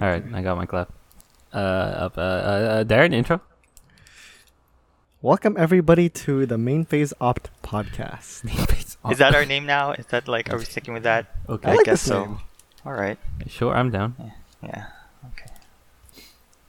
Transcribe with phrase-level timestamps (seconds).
[0.00, 0.92] All right, I got my clap.
[1.52, 3.40] Uh, up, uh, uh, uh, Darren, intro.
[5.22, 8.44] Welcome everybody to the Main Phase Opt podcast.
[9.10, 9.92] Is that our name now?
[9.92, 11.34] Is that like, are we sticking with that?
[11.48, 11.68] Okay.
[11.68, 12.24] I I like guess this so.
[12.24, 12.38] name.
[12.84, 13.18] All right.
[13.48, 14.14] Sure, I'm down.
[14.62, 14.86] Yeah.
[15.32, 15.50] Okay.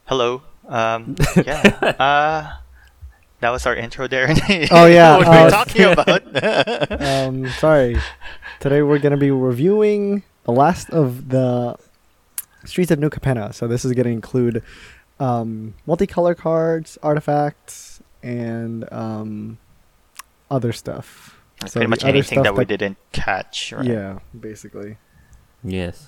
[0.06, 0.42] Hello.
[0.68, 1.16] Um.
[1.36, 1.62] Yeah.
[2.00, 2.54] uh.
[3.42, 4.40] That was our intro, Darren.
[4.72, 7.02] Oh, yeah, what were we uh, talking about?
[7.02, 7.98] um, sorry.
[8.60, 11.76] Today we're gonna be reviewing the last of the
[12.66, 13.54] Streets of New Capenna.
[13.54, 14.64] So this is gonna include
[15.20, 19.58] um, multicolor cards, artifacts, and um,
[20.52, 21.40] other stuff.
[21.62, 23.72] Like So Pretty much anything stuff that we that- didn't catch.
[23.74, 23.86] Right?
[23.86, 24.98] Yeah, basically.
[25.64, 26.08] Yes.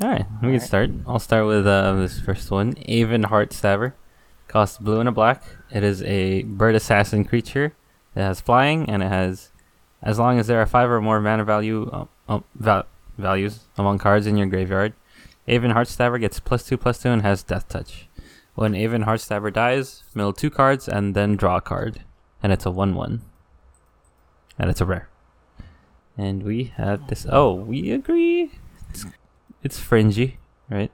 [0.00, 0.62] All right, we can Alright.
[0.62, 0.90] start.
[1.06, 2.74] I'll start with uh, this first one.
[2.88, 3.94] Aven Heart Stabber.
[4.48, 5.42] Costs blue and a black.
[5.70, 7.74] It is a bird assassin creature.
[8.16, 9.50] It has flying, and it has,
[10.02, 12.86] as long as there are five or more mana value uh, uh, val-
[13.18, 14.94] values among cards in your graveyard,
[15.50, 18.08] Aven Heart Stabber gets plus two plus two and has Death Touch.
[18.54, 22.04] When Aven Heart Stabber dies, mill two cards and then draw a card,
[22.42, 23.22] and it's a one-one,
[24.58, 25.08] and it's a rare.
[26.16, 27.26] And we have this.
[27.28, 28.52] Oh, we agree.
[28.90, 29.06] It's,
[29.62, 30.38] it's fringy,
[30.68, 30.92] right?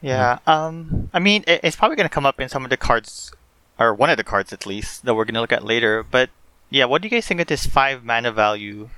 [0.00, 0.38] Yeah.
[0.46, 1.10] Um.
[1.12, 3.32] I mean, it, it's probably gonna come up in some of the cards,
[3.78, 6.02] or one of the cards at least, that we're gonna look at later.
[6.02, 6.30] But
[6.70, 8.88] yeah, what do you guys think of this five mana value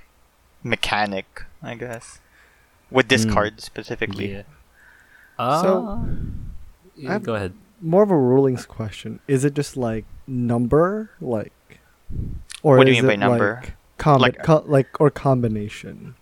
[0.62, 1.44] mechanic?
[1.62, 2.20] I guess
[2.90, 3.32] with this Hmm.
[3.32, 4.32] card specifically.
[4.32, 4.42] Yeah.
[5.38, 6.06] Uh, So,
[6.96, 7.52] yeah, go ahead.
[7.80, 9.20] More of a rulings question.
[9.26, 11.52] Is it just like number, like,
[12.62, 13.62] or What do you is mean by it number?
[13.62, 16.14] Like, combi- Like- co- like or combination?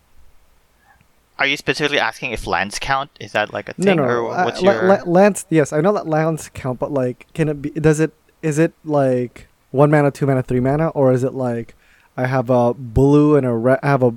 [1.39, 3.11] Are you specifically asking if lands count?
[3.21, 4.03] Is that like a No, thing, no.
[4.05, 4.83] or uh, what's la- your?
[4.89, 5.47] la- lands?
[5.51, 7.71] Yes, I know that lands count, but like, can it be?
[7.71, 8.13] Does it?
[8.43, 11.75] Is it like one mana, two mana, three mana, or is it like
[12.17, 13.79] I have a blue and a red?
[13.85, 14.15] I have a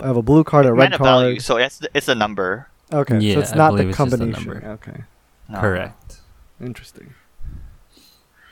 [0.00, 1.06] I have a blue card, a red mana card.
[1.08, 1.40] value.
[1.40, 2.68] So it's it's a number.
[2.92, 4.50] Okay, Yeah, so it's not believe the it's just a combination.
[4.50, 4.68] number.
[4.68, 5.04] Okay,
[5.48, 5.60] No.
[5.60, 6.20] Correct.
[6.60, 7.14] interesting.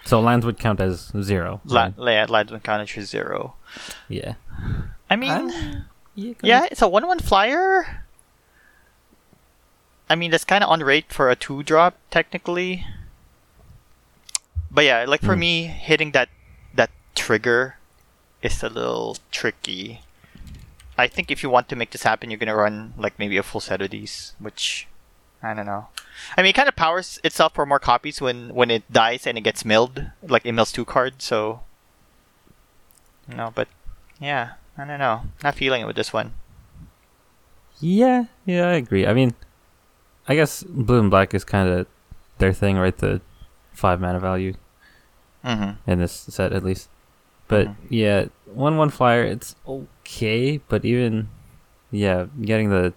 [0.05, 1.61] So lands would count as zero.
[1.65, 1.99] La- right?
[1.99, 3.55] la- lands when counted to zero.
[4.09, 4.35] yeah.
[5.09, 5.85] I mean, I'm-
[6.15, 8.05] yeah, it's a one-one flyer.
[10.11, 12.87] I mean, that's kind of on rate for a two-drop technically.
[14.71, 15.41] But yeah, like for Hmm.
[15.41, 16.29] me, hitting that
[16.75, 17.77] that trigger
[18.43, 20.01] is a little tricky.
[20.97, 23.43] I think if you want to make this happen, you're gonna run like maybe a
[23.43, 24.87] full set of these, which
[25.43, 25.89] I don't know.
[26.37, 29.37] I mean, it kind of powers itself for more copies when when it dies and
[29.37, 31.25] it gets milled, like it mills two cards.
[31.25, 31.61] So,
[33.29, 33.69] no, but
[34.21, 35.23] yeah, I don't know.
[35.43, 36.33] Not feeling it with this one.
[37.81, 39.07] Yeah, yeah, I agree.
[39.07, 39.35] I mean,
[40.29, 41.87] I guess blue and black is kind of
[42.39, 42.97] their thing, right?
[42.97, 43.21] The
[43.73, 44.55] five mana value
[45.45, 45.91] Mm-hmm.
[45.91, 46.89] in this set, at least.
[47.49, 47.77] But Mhm.
[47.91, 49.57] yeah, one one flyer, it's
[50.05, 50.59] okay.
[50.69, 51.29] But even
[51.91, 52.93] yeah, getting the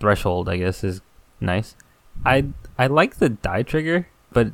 [0.00, 1.00] threshold, I guess, is
[1.40, 1.76] nice.
[2.24, 2.46] I
[2.78, 4.48] I like the die trigger, but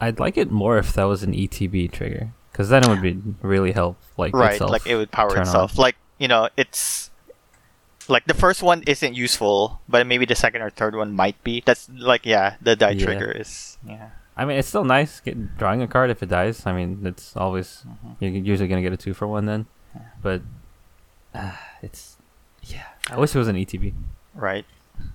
[0.00, 3.18] I'd like it more if that was an ETB trigger, because then it would be
[3.42, 5.78] really help like Right, like it would power itself.
[5.78, 7.10] Like you know, it's
[8.08, 11.62] like the first one isn't useful, but maybe the second or third one might be.
[11.64, 13.04] That's like yeah, the die Yeah.
[13.04, 14.10] trigger is yeah.
[14.36, 16.66] I mean, it's still nice get, drawing a card if it dies.
[16.66, 18.16] I mean, it's always Mhm.
[18.20, 19.64] you're usually gonna get a two for one then,
[19.94, 20.02] Yeah.
[20.22, 20.42] but
[21.36, 21.52] uh,
[21.82, 22.16] it's
[22.62, 22.86] yeah.
[23.10, 23.92] I wish it was an ETB.
[24.34, 24.64] Right.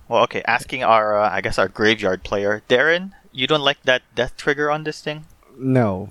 [0.08, 0.42] Well, okay.
[0.46, 4.70] Asking our, uh, I guess our graveyard player, Darren, you don't like that death trigger
[4.70, 5.26] on this thing?
[5.58, 6.10] No,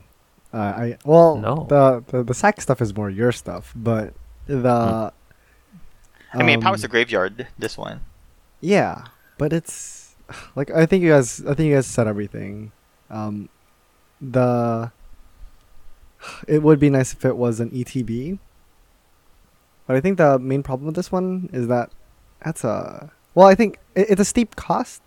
[0.53, 1.65] uh, I well No.
[1.69, 4.13] the, the the sack stuff is more your stuff, but
[4.47, 5.11] the.
[6.33, 7.47] I mean, it powers um, the graveyard.
[7.59, 8.01] This one.
[8.61, 9.05] Yeah,
[9.37, 10.15] but it's
[10.55, 11.41] like I think you guys.
[11.41, 12.71] I think you guys said everything.
[13.09, 13.49] Um,
[14.21, 14.91] the
[16.47, 18.37] it would be nice if it was an ETB,
[19.91, 21.91] but I think the main problem with this one is that
[22.43, 23.47] that's a well.
[23.47, 25.01] I think it, it's a steep cost.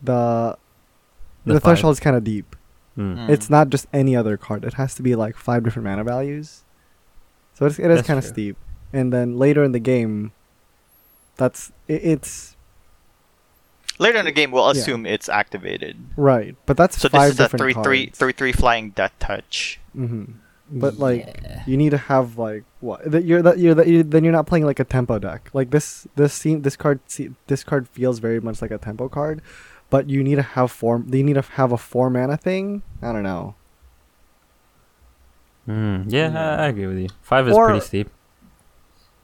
[0.00, 0.56] The
[1.44, 2.54] the, The threshold is kind of deep.
[2.96, 3.16] Mm.
[3.16, 3.28] Mm.
[3.30, 4.64] It's not just any other card.
[4.64, 6.62] It has to be like five different mana values.
[7.54, 8.56] So it's, it is kind of steep.
[8.92, 10.30] And then later in the game,
[11.36, 12.56] that's it, it's
[13.98, 14.80] Later in the game, we'll Yeah.
[14.80, 15.96] assume it's activated.
[16.16, 17.86] right, but that's So five this is a different three cards.
[17.86, 19.80] three three three flying death touch.
[19.96, 20.32] Mm-hmm.
[20.70, 21.62] But like Yeah.
[21.66, 24.46] you need to have like what that you're that you're that you then you're not
[24.46, 25.50] playing like a tempo deck.
[25.52, 29.08] Like this this scene this card se- this card feels very much like a tempo
[29.08, 29.42] card,
[29.90, 31.02] but you need to have four.
[31.06, 32.82] You need to have a four mana thing.
[33.02, 33.54] I don't know.
[35.68, 36.56] Mm, yeah, Yeah.
[36.56, 37.08] I, I agree with you.
[37.22, 38.08] Five is Or- pretty steep.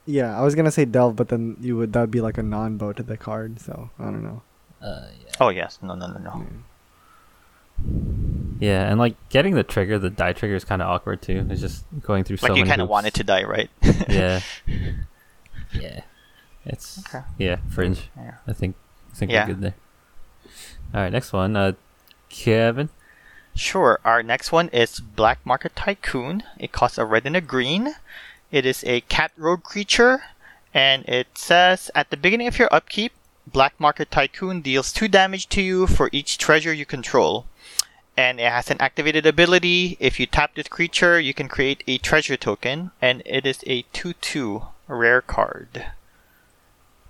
[0.06, 2.42] Yeah, I was gonna say delve, but then you would that would be like a
[2.42, 3.60] nonbo to the card.
[3.60, 4.42] So I don't know.
[4.80, 5.32] Uh, yeah.
[5.40, 6.46] Oh yes, no no no no.
[8.60, 11.46] Yeah, and like getting the trigger, the die trigger is kind of awkward too.
[11.50, 13.70] It's just going through so Like you kind of want it to die, right?
[14.08, 14.40] Yeah.
[15.72, 16.00] yeah.
[16.66, 17.24] It's Okay.
[17.38, 18.10] yeah fringe.
[18.16, 18.34] Yeah.
[18.46, 18.76] I think
[19.12, 19.44] I think Yeah.
[19.46, 19.74] we're good there.
[20.94, 21.56] All right, next one.
[21.56, 21.72] Uh,
[22.28, 22.88] Kevin.
[23.54, 23.98] Sure.
[24.04, 26.42] Our next one is Black Market Tycoon.
[26.58, 27.94] It costs a red and a green.
[28.50, 30.22] It is a cat rogue creature,
[30.74, 33.12] and it says at the beginning of your upkeep,
[33.52, 37.46] Black Market Tycoon deals 2 damage to you for each treasure you control.
[38.16, 39.96] And it has an activated ability.
[40.00, 43.82] If you tap this creature, you can create a treasure token, and it is a
[43.92, 45.86] 2 2 rare card.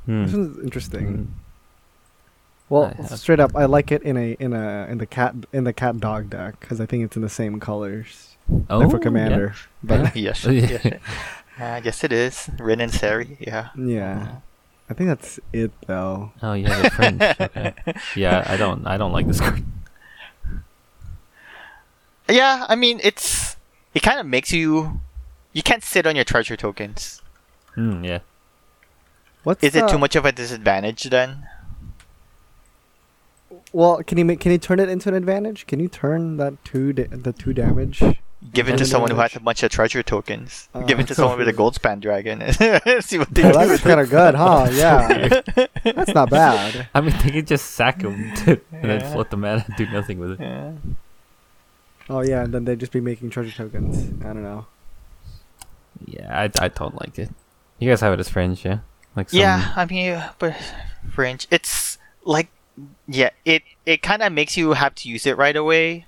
[0.06, 0.24] Hmm.
[0.24, 1.06] This one's interesting.
[1.06, 1.26] Mm.
[2.68, 5.72] Well, straight up, I like it in a in a in the cat in the
[5.72, 8.36] cat dog deck because I think it's in the same colors
[8.68, 9.02] Oh, like for yeah.
[9.02, 9.54] commander.
[9.82, 10.44] But yes.
[10.44, 10.52] Yeah.
[10.84, 11.00] yes.
[11.58, 12.48] Uh, yes, it is.
[12.58, 13.68] Rin and Seri, yeah.
[13.76, 14.36] yeah,
[14.90, 16.32] I think that's it though.
[16.42, 17.22] Oh, you have a fringe.
[17.40, 17.74] Okay.
[18.16, 18.84] Yeah, I don't.
[18.86, 19.62] I don't like this card.
[22.28, 23.56] Yeah, I mean it's
[23.94, 25.00] it kind of makes you
[25.52, 27.22] you can't sit on your treasure tokens.
[27.74, 28.04] Hmm.
[28.04, 28.18] Yeah.
[29.44, 31.46] What's Is it too much of a disadvantage then?
[33.72, 35.66] Well, can you make can you turn it into an advantage?
[35.66, 38.02] Can you turn that two da- the two damage?
[38.52, 38.88] Give it to Advantage.
[38.90, 40.68] someone who has a bunch of treasure tokens.
[40.74, 42.40] Uh, Give it to someone with a Goldspan Dragon.
[43.02, 43.68] See what they Well, do.
[43.68, 44.66] that's kind of good, huh?
[44.72, 45.42] Yeah,
[45.84, 46.88] that's not bad.
[46.94, 49.12] I mean, they could just sack him to, and then Yeah.
[49.12, 50.40] float the mana and do nothing with it.
[50.40, 50.72] Yeah.
[52.08, 54.08] Oh yeah, and then they'd just be making treasure tokens.
[54.24, 54.66] I don't know.
[56.06, 57.28] Yeah, I, I don't like it.
[57.78, 58.78] You guys have it as fringe, yeah?
[59.16, 60.56] Like some, Yeah, I mean, uh, but
[61.12, 61.46] fringe.
[61.50, 62.48] It's like,
[63.06, 66.06] yeah, it it kind of makes you have to use it right away,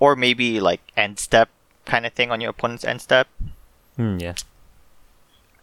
[0.00, 1.48] or maybe like end step
[1.84, 3.28] kind of thing on your opponent's end step.
[3.96, 4.34] Hmm, yeah.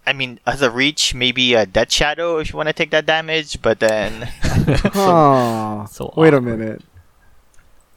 [0.06, 3.06] I mean, as a reach, maybe a Death's Shadow if you want to take that
[3.06, 4.30] damage, but then
[4.96, 6.82] Oh, so wait a minute.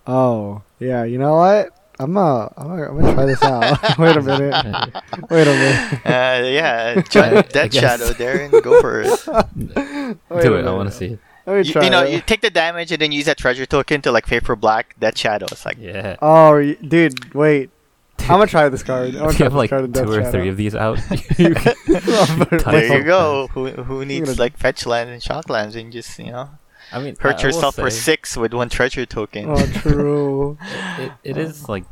[0.06, 1.76] Oh yeah, you know what?
[2.00, 3.98] I'm uh, I'm gonna, I'm gonna try this out.
[3.98, 4.54] wait a minute.
[5.30, 5.92] Wait a minute.
[6.06, 9.10] uh, yeah, I- join I Death's Shadow there and go for it.
[9.26, 10.64] Do it.
[10.66, 11.18] I want to see it.
[11.46, 12.12] Let me You, try you know, it.
[12.12, 14.94] you take the damage and then use that treasure token to like pay for black
[15.00, 15.46] Death's Shadow.
[15.50, 16.16] It's like Yeah.
[16.20, 17.70] Oh, y- dude, wait.
[18.20, 19.08] I'm gonna try this card.
[19.08, 20.30] I'm gonna If try you have this like card two Death's Shadow.
[20.30, 20.98] three of these out,
[21.38, 21.74] you can
[22.38, 23.48] But- there you go.
[23.52, 26.50] Who who needs gonna- like fetch land and shock lands and just you know
[26.92, 29.46] I mean, I- hurt I will yourself for say, six with one treasure token.
[29.48, 30.58] oh, true.
[30.98, 31.84] It, it is um, like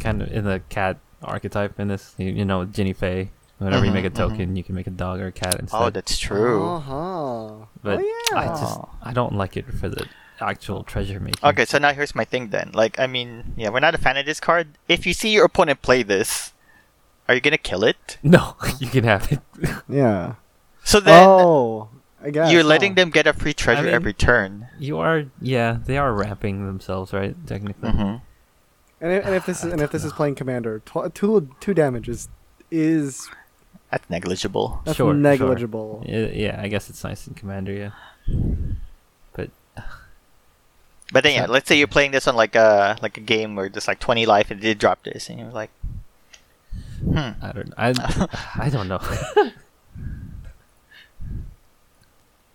[0.00, 2.14] kind of in the cat archetype in this.
[2.18, 3.30] You, you know, Jinnie Fay.
[3.58, 4.16] Whenever you make a Mhm, mhm.
[4.30, 5.80] token, you can make a dog or a cat instead.
[5.80, 6.64] oh, that's true.
[6.66, 7.66] Uh-huh.
[7.82, 8.38] But oh, yeah.
[8.38, 8.80] I just.
[9.02, 10.06] I don't like it for the
[10.40, 11.48] actual treasure making.
[11.48, 12.72] Okay, so now here's my thing then.
[12.74, 14.68] Like, I mean, yeah, we're not a fan of this card.
[14.88, 16.52] If you see your opponent play this,
[17.28, 18.18] are you gonna kill it?
[18.22, 19.40] No, you can have it.
[19.88, 20.34] yeah.
[20.82, 21.88] So then oh,
[22.22, 22.52] I guess.
[22.52, 22.68] you're huh.
[22.68, 24.68] letting them get a free treasure mean- every turn.
[24.78, 27.34] You are, yeah, they are ramping themselves, right?
[27.46, 27.88] Technically.
[27.90, 28.16] Mm-hmm.
[29.00, 31.72] And if, and if this is and if this is playing commander, tw- two two
[31.74, 32.28] damage is
[32.70, 33.30] is
[33.94, 34.80] That's negligible.
[34.84, 35.14] that's Sure, sure.
[35.14, 36.02] negligible.
[36.06, 37.90] Yeah, yeah, I guess it's nice in Commander, yeah.
[39.34, 39.50] But
[41.12, 43.68] But then yeah, let's say you're playing this on like a like a game where
[43.68, 45.70] there's like 20 life and they drop this, and you're like,
[47.04, 47.38] hmm.
[47.40, 47.94] I don't, I,
[48.66, 48.98] I don't know.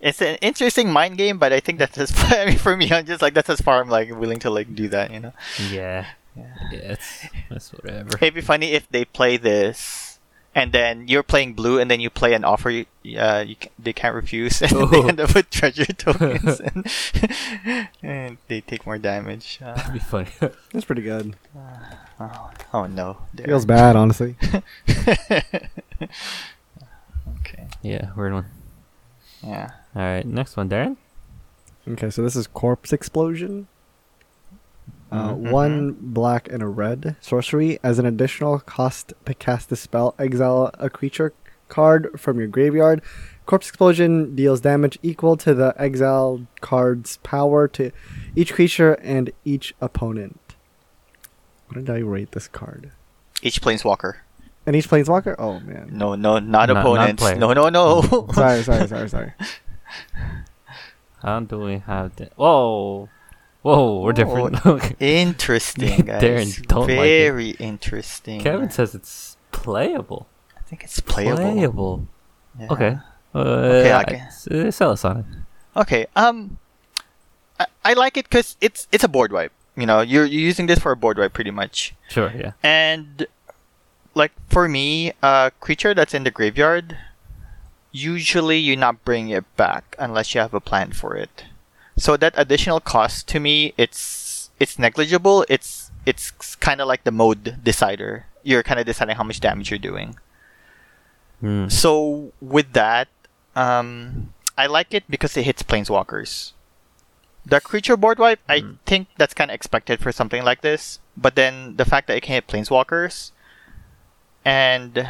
[0.01, 3.05] It's an interesting mind game, but I think that's as I mean, for me, I'm
[3.05, 5.33] just like that's as far I'm like willing to like do that, you know.
[5.69, 6.05] yeah,
[6.35, 6.55] Yeah.
[6.71, 8.09] yeah, it's, it's whatever.
[8.21, 10.08] It'd be funny if they play this,
[10.55, 12.85] and then you're playing blue, and then you play an offer you,
[13.17, 16.87] uh, you can, they can't refuse, and they end up with treasure tokens, and,
[18.03, 19.59] and they take more damage.
[19.63, 20.29] Uh, That'd be funny.
[20.71, 21.35] That's pretty good.
[22.19, 23.47] oh, oh no, there.
[23.47, 24.35] Feels bad, honestly.
[24.89, 25.43] okay,
[27.81, 28.45] yeah, weird one.
[29.43, 29.71] yeah.
[29.95, 30.97] All right, next one, Darren.
[31.87, 33.67] Okay, so this is Corpse Explosion.
[35.11, 35.51] Uh, Mhm.
[35.51, 37.79] One black and a red sorcery.
[37.83, 41.33] As an additional cost to cast the spell, exile a creature
[41.67, 43.01] card from your graveyard.
[43.47, 47.91] Corpse Explosion deals damage equal to the exiled card's power to
[48.35, 50.39] each creature and each opponent.
[51.67, 52.91] What did I rate this card?
[53.41, 54.17] Each planeswalker.
[54.67, 55.35] And each planeswalker?
[55.39, 55.89] Oh man.
[55.91, 57.23] No, no, not, Not- not opponents.
[57.23, 57.35] player.
[57.37, 58.01] no, no, no.
[58.33, 59.33] sorry, sorry, sorry, sorry.
[61.23, 62.33] How do we have that?
[62.35, 63.09] Whoa,
[63.61, 64.95] whoa, we're different.
[65.01, 66.21] Interesting, guys.
[66.21, 66.95] Darren, don't like it.
[66.95, 68.41] Very interesting.
[68.41, 70.27] Kevin says it's playable.
[70.57, 72.07] I think it's playable.
[72.59, 72.67] Yeah.
[72.71, 72.97] Okay.
[73.33, 74.67] Uh, Okay, I- okay.
[74.67, 75.25] uh, sell us on it.
[75.79, 76.07] Okay.
[76.15, 76.57] Um,
[77.59, 79.51] I, I like it because it's it's a board wipe.
[79.75, 81.93] You know, you're you're using this for a board wipe pretty much.
[82.09, 82.51] Sure, yeah.
[82.63, 83.25] And
[84.15, 86.97] like for me, a creature that's in the graveyard,
[87.91, 91.45] usually you're not bringing it back unless you have a plan for it.
[91.99, 95.45] So that additional cost to me, it's it's negligible.
[95.49, 98.25] It's it's kind of like the mode decider.
[98.43, 100.15] You're kind of deciding how much damage you're doing.
[101.41, 101.67] Hmm.
[101.67, 103.07] So with that,
[103.55, 106.53] um, I like it because it hits planeswalkers.
[107.45, 108.77] The creature board wipe, I Mm.
[108.85, 110.99] think that's kind of expected for something like this.
[111.15, 113.31] But then the fact that it can hit planeswalkers,
[114.43, 115.07] and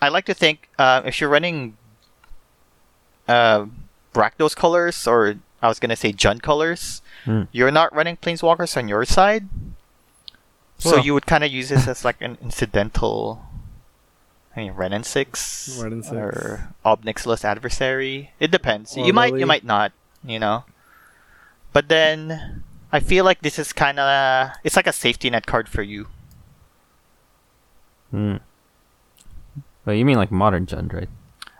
[0.00, 1.76] I like to think uh, if you're running
[3.28, 3.66] uh,
[4.14, 7.44] Rakdos colors, or I was gonna say Jund colors, Hmm.
[7.52, 9.48] you're not running planeswalkers on your side,
[10.78, 11.04] so Well.
[11.04, 13.42] you would kind of use this as like an incidental.
[14.56, 16.14] I mean, Wrenn and Six, Wrenn and Six.
[16.16, 18.32] or Ob Nixilis adversary.
[18.40, 18.96] It depends.
[18.96, 19.92] Or you might, you might not.
[20.24, 20.64] You know.
[21.72, 25.68] But then I feel like this is kind of it's like a safety net card
[25.68, 26.06] for you.
[28.10, 28.36] Hmm.
[29.84, 31.08] Well, you mean like modern Jund, right?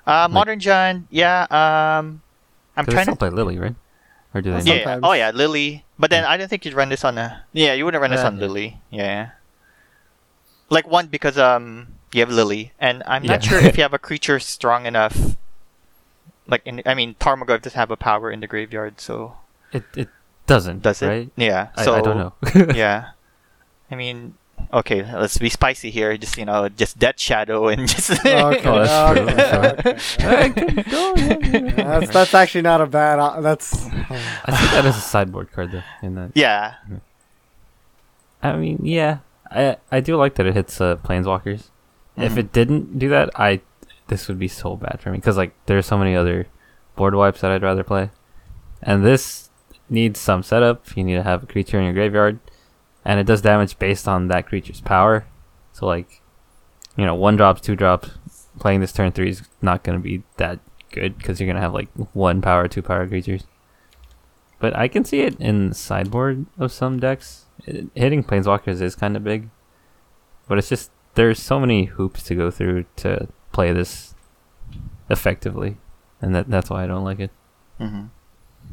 [0.07, 1.43] Uh, Modern Jund, yeah.
[1.51, 2.23] Um,
[2.77, 3.19] I'm they trying still to.
[3.19, 3.75] play Lily, right?
[4.37, 4.59] Or do they?
[4.59, 4.63] Yeah.
[4.65, 4.85] Yeah, yeah.
[4.85, 5.01] sometimes.
[5.05, 5.85] Oh yeah, Lily.
[5.99, 7.45] But then I don't think you'd run this on a.
[7.57, 8.41] Yeah, you wouldn't run this Yeah, on yeah.
[8.45, 8.69] Lily.
[8.93, 9.31] Yeah.
[10.69, 13.49] Like one because um you have Lily, and I'm not Yeah.
[13.49, 15.37] sure if you have a creature strong enough.
[16.47, 19.37] Like in, I mean, Tarmogoyf doesn't have a power in the graveyard, so
[19.73, 20.09] It it
[20.47, 20.83] doesn't.
[20.83, 21.09] does it?
[21.09, 21.31] Right?
[21.37, 21.69] Yeah.
[21.75, 22.33] I, So I don't know.
[22.75, 23.17] yeah.
[23.91, 24.35] I mean,
[24.73, 26.17] okay, let's be spicy here.
[26.17, 28.11] Just you know, just Death Shadow and just.
[28.11, 31.71] Okay, Oh, that's true, okay, that's okay.
[31.77, 33.19] that's that's actually not a bad.
[33.19, 33.89] Uh, that's I
[34.57, 35.83] think that is a sideboard card though.
[36.03, 36.75] In that, yeah.
[38.43, 39.19] I mean, yeah,
[39.51, 41.69] I I do like that it hits uh, planeswalkers.
[42.17, 42.39] If Mhm.
[42.39, 43.61] it didn't do that, I
[44.09, 46.47] this would be so bad for me because like there's so many other
[46.95, 48.11] board wipes that I'd rather play,
[48.83, 49.51] and this
[49.91, 50.97] needs some setup.
[50.97, 52.39] You need to have a creature in your graveyard,
[53.07, 55.27] and it does damage based on that creature's power.
[55.73, 56.21] So like,
[56.97, 58.11] you know, one drops, two drops.
[58.59, 60.59] Playing this turn three is not going to be that
[60.91, 63.45] good because you're going to have like one power, two power creatures.
[64.59, 67.45] But I can see it in sideboard of some decks.
[67.65, 69.51] It, hitting planeswalkers is kind of big,
[70.49, 74.15] but it's just there's so many hoops to go through to play this
[75.11, 75.77] effectively,
[76.21, 77.31] and that that's why I don't like it.
[77.79, 78.07] hmm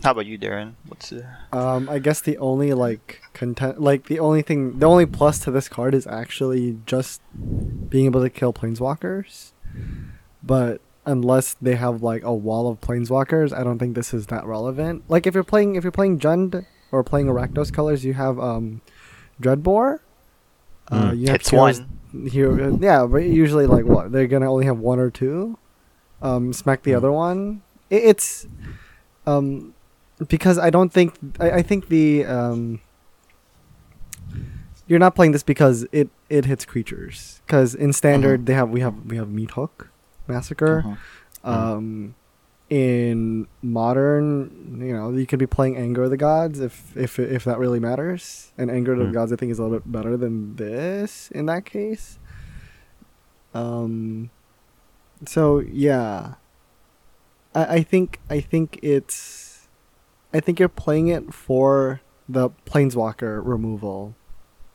[0.01, 0.73] How about you, Darren?
[0.87, 1.25] What's the...
[1.53, 5.51] Um, I guess the only like content, like the only thing, the only plus to
[5.51, 7.21] this card is actually just
[7.89, 9.51] being able to kill planeswalkers.
[10.43, 14.45] But unless they have like a wall of planeswalkers, I don't think this is that
[14.45, 15.03] relevant.
[15.07, 18.81] Like if you're playing, if you're playing Jund or playing Rakdos colors, you have um,
[19.41, 19.99] Dreadbore.
[20.89, 21.17] Uh, Mm.
[21.19, 22.27] you have Hits heroes- one.
[22.27, 25.57] Hero, yeah, but usually like what they're gonna only have one or two.
[26.21, 26.97] Um, smack the Mm.
[26.97, 27.61] other one.
[27.89, 28.45] It, it's
[29.25, 29.72] um
[30.27, 32.79] because I don't think I, I think the um
[34.87, 38.45] you're not playing this because it it hits creatures because in standard Mhm.
[38.45, 39.89] they have we have we have meat hook
[40.27, 40.97] massacre Mhm.
[41.49, 42.15] um
[42.69, 47.43] in modern you know you could be playing anger of the gods if if if
[47.43, 49.11] that really matters and anger of the Hmm.
[49.11, 52.17] gods i think is a little bit better than this in that case
[53.53, 54.29] um
[55.25, 56.35] so yeah
[57.53, 59.52] i i think i think it's
[60.33, 64.15] i think you're playing it for the planeswalker removal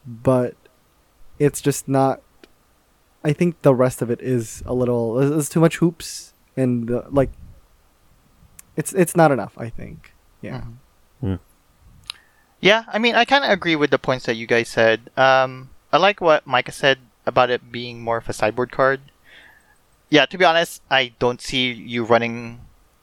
[0.07, 0.55] but
[1.38, 2.21] it's just not
[3.25, 6.91] i think the rest of it is a little there's, there's too much hoops and
[6.91, 7.31] uh, like
[8.77, 10.75] it's it's not enough i think yeah Mhm.
[11.21, 11.35] Hmm.
[12.61, 15.11] Yeah, I mean, I kind of agree with the points that you guys said.
[15.17, 19.00] Um, I like what Micah said about it being more of a sideboard card.
[20.11, 22.61] Yeah, to be honest, I don't see you running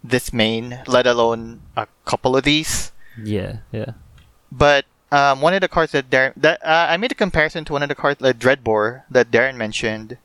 [0.09, 2.91] this main, let alone a couple of these.
[3.21, 3.93] Yeah, yeah.
[4.51, 7.73] But um, one of the cards that Darren, that uh, I made a comparison to
[7.73, 10.17] one of the cards, the Dreadbore that Darren mentioned,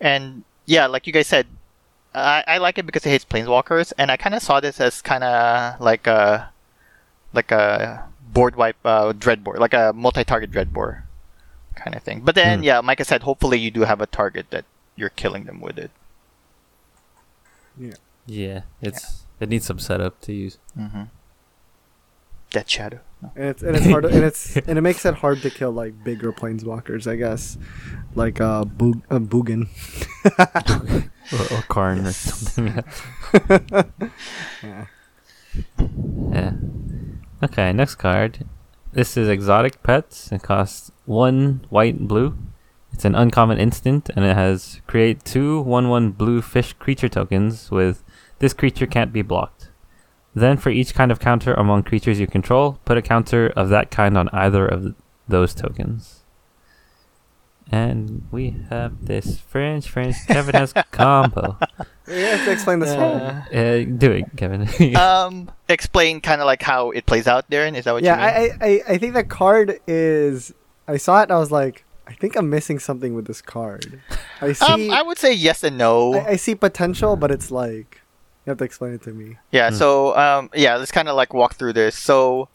[0.00, 1.46] and yeah, like you guys said,
[2.14, 5.00] I, I like it because it hits planeswalkers, and I kind of saw this as
[5.02, 6.50] kind of like a
[7.32, 11.02] like a board wipe uh, Dreadbore, like a multi-target Dreadbore
[11.74, 12.20] kind of thing.
[12.20, 12.64] But then, Hmm.
[12.64, 14.64] yeah, like I said, hopefully you do have a target that
[14.96, 15.90] you're killing them with it.
[17.78, 17.94] Yeah.
[18.26, 20.58] Yeah, it's it needs some setup to use.
[20.78, 21.04] Mm-hmm.
[22.50, 23.00] Death Shadow.
[23.20, 23.32] No.
[23.34, 25.72] and it's and it's hard to, and it's and it makes it hard to kill
[25.72, 27.58] like bigger planeswalkers i guess
[28.14, 29.68] like uh, Boog, uh Boogan.
[31.32, 32.84] or, or Karn or something.
[34.62, 34.86] yeah.
[36.32, 36.52] yeah.
[37.42, 38.46] Okay, next card.
[38.92, 40.32] This is Exotic Pets.
[40.32, 42.36] It costs one white and blue.
[42.92, 47.70] It's an uncommon instant, and it has create two one one blue fish creature tokens
[47.70, 48.02] with
[48.38, 49.70] this creature can't be blocked.
[50.34, 53.90] Then, for each kind of counter among creatures you control, put a counter of that
[53.90, 54.94] kind on either of
[55.26, 56.22] those tokens.
[57.70, 61.58] And we have this French French Kevin has combo.
[62.08, 64.66] you have to explain this one Uh, Uh, do it, Kevin.
[64.96, 67.76] um, explain kind of like how it plays out, Darren.
[67.76, 68.58] Is that what yeah you mean?
[68.62, 70.54] I, I I- I think the card is
[70.86, 74.00] i saw it and i was like i think i'm missing something with this card
[74.40, 76.14] i see um, I would say yes and no.
[76.14, 78.00] I, I see potential but it's like
[78.48, 79.68] you have to explain it to me yeah.
[79.68, 79.76] Hmm.
[79.76, 81.92] So um, yeah, let's kind of like walk through this.
[81.92, 82.48] So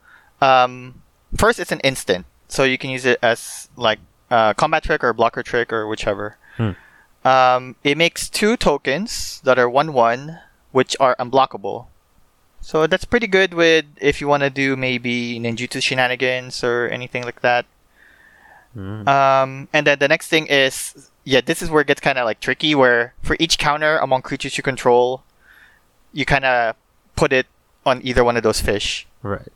[0.44, 1.00] Um,
[1.40, 5.14] first, it's an instant, so you can use it as like uh, combat trick or
[5.14, 6.36] blocker trick or whichever.
[6.58, 6.76] Hmm.
[7.24, 10.44] Um, it makes two tokens that are one one,
[10.76, 11.88] which are unblockable.
[12.60, 17.24] So that's pretty good with if you want to do maybe ninjutsu shenanigans or anything
[17.24, 17.66] like that.
[18.76, 19.08] Mm.
[19.08, 22.26] Um, and then the next thing is, yeah, this is where it gets kind of
[22.26, 22.76] like tricky.
[22.76, 25.24] Where for each counter among creatures you control,
[26.14, 26.76] you kind of
[27.16, 27.48] put it
[27.86, 29.08] on either one of those fish.
[29.22, 29.50] right.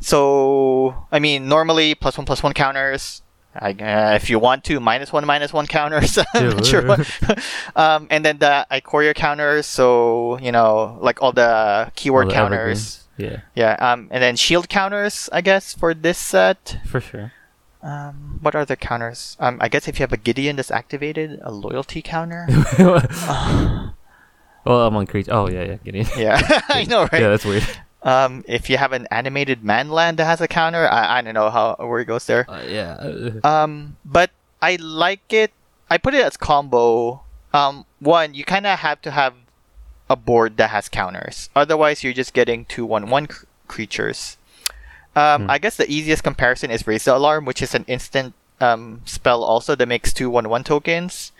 [0.00, 3.22] So, I mean, normally plus one plus one counters.
[3.54, 6.18] I, uh, if you want to, minus one minus one counters.
[6.66, 6.96] Sure
[7.76, 9.66] um, and then the Ikoria counters.
[9.66, 13.04] So you know, like all the keyword All the counters.
[13.18, 13.42] evergreens.
[13.54, 13.76] Yeah.
[13.78, 15.28] Um, and then shield counters.
[15.32, 16.78] I guess for this set.
[16.86, 17.32] For sure.
[17.82, 19.36] Um, what are the counters?
[19.38, 22.46] Um, I guess if you have a Gideon that's activated, a loyalty counter.
[24.64, 25.32] well, on creatures.
[25.32, 26.06] Oh yeah, yeah, getting.
[26.16, 27.20] yeah, I know, right?
[27.22, 27.66] Yeah, that's weird.
[28.02, 31.50] Um, if you have an animated manland that has a counter, I, I don't know
[31.50, 32.48] how where it goes there.
[32.50, 32.98] Uh, yeah.
[33.44, 35.52] Um, but I like it.
[35.88, 37.22] I put it as combo.
[37.54, 39.34] Um, one, you kind of have to have
[40.10, 41.48] a board that has counters.
[41.54, 44.36] Otherwise, you're just getting two one-one cr- creatures.
[45.14, 45.50] Um, Hmm.
[45.50, 49.44] I guess the easiest comparison is Raise the Alarm, which is an instant um, spell
[49.44, 51.30] also that makes two one-one tokens.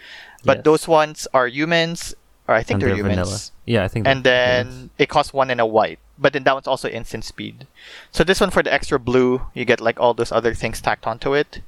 [0.45, 0.65] But Yes.
[0.65, 2.15] those ones are humans,
[2.49, 3.17] or I think and they're, humans.
[3.17, 3.39] vanilla.
[3.67, 4.07] Yeah, I think.
[4.07, 4.91] And they're then humans.
[4.99, 5.99] it costs one and a white.
[6.19, 7.67] But then that one's also instant speed.
[8.11, 11.07] So this one for the extra blue, you get like all those other things tacked
[11.07, 11.61] onto it.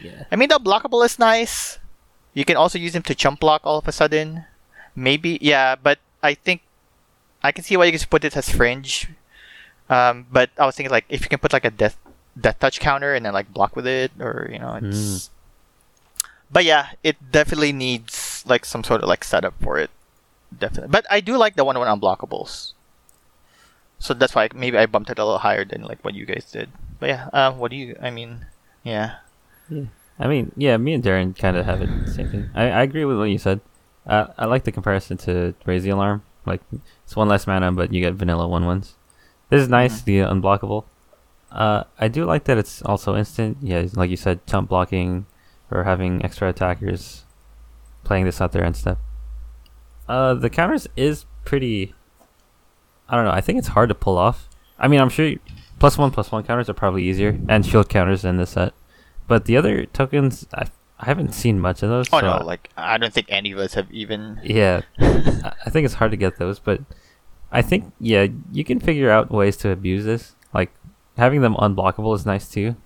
[0.00, 0.24] Yeah.
[0.30, 1.78] I mean, the blockable is nice.
[2.34, 4.44] You can also use him to jump block all of a sudden.
[4.94, 6.62] Maybe, yeah, but I think
[7.42, 9.08] I can see why you can put it as fringe.
[9.90, 11.96] Um, but I was thinking like if you can put like a death
[12.38, 15.30] death touch counter and then like block with it, or you know, it's.
[16.50, 19.90] But yeah, it definitely needs like some sort of like setup for it.
[20.56, 22.72] Definitely, but I do like the one one unblockables.
[23.98, 26.44] So that's why maybe I bumped it a little higher than like what you guys
[26.50, 26.70] did.
[26.98, 27.96] But yeah, um, what do you?
[28.02, 28.46] I mean,
[28.82, 29.16] yeah.
[30.18, 32.50] I mean, yeah, me and Darren kind of have it the same thing.
[32.54, 33.60] I, I agree with what you said.
[34.06, 36.22] Uh, I like the comparison to Raise the Alarm.
[36.44, 36.60] Like,
[37.04, 38.94] it's one less mana, but you get vanilla one ones.
[39.48, 40.04] This is nice, Mhm.
[40.04, 40.84] the unblockable.
[41.50, 43.58] Uh, I do like that it's also instant.
[43.62, 45.26] Yeah, like you said, jump blocking
[45.70, 47.24] or having extra attackers
[48.04, 48.98] playing this out there and stuff.
[50.08, 51.94] Uh, the counters is pretty.
[53.08, 53.30] I don't know.
[53.30, 54.48] I think it's hard to pull off.
[54.78, 55.40] I mean, I'm sure you-
[55.78, 58.72] plus one plus one counters are probably easier, and shield counters in this set.
[59.28, 60.66] But the other tokens, I,
[60.98, 62.08] I haven't seen much of those.
[62.12, 64.40] Oh so no, like I don't think any of us have even.
[64.42, 66.80] yeah, I I think it's hard to get those, but
[67.50, 70.34] I think yeah, you can figure out ways to abuse this.
[70.52, 70.72] Like
[71.16, 72.76] having them unblockable is nice too,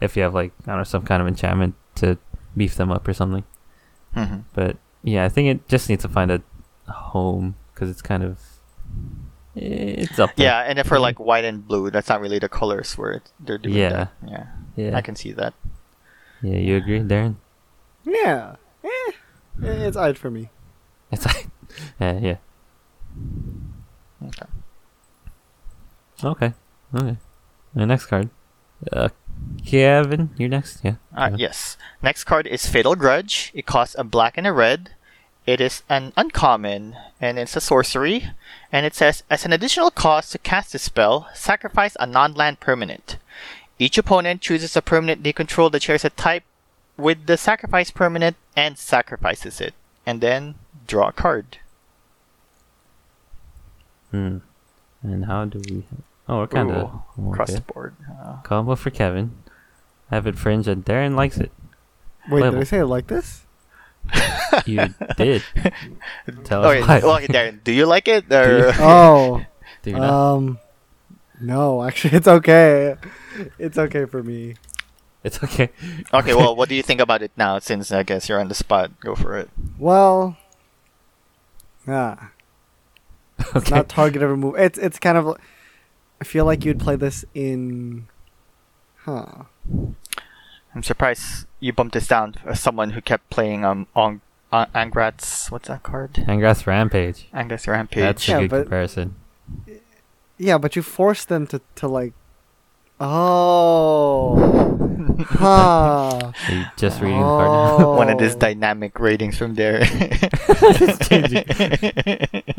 [0.00, 2.18] if you have like I don't know some kind of enchantment to
[2.56, 3.44] beef them up or something.
[4.16, 4.44] Mhm.
[4.54, 6.42] But yeah, I think it just needs to find a
[6.90, 8.40] home because it's kind of
[9.54, 10.46] it's up there.
[10.46, 13.58] Yeah, and then for like white and blue, that's not really the colors where they're
[13.58, 13.88] doing Yeah.
[13.90, 14.12] that.
[14.26, 15.54] Yeah, yeah, I can see that.
[16.42, 16.58] yeah.
[16.58, 17.36] You agree, Darren?
[18.04, 18.56] Yeah.
[18.84, 19.12] Eh,
[19.60, 20.50] it's odd for me.
[21.10, 21.46] It's like
[22.00, 22.36] yeah, yeah.
[24.24, 24.46] Okay.
[26.24, 26.52] Okay,
[26.94, 27.16] okay.
[27.74, 28.30] The next card,
[28.92, 29.08] uh,
[29.64, 30.80] Kevin, you're next.
[30.82, 30.96] Yeah.
[31.14, 31.76] Uh, yes.
[32.02, 33.50] Next card is Fatal Grudge.
[33.54, 34.90] It costs a black and a red.
[35.46, 38.30] It is an uncommon, and it's a sorcery.
[38.70, 43.16] And it says, as an additional cost to cast this spell, sacrifice a non-land permanent.
[43.78, 46.42] Each opponent chooses a permanent they control that shares a type
[46.96, 49.74] with the sacrifice permanent and sacrifices it.
[50.04, 51.58] And then draw a card.
[54.10, 54.38] Hmm.
[55.02, 55.84] And how do we?
[56.28, 56.90] Oh, we're kind of
[57.30, 57.94] Across the board.
[58.22, 59.32] Uh, combo for Kevin.
[60.10, 61.52] Have it fringe, and Darren likes it.
[62.30, 62.60] Wait, Level.
[62.60, 63.44] did I say it like this?
[64.66, 65.42] You did.
[66.44, 66.98] Tell okay, us why.
[67.00, 68.32] well, okay, Darren, do you like it?
[68.32, 68.72] Or...
[68.78, 69.44] Oh,
[69.82, 70.10] Do you not?
[70.10, 70.58] um,
[71.40, 72.96] no, actually, it's okay.
[73.58, 74.54] It's okay for me.
[75.22, 75.70] it's okay.
[76.12, 77.58] okay, well, what do you think about it now?
[77.58, 79.50] Since I guess you're on the spot, go for it.
[79.78, 80.36] Well,
[81.86, 82.28] yeah,
[83.38, 83.74] it's okay.
[83.74, 84.56] not target every move.
[84.58, 85.36] It's it's kind of.
[86.20, 88.08] I feel like you'd play this in.
[89.04, 89.44] Huh.
[90.74, 94.20] I'm surprised you bumped this down as someone who kept playing um on
[94.52, 96.14] uh, Angrath's what's that card?
[96.14, 97.28] Angrath Rampage.
[97.34, 98.00] Angrath's Rampage.
[98.02, 99.16] That's a good but- comparison.
[100.38, 102.12] Yeah, but you force them to to like.
[103.00, 104.36] Oh.
[105.28, 106.32] huh.
[106.32, 107.82] Are you just reading the card?
[107.82, 107.96] Oh.
[107.96, 109.80] One of these dynamic ratings from there.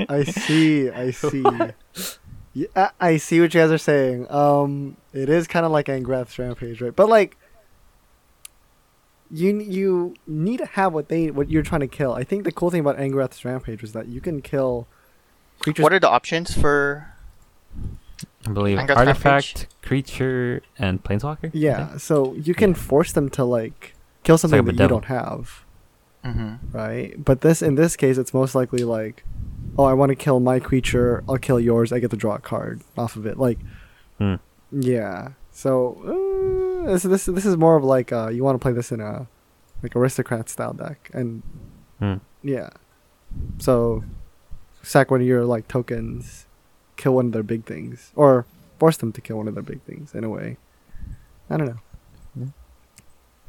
[0.10, 0.89] I see.
[0.89, 1.43] I see.
[2.53, 4.29] Yeah, I- I see what you guys are saying.
[4.31, 6.95] Um, it is kind of like Angrath's Rampage, right?
[6.95, 7.38] But like,
[9.31, 12.13] you you need to have what they what you're trying to kill.
[12.13, 14.88] I think the cool thing about Angrath's Rampage was that you can kill
[15.59, 15.83] creatures.
[15.83, 17.13] what are the options for?
[18.47, 21.51] I believe Anger's artifact, creature, and planeswalker.
[21.53, 24.99] Yeah, so you can force them to like kill something like a that you devil.
[25.01, 25.63] don't have,
[26.25, 26.75] Mm-hmm.
[26.77, 27.23] right?
[27.23, 29.23] But this in this case, it's most likely like,
[29.77, 31.23] oh, I want to kill my creature.
[31.29, 31.91] I'll kill yours.
[31.93, 33.38] I get to draw a card off of it.
[33.38, 33.60] Like,
[34.17, 34.36] Hmm.
[34.71, 35.29] yeah.
[35.51, 38.91] So uh, this this this is more of like uh, you want to play this
[38.91, 39.27] in a
[39.82, 41.41] like aristocrat style deck, and
[41.99, 42.15] Hmm.
[42.43, 42.69] yeah.
[43.60, 44.03] So
[44.84, 46.47] sack one of your like tokens,
[46.97, 48.45] kill one of their big things, or
[48.77, 50.58] force them to kill one of their big things in a way.
[51.49, 51.79] I don't know.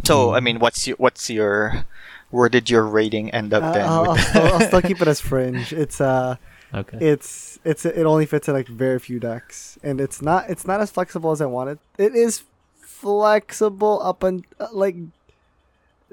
[0.05, 1.85] So I mean, what's your what's your
[2.31, 3.87] where did your rating end up Uh, then?
[3.87, 5.73] I'll, I'll still, I'll still keep it as fringe.
[5.85, 6.37] It's uh,
[6.73, 6.99] Okay.
[7.01, 10.81] it's it's it only fits in like very few decks, and it's not it's not
[10.81, 11.79] as flexible as I wanted.
[11.99, 12.45] It is
[12.81, 14.95] flexible up and uh, like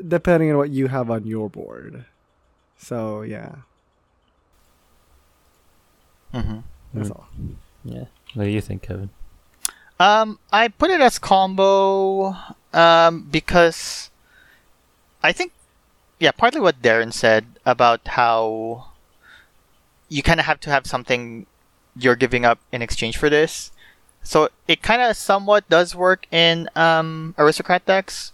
[0.01, 2.05] depending on what you have on your board.
[2.77, 3.55] So yeah,
[6.33, 6.63] Mhm.
[6.93, 7.15] that's Mm.
[7.15, 7.27] all.
[7.83, 8.05] yeah.
[8.33, 9.09] What do you think, Kevin?
[9.99, 12.35] Um, I put it as combo
[12.73, 14.09] um, because
[15.23, 15.51] I think,
[16.19, 18.87] yeah, partly what Darren said about how
[20.09, 21.45] you kind of have to have something
[21.95, 23.71] you're giving up in exchange for this.
[24.23, 28.33] So it kind of somewhat does work in um, aristocrat decks.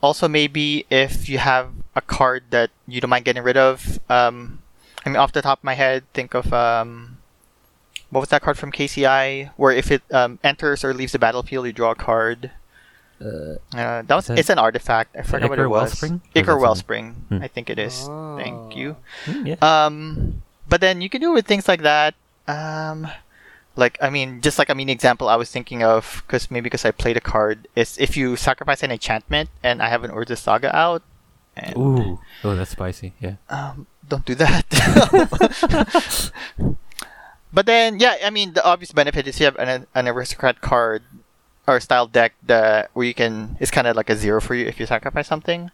[0.00, 3.98] Also, maybe if you have a card that you don't mind getting rid of.
[4.08, 4.62] Um,
[5.04, 7.18] I mean, off the top of my head, think of um,
[8.10, 9.50] what was that card from KCI?
[9.56, 12.52] Where if it um, enters or leaves the battlefield, you draw a card.
[13.20, 15.16] Uh, Uh, that was that- it's an artifact.
[15.16, 15.82] I forgot what it Ichor was.
[16.00, 16.12] Wellspring?
[16.12, 17.06] Or is that Ichor something- Wellspring.
[17.28, 17.42] Hmm.
[17.42, 18.06] I think it is.
[18.38, 18.96] Thank you.
[19.26, 19.58] mm, yeah.
[19.60, 22.14] Um, but then you can do with things like that.
[22.46, 23.08] Um,
[23.76, 26.84] like I mean, just like I mean, example I was thinking of, because maybe because
[26.84, 30.36] I played a card, is if you sacrifice an enchantment and I have an Urza
[30.36, 31.02] Saga out,
[31.56, 32.18] and Ooh.
[32.44, 33.14] Oh, that's spicy.
[33.20, 33.36] Yeah.
[33.50, 34.64] um, don't do that.
[37.52, 41.02] but then, yeah, I mean, the obvious benefit is you have an, an aristocrat card
[41.68, 44.66] or style deck that where you can it's kind of like a zero for you
[44.66, 45.70] if you sacrifice something.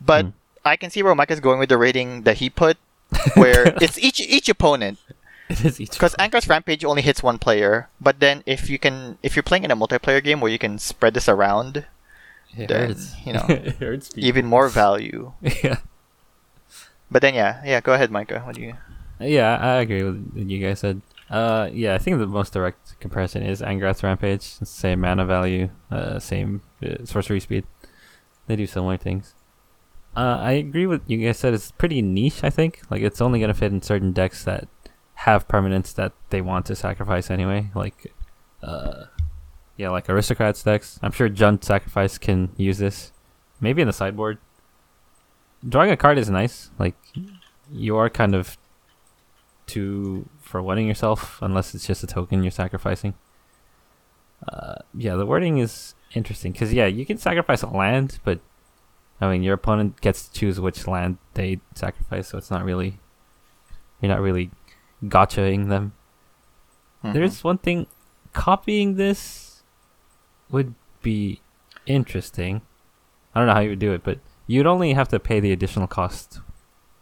[0.00, 0.30] But Hmm.
[0.66, 2.76] I can see where Mike is going with the rating that he put,
[3.38, 4.98] where it's each each opponent.
[5.48, 5.92] It is each.
[5.94, 9.62] Because Angrath's Rampage only hits one player, but then if you can, if you're playing
[9.62, 11.86] in a multiplayer game where you can spread this around,
[12.58, 13.14] it then, hurts.
[13.24, 14.08] you know, it hurts.
[14.10, 14.26] people.
[14.26, 15.32] even more value.
[15.62, 15.78] yeah.
[17.10, 18.40] But then, yeah, yeah, go ahead, Micah.
[18.42, 18.74] What do you?
[19.22, 21.00] Yeah, I agree with what you guys said.
[21.28, 24.42] Uh, yeah, I think the most direct comparison is Angrath's Rampage.
[24.42, 27.64] Same mana value, uh, same uh, sorcery speed.
[28.46, 29.34] They do similar things.
[30.16, 31.52] Uh, I agree with you guys said.
[31.52, 32.44] It's pretty niche.
[32.44, 34.68] I think like it's only gonna fit in certain decks that
[35.14, 37.70] have permanents that they want to sacrifice anyway.
[37.74, 38.12] Like,
[38.62, 39.04] uh,
[39.76, 40.98] yeah, like aristocrats decks.
[41.02, 43.12] I'm sure Jund Sacrifice can use this.
[43.60, 44.38] Maybe in the sideboard.
[45.66, 46.70] Drawing a card is nice.
[46.78, 46.94] Like,
[47.72, 48.56] you are kind of
[49.68, 53.14] to for wedding yourself unless it's just a token you're sacrificing.
[54.46, 58.38] Uh, yeah, the wording is interesting because yeah, you can sacrifice a land, but
[59.20, 62.98] I mean your opponent gets to choose which land they sacrifice, so it's not really
[64.00, 64.50] you're not really
[65.04, 65.94] gotchaing them.
[67.02, 67.12] Mhm.
[67.14, 67.86] There's one thing,
[68.32, 69.62] copying this
[70.50, 71.40] would be
[71.86, 72.62] interesting.
[73.34, 75.50] I don't know how you would do it, but you'd only have to pay the
[75.50, 76.40] additional cost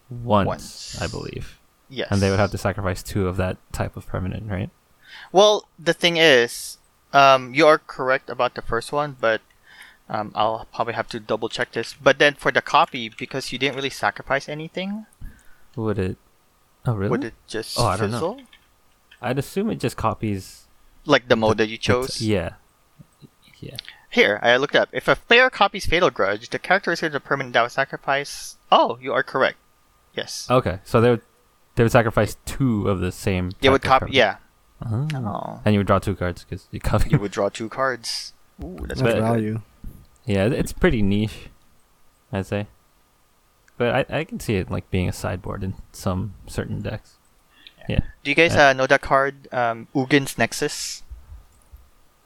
[0.09, 1.03] once, Once.
[1.03, 1.59] I believe
[1.95, 4.71] yes, and they would have to sacrifice two of that type of permanent, right?
[5.33, 6.79] Well, the thing is,
[7.13, 9.41] um, you are correct about the first one, but
[10.09, 11.95] um, I'll probably have to double check this.
[11.95, 15.07] But then for the copy, because you didn't really sacrifice anything,
[15.77, 16.17] Would it?
[16.87, 17.11] Oh, really?
[17.11, 18.41] would it just Oh, I don't know.
[19.23, 20.67] I'd assume it just copies.
[21.07, 22.21] Like the mode the- that you chose?
[22.21, 22.55] yeah.
[23.61, 23.77] Yeah.
[24.11, 24.91] Here, I looked up.
[24.93, 28.59] If a player copies Fatal Grudge, the character is the permanent that was sacrificed.
[28.71, 29.57] Oh, you are correct.
[30.15, 30.47] Yes.
[30.51, 31.23] Okay, so they would
[31.75, 33.51] they would sacrifice two of the same.
[33.61, 34.17] you would type of copy.
[34.17, 34.37] Yeah.
[34.85, 35.09] Oh.
[35.15, 35.61] Oh.
[35.65, 37.11] And you would draw two cards because you copy.
[37.11, 38.33] You would draw two cards.
[38.63, 39.61] Ooh, that's That's But- value.
[40.27, 41.49] yeah, it's pretty niche,
[42.33, 42.67] I'd say.
[43.77, 47.17] But I I can see it like being a sideboard in some certain decks.
[47.89, 48.01] Yeah.
[48.23, 51.03] Do you guys Uh, uh, know that card, um, Ugin's Nexus?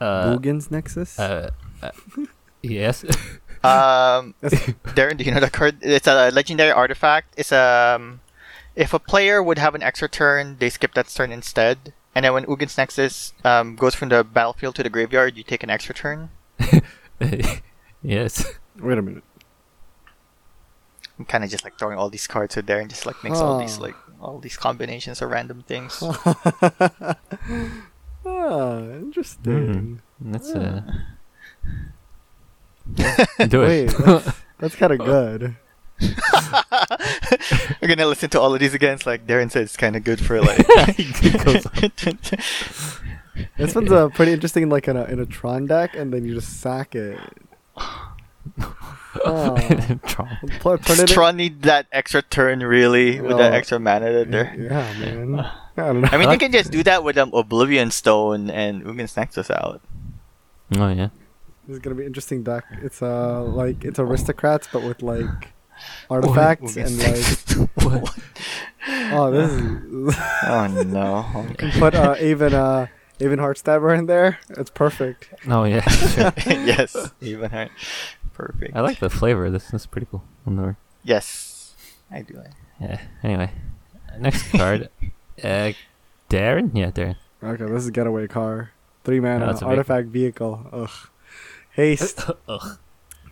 [0.01, 1.19] Uh, Bugin's Nexus.
[1.19, 1.51] uh,
[1.83, 1.91] uh,
[2.63, 3.03] yes.
[3.65, 4.35] Um,
[4.95, 5.79] Darren, do you know that card?
[5.83, 7.35] It's a legendary artifact.
[7.37, 8.21] It's um,
[8.79, 11.93] if a player would have an extra turn, they skip that turn instead.
[12.15, 15.65] And then when Ugin's Nexus um, goes from the battlefield to the graveyard, you take
[15.65, 16.31] an extra turn.
[18.03, 18.55] yes.
[18.79, 19.25] Wait a minute.
[21.19, 23.39] I'm kind of just like throwing all these cards in there and just like makes
[23.39, 26.01] all these like all these combinations of random things.
[28.25, 30.01] ah, interesting.
[30.21, 30.83] That's uh.
[32.95, 33.99] Do Wait, it.
[33.99, 35.57] that's, that's kind of good.
[37.83, 38.95] We're gonna listen to all of these again.
[38.95, 40.59] It's like Darren said, it's kind of good for like
[43.57, 46.35] This one's uh, pretty interesting, like in a in a Tron deck, and then you
[46.35, 47.19] just sack it.
[49.25, 49.57] Oh.
[50.07, 50.39] Tron.
[50.61, 53.57] Put, put Tron need that extra turn really with that Oh.
[53.57, 54.55] extra mana that there.
[54.59, 55.41] Yeah, man.
[55.41, 56.09] I don't know.
[56.11, 59.51] I mean, like- you can just do that with um, Oblivion Stone and Ugin's Nexus
[59.51, 59.81] out.
[60.77, 61.09] Oh yeah.
[61.67, 62.65] This is gonna be interesting deck.
[62.83, 65.53] It's uh like it's aristocrats, but with like
[66.11, 67.69] artifacts Ugin's and like Nexus.
[67.85, 68.19] What?
[69.13, 71.27] oh this is oh no.
[71.53, 71.71] Okay.
[71.79, 72.87] put uh even uh
[73.21, 74.39] even Heartstabber in there.
[74.51, 75.29] It's perfect.
[75.49, 75.85] Oh yeah.
[76.47, 77.69] yes, even her.
[78.33, 78.77] Perfect.
[78.77, 79.71] I like the flavor this.
[79.71, 80.23] This is pretty cool.
[80.47, 81.75] On the Yes,
[82.11, 82.35] I do.
[82.35, 82.53] Like.
[82.81, 83.01] yeah.
[83.25, 83.51] Anyway,
[84.19, 84.89] next card.
[85.43, 85.73] uh,
[86.31, 86.71] Darren.
[86.75, 87.17] Yeah, Darren.
[87.43, 88.71] Okay, this is getaway car.
[89.05, 90.67] Three mana that's a big- artifact vehicle.
[90.73, 90.91] Ugh.
[91.73, 92.31] Haste.
[92.49, 92.79] Ugh.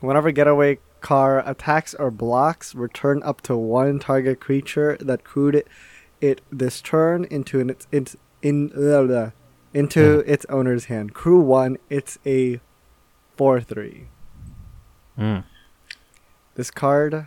[0.00, 5.66] Whenever getaway car attacks or blocks, return up to one target creature that crewed it,
[6.20, 9.30] it this turn into an its, its in blah, blah,
[9.72, 11.14] into its owner's hand.
[11.14, 12.60] Crew one, it's a
[13.36, 14.08] four three.
[15.16, 15.44] Mm.
[16.56, 17.26] This card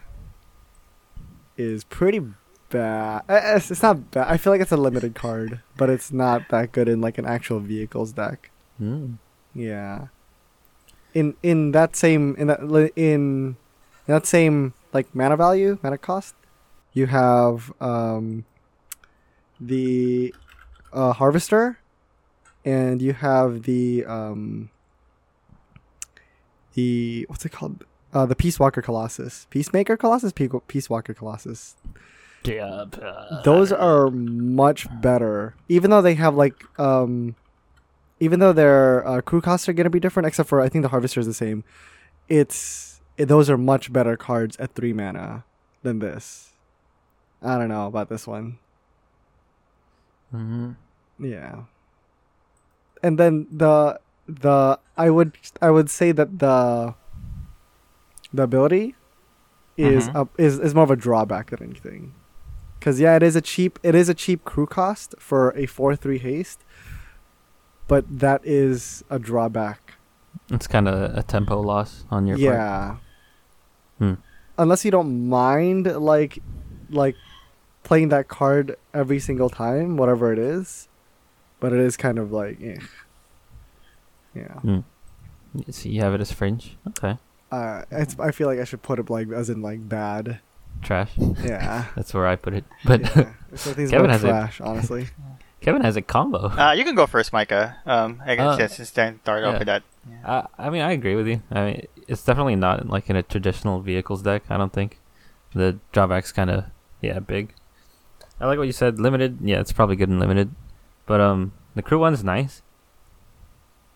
[1.56, 2.22] is pretty
[2.70, 3.24] bad.
[3.30, 4.28] Uh, It's, it's not bad.
[4.28, 7.26] I feel like it's a limited card, but it's not that good in like an
[7.26, 8.52] actual vehicles deck.
[8.82, 9.18] Mm.
[9.54, 10.08] Yeah.
[11.14, 12.92] In in that same in that li-
[14.10, 16.34] in that same like mana value, mana cost,
[16.94, 18.44] you have um
[19.62, 20.34] the
[20.92, 21.78] uh, harvester
[22.66, 24.72] and you have the um
[26.74, 27.86] the what's it called?
[28.12, 29.46] Uh, the Peace Walker Colossus.
[29.52, 30.32] Peacemaker Colossus?
[30.32, 31.76] Pe- Peace Walker Colossus.
[32.44, 32.86] Yeah.
[33.00, 35.54] uh, Those are much better.
[35.68, 37.36] Even though they have like um
[38.20, 40.82] even though their uh, crew costs are going to be different except for I think
[40.82, 41.64] the harvester is the same.
[42.28, 45.44] It's it, those are much better cards at 3 mana
[45.84, 46.54] than this.
[47.42, 48.58] I don't know about this one.
[50.34, 50.76] mhm.
[51.20, 51.64] Yeah.
[53.04, 56.94] And then the the I would I would say that the
[58.34, 58.96] the ability
[59.78, 60.16] is Mhm.
[60.16, 62.14] up is is more of a drawback than anything.
[62.80, 66.20] Cuz yeah, it is a cheap it is a cheap crew cost for a 4/3
[66.20, 66.64] haste.
[67.88, 69.96] But that is a drawback.
[70.52, 73.00] It's kind of a tempo loss on your part.
[74.00, 74.08] Yeah.
[74.08, 74.14] Hmm.
[74.58, 76.40] Unless you don't mind like
[76.90, 77.16] like
[77.84, 80.88] playing that card every single time, whatever it is.
[81.60, 82.78] But it is kind of like eh.
[84.36, 84.54] Yeah.
[84.64, 84.84] Mm.
[85.72, 86.78] So you have it as fringe.
[86.90, 87.18] Okay.
[87.52, 90.40] Uh, it's, I feel like I should put it like as in like bad.
[90.82, 91.12] Trash.
[91.44, 91.86] Yeah.
[91.96, 92.64] That's where I put it.
[92.86, 93.34] But yeah.
[93.52, 95.08] It's Kevin about has a- trash, honestly.
[95.62, 96.48] Kevin has a combo.
[96.50, 97.76] Uh, you can go first, Micah.
[97.86, 99.84] Um, I guess Uh, guess just start start off with that.
[100.26, 101.42] I, I mean, I agree with you.
[101.52, 104.44] I mean, it's definitely not like in a traditional vehicles deck.
[104.50, 105.00] I don't think
[105.54, 106.66] the drawbacks kind of
[107.02, 107.54] yeah big.
[108.42, 109.00] I like what you said.
[109.00, 110.54] Limited, yeah, it's probably good and limited,
[111.06, 112.62] but um, the crew one's nice.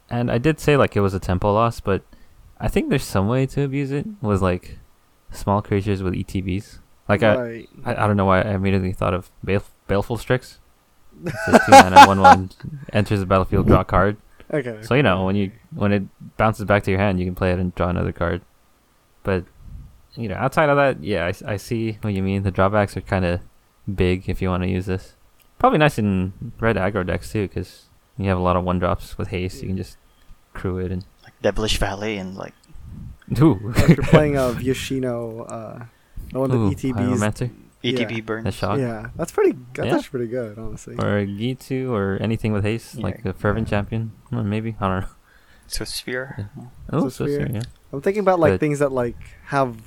[0.09, 2.03] And I did say like it was a tempo loss, but
[2.59, 4.05] I think there's some way to abuse it.
[4.21, 4.77] Was like
[5.31, 6.79] small creatures with ETBs.
[7.09, 7.69] Like I, right.
[7.83, 10.59] I, I don't know why I immediately thought of Bale, Baleful Strix.
[11.25, 12.51] It's a two mana one one
[12.91, 14.17] enters the battlefield, draw a card.
[14.53, 14.77] Okay.
[14.83, 16.03] So you know when you when it
[16.37, 18.41] bounces back to your hand, you can play it and draw another card.
[19.23, 19.45] But
[20.15, 22.43] you know, outside of that, yeah, I, I see what you mean.
[22.43, 23.41] The drawbacks are kind of
[23.93, 25.13] big if you want to use this.
[25.57, 27.85] Probably nice in red aggro decks too, because
[28.17, 29.61] you have a lot of one drops with haste.
[29.61, 29.97] You can just
[30.53, 32.53] crew it and Like Devilish Valley and like
[33.41, 35.85] ooh, If you're playing a Yoshino, uh,
[36.31, 37.53] the one ooh, that ETBs.
[37.83, 38.21] Pyromancer ETB Yeah.
[38.21, 38.43] burn.
[38.43, 39.57] the shock, Yeah, that's pretty.
[39.73, 39.95] That's Yeah.
[39.95, 40.95] actually pretty good, honestly.
[40.97, 43.03] or a Gitu, or anything with haste, Yeah.
[43.03, 44.11] like a fervent champion.
[44.31, 45.07] Well, maybe I don't know.
[45.67, 46.49] So Sphere.
[46.91, 47.49] Oh, So so sphere.
[47.51, 47.61] yeah.
[47.91, 49.17] I'm thinking about like But- things that like
[49.47, 49.77] have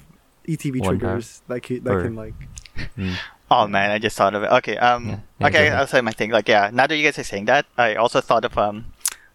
[0.48, 2.34] ETB triggers that can, that Or- can like.
[2.98, 3.14] Mm.
[3.50, 4.50] Oh man, I just thought of it.
[4.60, 5.18] Okay, um, Yeah.
[5.40, 5.70] Yeah, okay.
[5.70, 6.30] I'll say my thing.
[6.30, 8.86] Like, yeah, now that you guys are saying that, I also thought of um,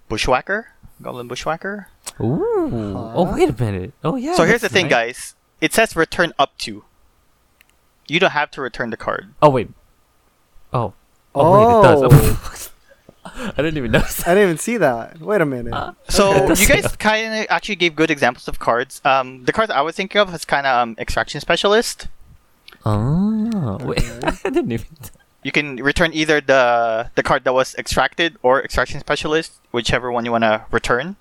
[0.10, 0.67] Bushwhacker,
[1.02, 1.88] Goblin Bushwhacker.
[2.19, 2.93] Ooh.
[3.15, 3.93] Oh wait a minute.
[4.04, 4.36] Oh yeah.
[4.36, 5.34] so here's the thing, nice.
[5.34, 5.36] guys.
[5.62, 6.84] It says return up to.
[8.12, 9.34] You don't have to return the card.
[9.41, 9.69] Oh wait.
[10.74, 10.93] Oh.
[11.34, 12.69] Oh, wait, it does.
[13.26, 14.17] I didn't even notice.
[14.17, 14.28] That.
[14.28, 15.21] I didn't even see that.
[15.21, 15.71] Wait a minute.
[15.74, 19.00] Uh, So It you guys kind of actually gave good examples of cards.
[19.06, 22.10] Um, the cards I was thinking of is kind of um, extraction specialist.
[22.86, 24.04] Oh, wait.
[24.45, 24.88] I didn't even.
[25.43, 30.24] You can return either the the card that was extracted or extraction specialist, whichever one
[30.24, 31.15] you want to return,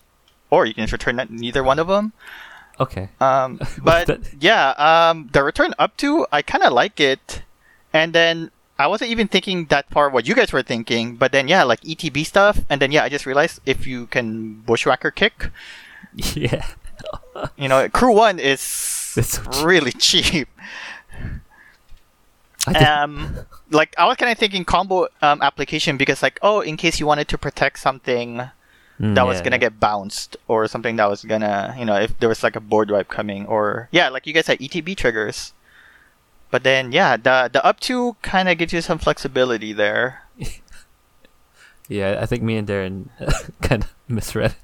[0.50, 2.12] or you can just return neither one of them.
[2.81, 3.09] Okay.
[3.21, 4.09] Um, but
[4.40, 7.43] yeah, um, the return up to I kind of like it,
[7.93, 11.16] and then I wasn't even thinking that far what you guys were thinking.
[11.16, 14.61] But then yeah, like ETB stuff, and then yeah, I just realized if you can
[14.62, 15.51] bushwhacker kick,
[16.35, 16.66] Yeah.
[17.57, 18.61] you know, crew one is
[19.16, 19.66] It's so cheap.
[19.66, 20.49] really cheap.
[22.66, 27.01] Um, like I was kind of thinking combo um, application because like oh, in case
[27.01, 28.43] you wanted to protect something
[29.01, 29.61] Mm, that was yeah, gonna yeah.
[29.73, 32.91] get bounced or something that was gonna you know if there was like a board
[32.91, 35.55] wipe coming or yeah like you guys had ETB triggers.
[36.51, 40.23] But then yeah, the the up two kind of gives you some flexibility there.
[41.89, 43.09] Yeah, I think me and Darren
[43.63, 44.53] kind of misread.
[44.53, 44.57] it.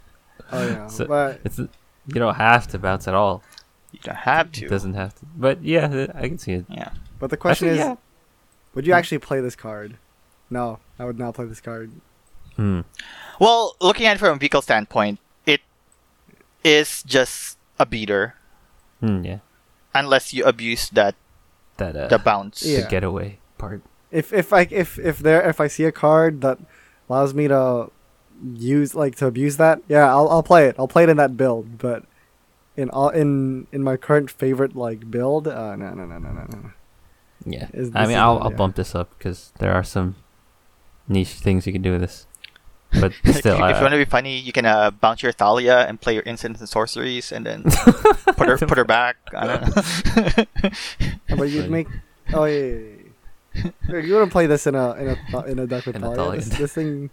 [0.52, 1.68] Oh yeah, So- but It's you
[2.14, 3.42] don't have to bounce at all.
[3.90, 4.66] You don't have to.
[4.66, 5.26] It doesn't have to.
[5.36, 6.66] But yeah, I can see it.
[6.68, 6.90] Yeah.
[7.18, 7.96] but the question Actually, is, yeah.
[8.74, 9.96] would you actually play this card?
[10.50, 11.90] No, I would not play this card.
[12.54, 12.82] Hmm.
[13.40, 15.60] Well, looking at it from a vehicle standpoint, it
[16.64, 18.34] is just a beater
[19.00, 19.38] Hmm, yeah.
[19.94, 21.14] unless you abuse that
[21.76, 22.60] That uh, the bounce.
[22.60, 22.88] the Yeah.
[22.88, 23.82] getaway part.
[24.10, 26.58] If if I if if there if I see a card that
[27.08, 27.90] allows me to
[28.56, 30.76] use like to abuse that, yeah, I'll I'll play it.
[30.78, 31.76] I'll play it in that build.
[31.78, 32.04] But
[32.76, 36.44] in all in in my current favorite like build, uh, no no no no no
[36.48, 36.70] no.
[37.44, 37.68] Yeah.
[37.74, 38.56] Is- I mean, I'll not- I'll yeah.
[38.56, 40.14] bump this up because there are some
[41.08, 42.25] niche things you can do with this.
[42.92, 45.86] But still, if I, you want to be funny, you can uh, bounce your Thalia
[45.86, 47.62] and play your instants and sorceries, and then
[48.36, 49.16] put her put her back.
[49.34, 50.70] I don't know.
[51.36, 51.88] But you'd make.
[52.32, 52.62] Oh yeah.
[52.64, 52.70] yeah,
[53.54, 53.98] yeah, yeah.
[53.98, 56.40] You wouldn't play this in a in a in a deck with In Thalia.
[56.40, 57.10] This, this thing,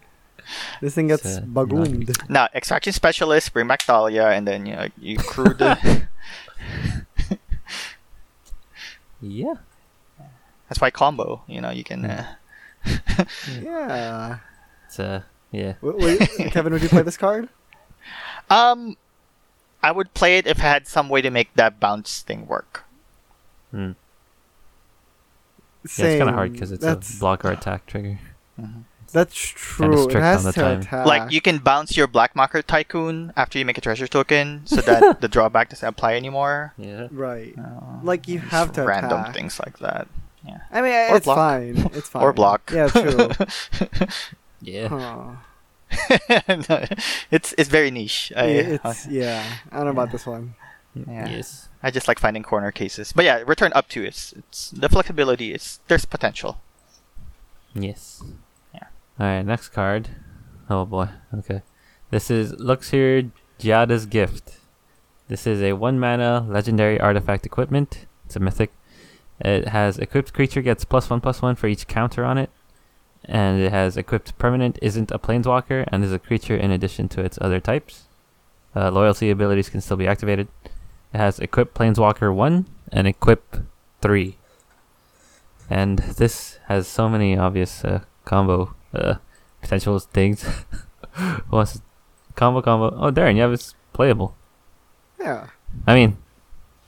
[0.81, 2.29] this thing gets uh, bagoomed.
[2.29, 6.07] now, extraction specialist, bring back Thalia, and then you know, you crew the.
[9.21, 9.55] yeah.
[10.69, 11.43] That's why combo.
[11.47, 12.05] You know, you can.
[12.05, 12.35] Uh,
[13.61, 14.37] Yeah.
[14.87, 15.21] It's uh,
[15.53, 15.73] yeah.
[15.81, 17.47] W- w- Kevin, would you play this card?
[18.49, 18.97] um,
[19.81, 22.83] I would play it if I had some way to make that bounce thing work.
[23.71, 23.91] Hmm.
[25.83, 28.17] Yeah, it's kind of hard because it's that's, a block or attack trigger.
[29.11, 29.93] That's true.
[29.93, 30.79] It strict has on the to time.
[30.79, 31.05] attack.
[31.05, 34.77] Like you can bounce your Black Market Tycoon after you make a treasure token, so
[34.77, 36.73] that the drawback doesn't apply anymore.
[36.77, 37.07] Yeah.
[37.11, 37.53] right.
[37.57, 39.35] Uh, Like you have to random attack.
[39.35, 40.07] things like that.
[40.47, 40.59] Yeah.
[40.71, 41.37] I mean, Or it's block.
[41.37, 41.77] fine.
[41.93, 42.23] It's fine.
[42.23, 42.71] Or block.
[42.73, 43.29] Yeah, true.
[44.63, 44.87] Yeah.
[44.87, 45.35] Huh.
[46.69, 46.85] No,
[47.29, 48.33] it's it's very niche.
[48.35, 49.45] I, Yeah, it's uh, yeah.
[49.71, 50.55] I don't know about this one.
[50.97, 51.29] Mm, yeah.
[51.29, 51.69] Yes.
[51.83, 53.13] I just like finding corner cases.
[53.13, 56.61] But yeah, return up to it's it's the flexibility is there's potential.
[57.75, 58.23] Yes.
[58.73, 58.87] Yeah.
[59.19, 59.43] All right.
[59.43, 60.09] Next card.
[60.69, 61.09] Oh boy.
[61.33, 61.61] Okay.
[62.09, 64.57] This is Luxior Giada's Gift.
[65.27, 68.05] This is a one mana legendary artifact equipment.
[68.25, 68.71] It's a mythic.
[69.39, 72.49] It has equipped creature gets plus one plus one for each counter on it,
[73.25, 77.21] and it has equipped permanent isn't a planeswalker and is a creature in addition to
[77.21, 78.03] its other types.
[78.75, 80.47] Uh, loyalty abilities can still be activated.
[81.13, 83.57] It has equip planeswalker one and equip
[84.01, 84.37] three.
[85.69, 89.15] And this has so many obvious uh, combo uh,
[89.61, 90.43] potential things.
[91.13, 91.81] Who wants
[92.35, 92.95] combo combo?
[92.97, 94.35] Oh, Darren, you have it's playable.
[95.19, 95.47] Yeah.
[95.87, 96.17] I mean,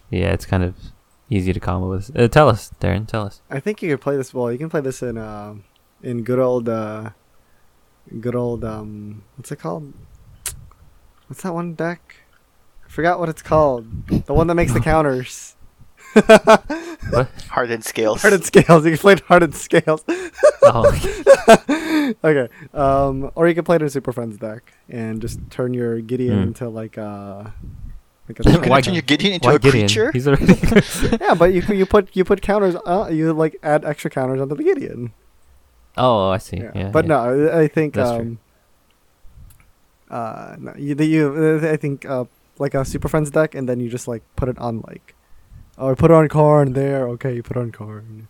[0.09, 0.75] yeah, it's kind of
[1.29, 2.15] easy to combo with.
[2.17, 3.07] Uh, tell us, Darren.
[3.07, 3.41] Tell us.
[3.49, 4.33] I think you could play this.
[4.33, 5.55] Well, you can play this in uh,
[6.03, 7.11] in good old uh,
[8.19, 9.93] good old um, what's it called?
[11.27, 12.17] What's that one deck?
[12.85, 14.07] I forgot what it's called.
[14.27, 15.55] The one that makes the counters.
[17.09, 17.29] What?
[17.49, 18.21] Hardened scales.
[18.21, 18.85] Hardened scales.
[18.85, 20.03] You can play it hardened scales.
[20.63, 22.13] oh, okay.
[22.23, 22.53] okay.
[22.73, 26.37] Um, or you can play it in Super Friends deck and just turn your Gideon
[26.37, 26.47] Hmm.
[26.49, 27.53] into like a
[28.29, 29.87] like You a can Why- turn your Gideon into Why a Gideon?
[29.87, 30.11] creature.
[30.11, 30.55] He's already.
[31.21, 32.75] yeah, but you you put you put counters.
[32.85, 35.11] Uh, you like add extra counters onto the Gideon.
[35.97, 36.57] Oh, I see.
[36.57, 36.71] Yeah.
[36.75, 36.89] Yeah.
[36.91, 37.09] but yeah.
[37.09, 37.17] no,
[37.51, 38.19] I I think That's true.
[38.19, 38.39] um,
[40.09, 42.25] uh, no, you, you uh, I think uh,
[42.59, 45.15] like a Super Friends deck, and then you just like put it on like,
[45.77, 47.07] or put it on Karn there.
[47.17, 48.27] Okay, you put on Karn,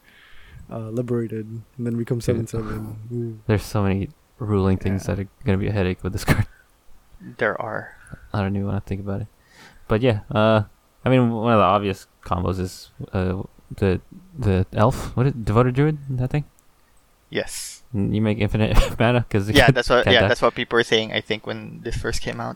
[0.71, 1.45] uh, liberated,
[1.77, 3.41] and then become seven seven.
[3.47, 5.15] There's so many ruling things Yeah.
[5.15, 6.47] that are gonna be a headache with this card.
[7.37, 7.95] There are.
[8.33, 9.27] I don't even want to think about it.
[9.87, 10.63] But yeah, uh,
[11.03, 13.43] I mean, one of the obvious combos is uh,
[13.75, 14.01] the
[14.37, 15.15] the elf.
[15.15, 15.97] What is devoted druid?
[16.09, 16.45] That thing.
[17.35, 17.83] Yes.
[17.93, 20.05] You make infinite mana because Yeah, that's what.
[20.07, 20.27] Yeah, die.
[20.29, 21.11] that's what people were saying.
[21.11, 22.55] I think when this first came out.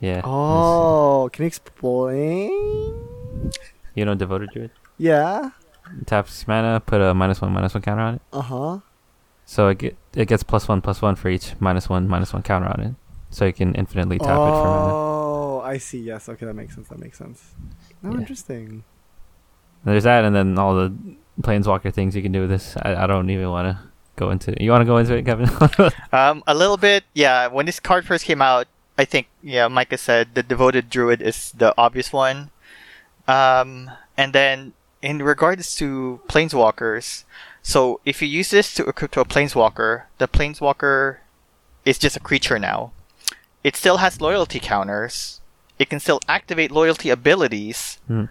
[0.00, 0.22] yeah.
[0.24, 2.50] Oh, can you explain?
[3.94, 4.70] you know Devoted Druid.
[4.98, 5.50] Yeah.
[6.06, 8.22] Taps mana, put a minus one minus one counter on it.
[8.32, 8.78] Uh huh.
[9.44, 12.42] So it get it gets plus one plus one for each minus one minus one
[12.42, 12.94] counter on it.
[13.30, 14.92] So you can infinitely tap it for mana.
[14.94, 16.00] Oh, I see.
[16.00, 16.28] Yes.
[16.28, 16.88] Okay, that makes sense.
[16.88, 17.54] That makes sense.
[18.04, 18.18] Oh, Yeah.
[18.20, 18.84] interesting.
[19.84, 20.94] There's that, and then all the
[21.40, 22.76] planeswalker things you can do with this.
[22.82, 24.54] I, I don't even want to go into.
[24.62, 25.48] You want to go into it, Kevin?
[26.12, 27.04] Um, a little bit.
[27.14, 28.66] Yeah, when this card first came out,
[28.98, 32.50] I think yeah, Micah said the devoted druid is the obvious one.
[33.26, 37.24] Um, and then in regards to planeswalkers,
[37.62, 41.18] so if you use this to equip to a planeswalker, the planeswalker
[41.84, 42.92] is just a creature now.
[43.64, 45.40] It still has loyalty counters.
[45.78, 48.24] It can still activate loyalty abilities, Hmm.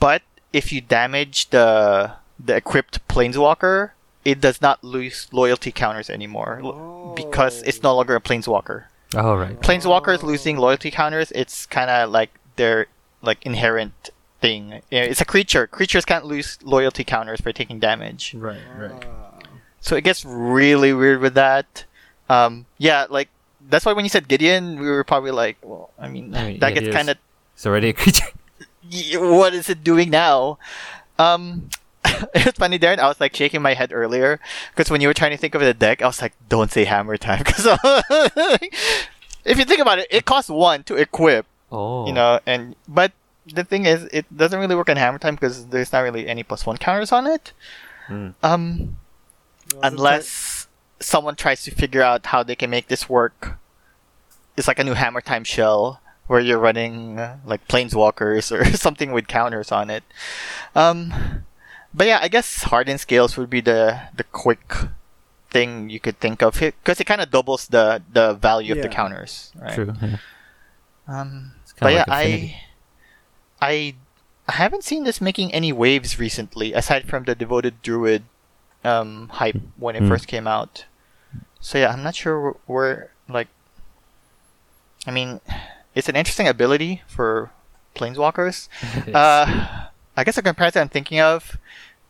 [0.00, 0.22] but
[0.52, 3.90] if you damage the the equipped planeswalker,
[4.24, 8.84] it does not lose loyalty counters anymore l- because it's no longer a planeswalker.
[9.14, 9.58] Oh right.
[9.60, 12.86] Planeswalkers losing loyalty counters, it's kind of like their
[13.22, 14.10] like inherent
[14.40, 14.82] thing.
[14.90, 15.66] It's a creature.
[15.66, 18.34] Creatures can't lose loyalty counters for taking damage.
[18.34, 18.60] Right.
[18.76, 19.04] Right.
[19.80, 21.84] So it gets really weird with that.
[22.28, 23.28] Um, yeah, like
[23.68, 26.60] that's why when you said Gideon, we were probably like, well, I mean, I mean,
[26.60, 27.16] that gets kind of
[27.54, 28.26] It's already a creature.
[29.18, 30.58] what is it doing now?
[31.18, 31.70] Um,
[32.34, 32.98] it's funny, Darren.
[32.98, 34.40] I was like shaking my head earlier
[34.74, 36.84] because when you were trying to think of the deck, I was like, "Don't say
[36.84, 37.66] Hammer Time," because
[39.44, 42.06] if you think about it, it costs one to equip, Oh.
[42.06, 43.12] you know, and but
[43.46, 46.42] the thing is, it doesn't really work on Hammer Time because there's not really any
[46.42, 47.52] plus one counters on it.
[48.08, 48.34] Mm.
[48.42, 48.96] Um,
[49.82, 50.66] unless
[51.00, 53.58] someone tries to figure out how they can make this work.
[54.56, 59.12] It's like a new Hammer Time shell where you're running uh, like planeswalkers or something
[59.12, 60.02] with counters on it.
[60.74, 61.44] Um,
[61.94, 64.74] but yeah, I guess hardened scales would be the the quick
[65.50, 68.88] thing you could think of because it kind of doubles the the value of the
[68.88, 69.74] counters, right?
[69.74, 69.94] True.
[70.02, 70.16] Yeah.
[71.08, 72.56] Um, but yeah, like I,
[73.62, 73.94] I,
[74.46, 78.24] I haven't seen this making any waves recently, aside from the devoted druid,
[78.84, 80.08] um, hype when it Hmm.
[80.08, 80.84] first came out.
[81.60, 83.48] So yeah, I'm not sure where like.
[85.06, 85.40] I mean,
[85.94, 87.50] it's an interesting ability for
[87.94, 88.68] planeswalkers.
[89.14, 89.87] Uh,
[90.18, 91.56] I guess a comparison I'm thinking of,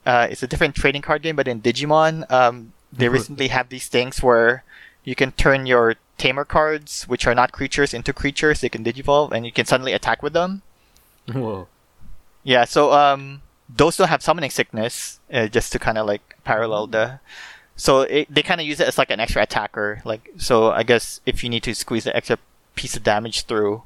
[0.07, 3.13] uh, it's a different trading card game, but in Digimon, um, they Mhm.
[3.13, 4.65] recently have these things where
[5.05, 8.61] you can turn your tamer cards, which are not creatures, into creatures.
[8.61, 10.63] They can digivolve, and you can suddenly attack with them.
[11.33, 11.69] Whoa.
[12.43, 16.87] Yeah, so um, those don't have summoning sickness, uh, just to kind of like parallel
[16.87, 17.21] the.
[17.77, 20.01] So it, they kind of use it as like an extra attacker.
[20.05, 22.39] Like so, I guess if you need to squeeze an extra
[22.75, 23.83] piece of damage through,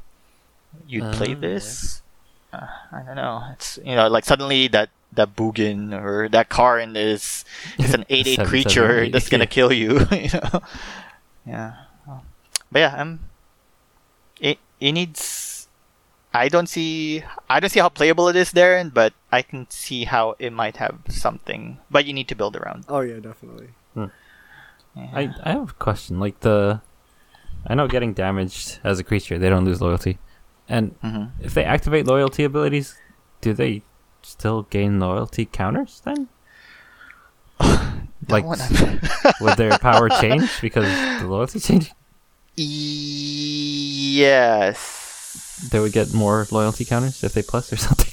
[0.87, 2.02] you'd play Ah, this.
[2.53, 3.43] Uh, I don't know.
[3.53, 7.45] It's you know like suddenly that that Ugin or that car Karn is
[7.79, 9.57] is an eight eight Seven, creature seven, eight, that's gonna yeah.
[9.59, 10.01] kill you.
[10.13, 10.61] you know.
[11.47, 11.75] Yeah.
[12.71, 13.21] But yeah, um,
[14.41, 15.69] it it needs.
[16.35, 20.05] I don't see I don't see how playable it is, Darren, but I can see
[20.05, 21.79] how it might have something.
[21.91, 22.87] But you need to build around.
[22.89, 23.69] Oh yeah, definitely.
[23.95, 24.09] Yeah.
[24.97, 26.21] I, I have a question.
[26.21, 26.81] Like the,
[27.67, 30.19] I know getting damaged as a creature, they don't lose loyalty,
[30.69, 31.31] and Mhm.
[31.41, 32.97] if they activate loyalty abilities,
[33.41, 33.83] do they
[34.23, 36.29] still gain loyalty counters then?
[38.29, 39.01] Like, one I'm-
[39.41, 40.87] would their power change because
[41.21, 41.93] the loyalty changing?
[44.23, 48.13] yes, They would get more loyalty counters if they plus or something.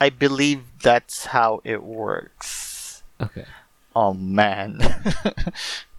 [0.00, 3.02] I believe that's how it works.
[3.20, 3.44] Okay.
[3.94, 4.80] Oh man.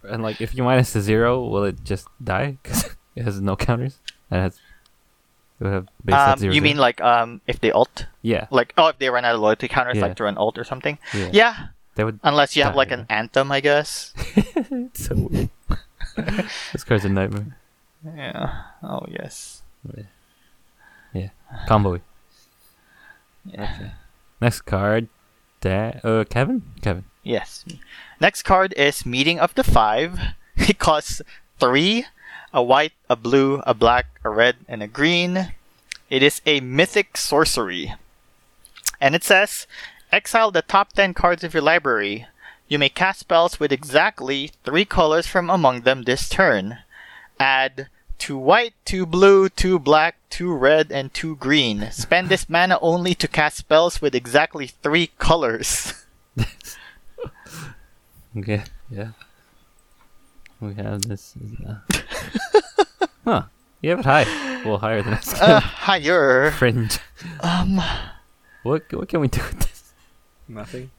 [0.04, 3.54] And like, if you minus to zero, will it just die because it has no
[3.54, 3.98] counters?
[4.30, 5.88] And it has, it would have base at um,
[6.38, 6.52] zero.
[6.52, 6.62] you zero?
[6.62, 8.06] mean like um if they ult?
[8.22, 10.02] yeah, Like oh if they run out of loyalty counters Yeah.
[10.02, 10.98] like through an ult or something?
[11.14, 11.56] yeah, Yeah.
[11.94, 12.20] They would.
[12.24, 14.14] Unless you have like an anthem, I guess.
[14.94, 15.28] So
[16.72, 17.56] this card's a nightmare.
[18.04, 18.62] Yeah.
[18.82, 19.62] Oh yes.
[21.12, 21.28] Yeah.
[21.68, 22.00] Combo.
[23.44, 23.90] Yeah.
[24.40, 25.08] Next card,
[25.60, 26.62] da- uh, Kevin.
[26.80, 27.04] Kevin.
[27.22, 27.64] Yes.
[28.20, 30.18] Next card is Meeting of the Five.
[30.56, 31.22] It costs
[31.58, 32.06] three
[32.52, 35.52] a white, a blue, a black, a red, and a green.
[36.10, 37.94] It is a mythic sorcery.
[39.00, 39.66] And it says
[40.12, 42.26] Exile the top 10 cards of your library.
[42.68, 46.78] You may cast spells with exactly three colors from among them this turn.
[47.40, 47.88] Add
[48.18, 51.90] two white, two blue, two black, two red, and two green.
[51.90, 55.94] Spend this mana only to cast spells with exactly three colors.
[58.36, 58.62] Okay.
[58.90, 59.10] Yeah.
[60.60, 61.34] We have this.
[61.66, 61.80] Uh...
[63.24, 63.42] huh.
[63.80, 64.62] You have it high.
[64.64, 65.34] Well, higher than us.
[65.40, 66.50] uh, higher.
[66.52, 66.98] Fringe.
[67.40, 67.80] Um,
[68.62, 69.92] What what can we do with this?
[70.48, 70.90] Nothing.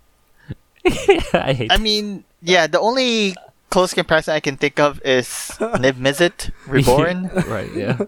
[1.34, 1.72] I hate.
[1.72, 3.36] I mean, yeah, the only
[3.70, 5.26] close comparison I can think of is
[5.60, 7.32] Niv Mizzet Reborn.
[7.48, 7.72] right.
[7.74, 8.00] Yeah.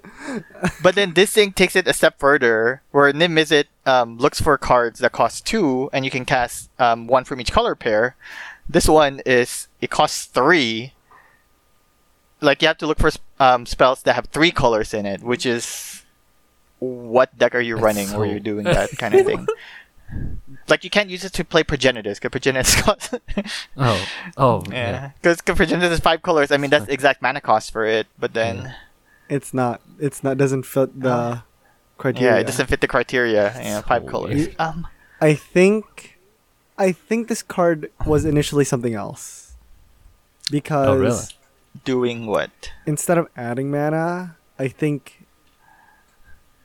[0.83, 4.57] but then this thing takes it a step further, where Niv Mizzet um, looks for
[4.57, 8.15] cards that cost two, and you can cast um, one from each color pair.
[8.67, 10.91] This one is it costs three.
[12.41, 15.45] Like you have to look for um, spells that have three colors in it, which
[15.45, 16.03] is
[16.79, 19.47] what deck are you That's running where so- you're doing that kind of thing.
[20.67, 23.13] Like you can't use it to play Progenitus, because Progenitus costs
[23.77, 24.05] Oh.
[24.37, 24.63] Oh.
[24.69, 24.73] Yeah.
[24.73, 26.51] Yeah, because Progenitus is five colors.
[26.51, 28.07] I mean, that's exact mana cost for it.
[28.19, 28.75] But then,
[29.29, 29.81] It's not.
[29.99, 30.37] It's not.
[30.37, 31.41] Doesn't fit the
[31.97, 32.33] criteria.
[32.35, 33.53] yeah, it doesn't fit the criteria.
[33.57, 34.35] Yeah, five So colors.
[34.35, 34.55] weird.
[34.59, 34.87] Um,
[35.21, 36.19] I think.
[36.77, 39.55] I think this card was initially something else.
[40.51, 41.23] Because Oh, really?
[41.83, 42.71] Doing what?
[42.85, 45.25] instead of adding mana, I think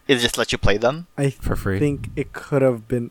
[0.08, 1.06] It just lets you play them.
[1.18, 1.76] I For free.
[1.76, 3.10] I think it could have been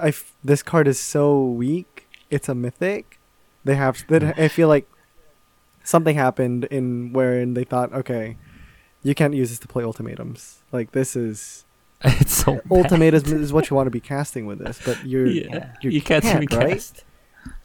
[0.00, 2.06] I f- this card is so weak.
[2.30, 3.18] It's a mythic.
[3.64, 4.04] They have.
[4.08, 4.88] They, I feel like
[5.82, 8.36] something happened in wherein they thought, okay,
[9.02, 10.62] you can't use this to play ultimatums.
[10.70, 11.64] Like this is
[12.04, 12.62] it's so bad.
[12.70, 15.72] ultimatums is what you want to be casting with this, but you're Yeah.
[15.82, 16.70] you You can't can't, right?
[16.74, 17.04] cast.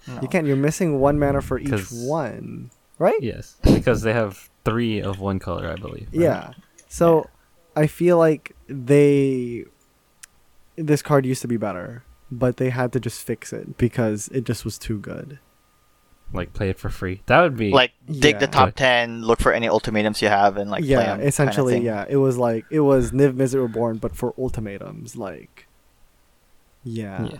[0.07, 0.19] No.
[0.21, 0.47] you can't.
[0.47, 3.21] You're missing one mana for each one, right?
[3.21, 6.09] Yes, because they have three of one color, I believe.
[6.13, 6.21] right?
[6.21, 6.51] Yeah.
[6.87, 7.27] So
[7.75, 9.65] I feel like they
[10.75, 14.43] this card used to be better, but they had to just fix it because it
[14.45, 15.39] just was too good.
[16.31, 17.23] Like play it for free.
[17.25, 20.69] That would be Like dig the top ten, look for any ultimatums you have, and
[20.69, 22.05] like play yeah, 'em essentially, kinda yeah.
[22.07, 25.65] It was like it was Niv Mizzet Reborn, but for ultimatums, like
[26.83, 27.25] yeah.
[27.31, 27.37] Yeah.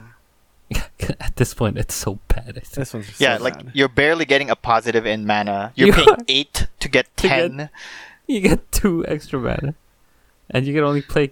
[1.20, 2.62] At this point, it's so bad.
[2.74, 3.72] This one's just Yeah, so like bad.
[3.74, 5.74] you're barely getting a positive in mana.
[5.76, 6.18] You're You paying are.
[6.28, 7.70] eight to get To get- ten.
[8.28, 9.74] You get two extra mana,
[10.52, 11.32] and you can only play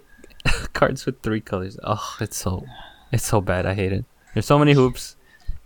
[0.72, 1.78] cards with three colors.
[1.84, 2.66] Oh, it's so,
[3.12, 3.66] it's so bad.
[3.66, 4.04] I hate it.
[4.34, 5.14] There's so many hoops.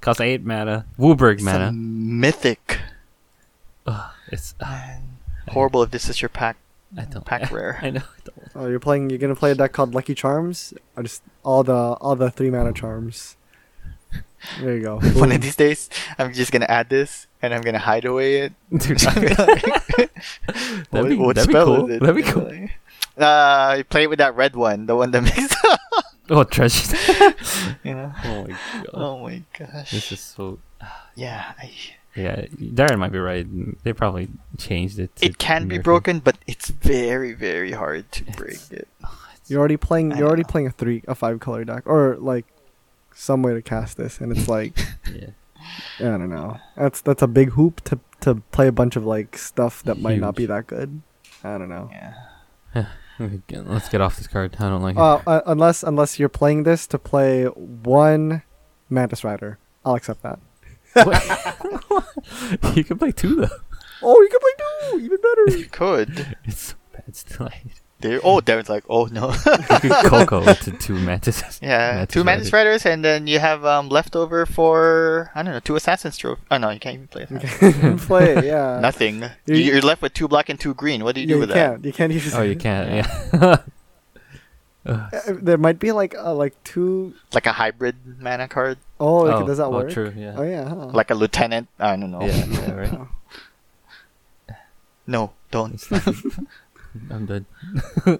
[0.02, 0.84] Cost eight mana.
[0.98, 1.72] Wooburg It's a mana.
[1.72, 2.80] mythic.
[3.86, 4.54] Ugh, it's.
[4.60, 5.02] Uh, Man,
[5.48, 6.58] horrible if this is your pack
[6.98, 7.24] I don't.
[7.24, 7.78] pack rare.
[7.80, 8.00] I know.
[8.02, 8.50] I don't.
[8.54, 9.08] Oh, you're playing.
[9.08, 12.50] You're gonna play a deck called Lucky Charms, or just all the all the three
[12.50, 13.36] mana charms.
[14.60, 14.98] There you go.
[15.14, 15.88] One of these days,
[16.18, 18.52] I'm just gonna add this and I'm gonna hide away it.
[18.76, 20.10] Dude, I'm gonna like-
[20.90, 21.90] what, what that'd be spell cool.
[21.90, 22.00] is it?
[22.00, 22.68] That'd be cool.
[23.16, 25.54] Uh, you play it with that red one, the one that makes.
[26.30, 26.96] oh, treasure.
[27.84, 28.12] you know.
[28.24, 28.86] oh my god.
[28.94, 29.90] Oh my gosh.
[29.90, 30.58] This is so.
[31.14, 31.70] Yeah, I,
[32.16, 33.46] Yeah, Darren might be right.
[33.84, 35.14] They probably changed it.
[35.16, 38.88] to it can be nerf broken, but it's very very hard to break it.
[39.46, 40.12] You're already playing.
[40.12, 40.48] I You're already know.
[40.48, 42.46] playing a three, a five color deck, or like
[43.14, 44.78] some way to cast this, and it's like
[45.14, 45.30] Yeah.
[46.00, 46.58] I don't know.
[46.76, 50.18] That's that's a big hoop to to play a bunch of like stuff that might
[50.18, 51.02] not be that good.
[51.44, 51.90] I don't know.
[51.92, 52.86] Yeah.
[53.18, 54.56] Let's get off this card.
[54.58, 55.00] I don't like it.
[55.00, 58.42] Uh, uh, unless unless you're playing this to play one
[58.88, 60.38] Mantis Rider, I'll accept that.
[62.76, 63.48] you can play two though.
[64.02, 64.52] Oh, you can play
[64.90, 65.58] two, even better.
[65.58, 66.36] You could.
[66.44, 67.46] It's so bad still.
[67.46, 67.81] I hate it.
[68.02, 68.20] There.
[68.22, 69.32] Oh, Darren's like, oh no.
[70.08, 71.60] Coco to two mantises.
[71.62, 72.70] yeah, Mantis two Mantis Rider.
[72.70, 76.42] Riders, and then you have um leftover for I don't know two Assassin's Trophy.
[76.50, 77.26] Oh no, you can't even play.
[77.30, 77.72] You Assassin.
[77.80, 78.78] can play it, yeah.
[78.80, 79.22] Nothing.
[79.46, 81.04] You- You- You're left with two black and two green.
[81.04, 81.84] What do you Yeah, do you with that?
[81.84, 82.12] You can't.
[82.12, 82.34] You can't use.
[82.34, 82.88] Oh, you can't.
[82.90, 83.06] Yeah.
[83.40, 83.56] Yeah.
[84.84, 85.08] Uh,
[85.40, 89.46] There might be like uh, like two Like a hybrid mana card, oh, okay, Oh,
[89.46, 89.90] does that oh, work?
[89.94, 90.34] true, yeah.
[90.36, 90.66] Oh yeah.
[90.68, 90.86] Huh.
[90.90, 91.68] like a lieutenant.
[91.78, 92.22] I don't know.
[92.26, 92.98] Yeah, yeah, right.
[95.06, 95.78] No, don't.
[96.94, 97.46] It's not- I'm done.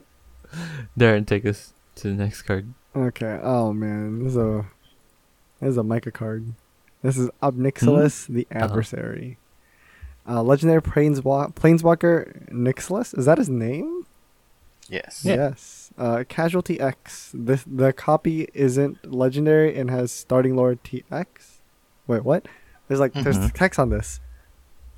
[0.98, 2.72] Darren, take us to the next card.
[2.94, 3.38] Okay.
[3.42, 4.66] Oh man, this is a
[5.60, 6.52] this is a Micah card.
[7.02, 8.64] This is Ob Nixilis, the Uh-huh.
[8.64, 9.38] adversary.
[10.28, 13.16] Uh, legendary planeswalk- planeswalker Nixilis.
[13.18, 14.06] Is that his name?
[14.88, 15.24] Yes.
[15.24, 15.34] Yeah.
[15.34, 15.90] Yes.
[15.96, 17.30] Uh, Casualty X.
[17.34, 21.60] This the copy isn't legendary and has starting loyalty X.
[22.06, 22.46] Wait, what?
[22.88, 23.52] There's like there's Mhm.
[23.52, 24.20] text on this.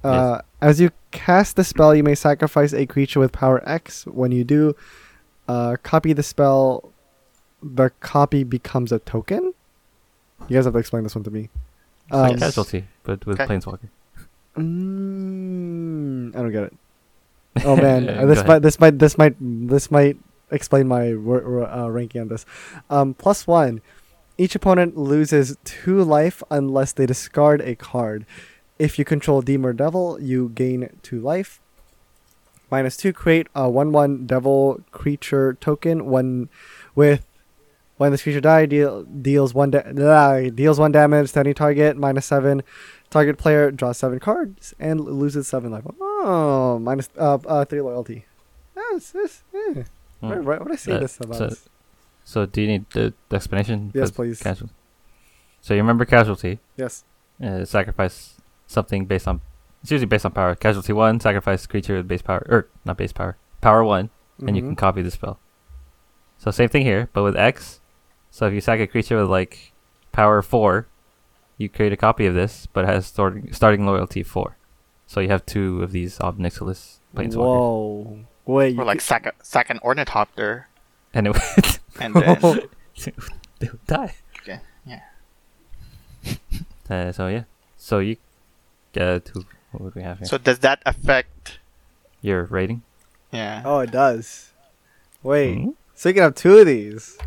[0.05, 4.05] Uh, As you cast the spell, you may sacrifice a creature with power X.
[4.07, 4.75] When you do,
[5.49, 6.91] uh, copy the spell.
[7.63, 9.55] The copy becomes a token.
[10.49, 11.49] You guys have to explain this one to me.
[12.11, 13.47] Like Um, casualty, but with Okay.
[13.57, 13.89] planeswalker.
[14.59, 16.75] Mm, I don't get it.
[17.65, 20.17] Oh man, uh, this go might this might this might this might
[20.51, 22.45] explain my wor- wor- uh, ranking on this.
[22.91, 23.81] Um, plus one,
[24.37, 28.27] each opponent loses two life unless they discard a card.
[28.79, 31.61] If you control Demon or Devil, you gain two life.
[32.71, 36.07] Minus two, create a one-one Devil creature token.
[36.07, 36.49] One
[36.95, 37.25] with
[37.99, 41.97] when this creature die, deal, deals one da- deals one damage to any target.
[41.97, 42.63] Minus seven.
[43.11, 45.85] Target player draws seven cards and loses seven life.
[46.01, 48.25] Oh, minus uh, uh three loyalty.
[48.75, 49.45] That's this.
[49.53, 49.85] Yeah.
[50.21, 50.29] Hmm.
[50.45, 51.37] What, what, I say Uh, this about?
[51.37, 51.57] so-
[52.25, 53.93] So, do you need the, the explanation?
[53.95, 54.43] Yes, please.
[54.43, 54.73] Casualty.
[55.61, 56.59] So you remember casualty?
[56.77, 57.05] yes.
[57.43, 58.35] Uh, sacrifice
[58.67, 59.41] something based on.
[59.83, 60.55] It's usually based on power.
[60.55, 64.11] Casualty one, sacrifice creature with base power, or not base power, power one,
[64.47, 65.39] and you can copy the spell.
[66.39, 67.81] So same thing here, but with X.
[68.31, 69.73] So if you sack a creature with like
[70.13, 70.87] power four,
[71.59, 74.57] you create a copy of this, but it has starting starting loyalty four.
[75.07, 78.19] So you have two of these Ob Nixilis planeswalkers, Whoa.
[78.47, 78.77] Wait.
[78.77, 80.69] Or You like sack a, sack an ornithopter,
[81.13, 82.39] and it would and then
[83.61, 84.15] they would die.
[84.41, 85.01] okay, yeah.
[86.91, 87.45] Uh, so yeah,
[87.79, 88.17] so you
[88.95, 90.27] get to what would we have here?
[90.27, 91.59] So does that affect?
[92.23, 92.83] Your rating.
[93.33, 93.63] Yeah.
[93.67, 94.53] oh, it does.
[95.23, 95.57] Wait.
[95.59, 95.71] Hmm?
[95.95, 97.19] So you can have two of these.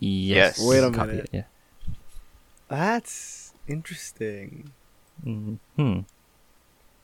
[0.00, 0.58] Yes.
[0.58, 0.68] Yes.
[0.68, 1.30] Wait a Copy minute.
[1.32, 1.94] it, yeah.
[2.68, 4.72] That's interesting.
[5.24, 5.54] Hmm.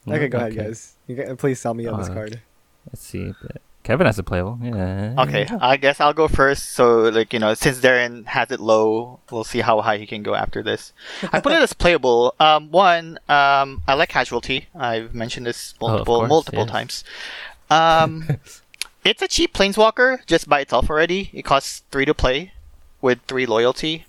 [0.07, 0.97] Okay, go ahead, guys.
[1.07, 2.41] You can, please sell me on this Uh, card.
[2.87, 3.33] Let's see.
[3.43, 3.55] The
[3.89, 4.59] Kevin has a playable.
[4.63, 5.15] Yeah.
[5.17, 6.73] Okay, I guess I'll go first.
[6.73, 10.23] So, like, you know, since Darren has it low, we'll see how high he can
[10.23, 10.93] go after this.
[11.33, 12.35] I put it as playable.
[12.49, 14.69] Um, one, um, I like Casualty.
[14.75, 16.71] I've mentioned this Oh, multiple, course, multiple yes.
[16.71, 17.05] times.
[17.71, 18.29] Um,
[19.05, 21.31] it's a cheap Planeswalker just by itself already.
[21.33, 22.53] It costs three to play
[23.01, 24.05] with three loyalty.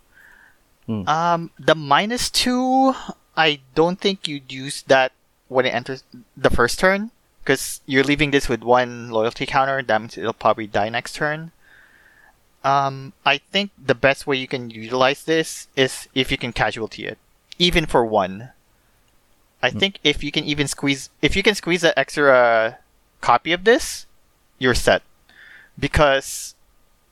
[0.88, 1.08] Hmm.
[1.08, 2.94] Um, the minus two,
[3.38, 5.14] I don't think you'd use that
[5.48, 6.04] when it enters
[6.36, 7.12] the first turn
[7.50, 9.82] because you're leaving this with one loyalty counter.
[9.82, 11.52] That means it'll probably die next turn.
[12.64, 17.08] Um, I think the best way you can utilize this is if you can casualty
[17.08, 17.18] it,
[17.58, 18.52] even for one.
[19.64, 22.78] I think if you can even squeeze, if you can squeeze an extra
[23.20, 24.06] copy of this,
[24.60, 25.02] you're set.
[25.80, 26.54] Because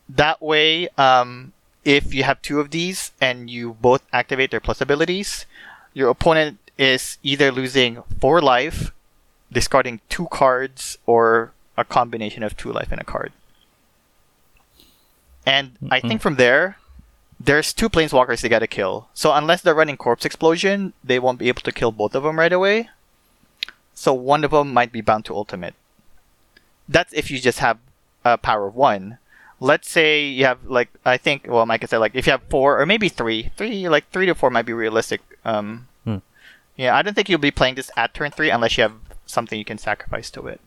[0.08, 1.52] that way, um,
[1.84, 5.48] if you have two of these and you both activate their plus abilities,
[5.96, 8.92] your opponent is either losing four life,
[9.52, 13.32] discarding two cards, or a combination of two life and a card.
[15.46, 16.78] And I think from there,
[17.40, 19.08] there's two planeswalkers they gotta kill.
[19.14, 22.38] So unless they're running corpse explosion, they won't be able to kill both of them
[22.40, 22.90] right away.
[23.94, 25.74] So one of them might be bound to ultimate.
[26.90, 27.80] That's if you just have
[28.26, 29.20] a power of one.
[29.60, 32.80] Let's say you have like I think well Mike said like if you have four
[32.80, 35.22] or maybe three, three like three to four might be realistic.
[35.46, 36.18] Um, Hmm.
[36.76, 38.94] yeah, I don't think you'll be playing this at turn three unless you have
[39.28, 40.60] something you can sacrifice to it.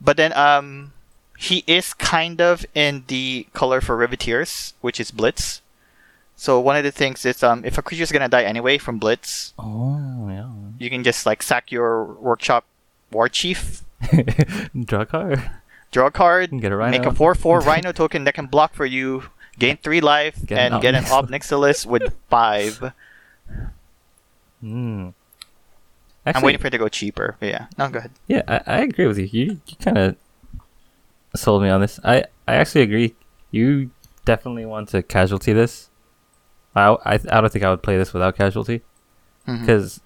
[0.00, 0.92] But then um,
[1.36, 5.60] he is kind of in the color for Riveteers, which is Blitz.
[6.36, 8.98] So one of the things is um, if a creature is gonna die anyway from
[8.98, 10.48] Blitz, Oh yeah.
[10.78, 12.64] you can just like sack your workshop
[13.12, 13.82] war chief,
[14.74, 15.50] Draw a card.
[15.92, 16.96] draw a card, Get a rhino.
[16.96, 19.24] make a four four rhino token that can block for you,
[19.58, 22.94] gain three life, Get an and get an Ob Obnixilis with five.
[26.24, 26.36] Hmm.
[26.36, 27.36] I'm waiting for it to go cheaper.
[27.40, 28.12] But yeah, no, go ahead.
[28.28, 29.28] Yeah, I, I agree with you.
[29.30, 30.16] You you kind of
[31.34, 31.98] sold me on this.
[32.04, 33.14] I I actually agree.
[33.50, 33.90] You
[34.24, 35.90] definitely want to casualty this.
[36.74, 38.82] I I, I don't think I would play this without casualty
[39.46, 40.00] because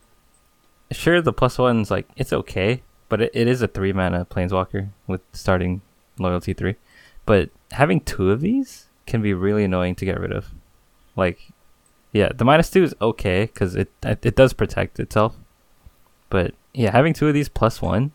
[0.92, 4.90] sure the plus one's like it's okay, but it, it is a three mana planeswalker
[5.06, 5.82] with starting
[6.18, 6.76] loyalty three.
[7.26, 10.52] But having two of these can be really annoying to get rid of.
[11.16, 11.52] Like,
[12.12, 15.36] yeah, the minus two is okay because it it does protect itself.
[16.30, 18.12] But yeah, having two of these plus one,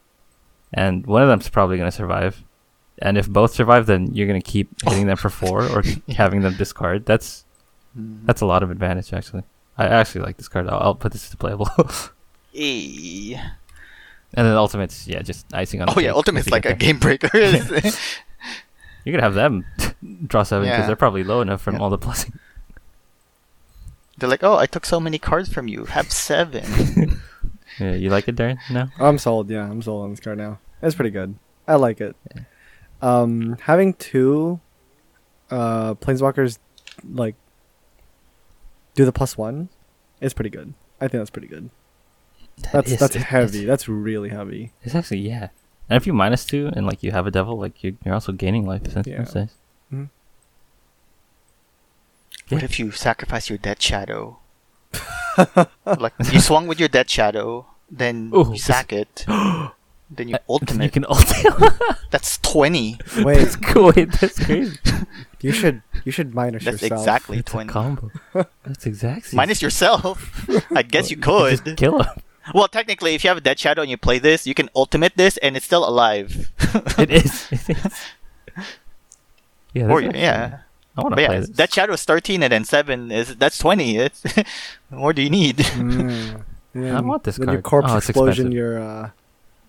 [0.74, 2.44] and one of them's probably gonna survive.
[3.02, 6.56] And if both survive, then you're gonna keep hitting them for four or having them
[6.58, 7.06] discard.
[7.06, 7.46] That's
[7.98, 8.26] Mhm.
[8.26, 9.44] that's a lot of advantage actually.
[9.78, 10.68] I actually like this card.
[10.70, 11.70] I'll, I'll put this to playable.
[12.54, 13.36] e.
[14.34, 15.88] and then ultimates, yeah, just icing on.
[15.88, 16.78] the Oh yeah, ultimate's like a there.
[16.78, 17.30] game breaker.
[19.06, 19.66] You could have them
[20.28, 20.86] draw seven because Yeah.
[20.88, 21.82] they're probably low enough from Yeah.
[21.82, 22.38] all the plussing.
[24.18, 25.86] They're like, oh, I took so many cards from you.
[25.86, 26.64] Have seven.
[27.80, 28.58] Yeah, you like it, Darren?
[28.72, 28.90] No.
[29.00, 29.50] I'm sold.
[29.50, 30.60] Yeah, I'm sold on this card now.
[30.82, 31.36] It's pretty good.
[31.68, 32.16] I like it.
[33.02, 34.60] Um, having two,
[35.52, 36.60] uh, planeswalkers,
[37.10, 37.36] like,
[38.96, 39.70] do the plus one,
[40.20, 40.74] is pretty good.
[41.00, 41.70] I think that's pretty good.
[42.64, 43.64] That That's is- that's it- heavy.
[43.66, 44.74] That's really heavy.
[44.84, 45.50] it's actually yeah.
[45.90, 48.32] And if you minus two and like you have a devil, like you're, you're also
[48.34, 48.84] gaining life.
[48.84, 49.20] That's, Yeah.
[49.20, 49.56] that's nice.
[49.94, 50.10] Mhm.
[52.50, 52.66] What Yeah.
[52.66, 54.40] if you sacrifice your Death's Shadow?
[55.86, 59.70] like you swung with your Death's Shadow, then Ooh, you sack it, uh,
[60.10, 60.94] then you ultimate.
[60.96, 61.44] You ultimate.
[61.44, 61.98] can ultimate.
[62.12, 62.98] That's twenty.
[63.18, 63.92] Wait, that's cool.
[63.96, 64.78] Wait, that's crazy.
[65.42, 67.02] you should you should minus That's yourself.
[67.02, 67.70] exactly It's a twenty.
[67.70, 68.10] combo.
[68.64, 69.38] That's exactly.
[69.38, 70.50] Minus yourself.
[70.76, 71.78] I guess you Just could.
[71.78, 72.16] kill him.
[72.56, 75.16] Well, technically, if you have a Death's Shadow and you play this, you can ultimate
[75.18, 76.50] this, and it's still alive.
[76.98, 77.46] It is.
[77.52, 77.94] It is.
[79.74, 79.84] Yeah.
[79.86, 80.60] or that's actually- yeah.
[81.00, 81.50] I want to play yeah, this.
[81.50, 83.98] Death's Shadow is 13 and then 7 is that's 20.
[84.06, 84.46] It's what
[84.92, 85.58] more do you need?
[85.68, 86.44] Mm.
[86.76, 87.84] And I want this then Your card.
[87.84, 88.48] corpse Oh, it's explosion.
[88.48, 88.54] expensive.
[88.54, 89.10] Your uh,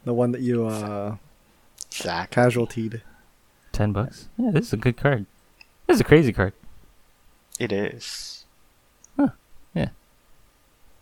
[0.04, 1.16] the one that you uh
[1.90, 2.34] Exactly.
[2.34, 3.02] casualtied.
[3.72, 4.28] Ten bucks.
[4.36, 5.24] Yeah, this is a good card.
[5.86, 6.52] This is a crazy card.
[7.58, 8.44] It is.
[9.74, 9.90] Yeah.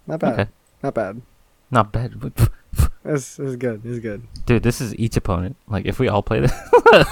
[0.07, 0.33] Not bad.
[0.41, 0.51] Okay.
[0.83, 1.23] Not bad.
[1.71, 2.15] Not bad.
[3.05, 3.83] It's, it's good.
[3.85, 4.23] It's good.
[4.45, 5.57] Dude, this is each opponent.
[5.69, 6.53] Like, if we all play this,
[6.85, 7.05] oh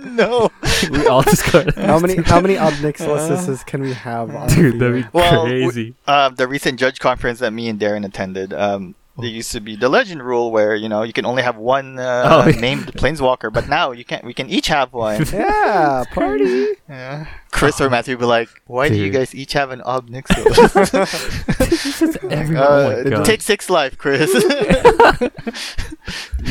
[0.04, 0.50] no.
[0.90, 1.74] we all discard.
[1.74, 5.94] How many how many Ob Nixiluses can we have on Dude, that'd be Well, crazy.
[6.06, 9.76] Um, the recent judge conference that me and Darren attended, um, there used to be
[9.76, 12.60] the legend rule where you know you can only have one uh, Oh, yeah.
[12.60, 15.24] named planeswalker, but now you can not We can each have one.
[15.32, 16.68] Yeah, party.
[16.88, 17.26] Yeah.
[17.50, 22.62] Chris or Matthew would be like, "Why do you guys each have an Obnixilis?" Everyone,
[22.62, 24.32] uh, oh take six life, Chris.
[24.32, 24.40] You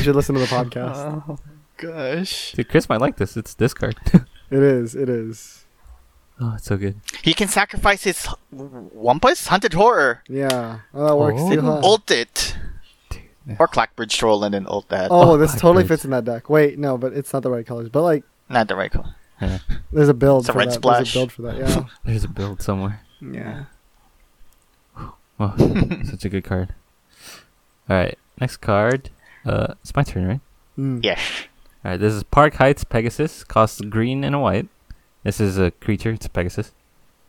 [0.04, 1.24] should listen to the podcast.
[1.30, 1.38] oh
[1.78, 2.54] gosh.
[2.54, 3.38] Dude, Chris might like this.
[3.38, 3.96] It's this card.
[4.50, 4.96] It is.
[4.96, 5.66] It is.
[6.42, 7.00] Oh, it's so good.
[7.24, 10.24] He can sacrifice his Wampus Hunted Horror.
[10.28, 10.80] Yeah.
[10.94, 11.50] Oh, that works Oh.
[11.52, 11.60] too.
[11.60, 11.80] and Huh?
[11.84, 12.56] ult it.
[13.60, 15.10] Or Clackbridge Troll and then ult that.
[15.10, 15.90] Oh, Oh, this Black totally Birds.
[16.02, 16.50] fits in that deck.
[16.50, 17.88] Wait, no, but it's not the right colors.
[17.90, 19.16] But like, Not the right color.
[19.42, 19.60] Yeah.
[19.94, 20.74] there's a build It's a for red that.
[20.74, 21.14] splash.
[21.14, 21.58] There's a build for that.
[21.58, 21.84] Yeah.
[22.06, 23.02] There's a build somewhere.
[23.22, 23.66] yeah.
[25.40, 25.54] Oh,
[26.10, 26.74] such a good card.
[27.90, 29.12] All right, next card.
[29.46, 30.40] Uh, it's my turn, right?
[30.78, 31.04] Mm.
[31.04, 31.20] Yes.
[31.86, 33.44] All right, this is Park Heights Pegasus.
[33.44, 34.68] Costs green and a white.
[35.28, 36.12] This is a creature.
[36.12, 36.72] It's a Pegasus.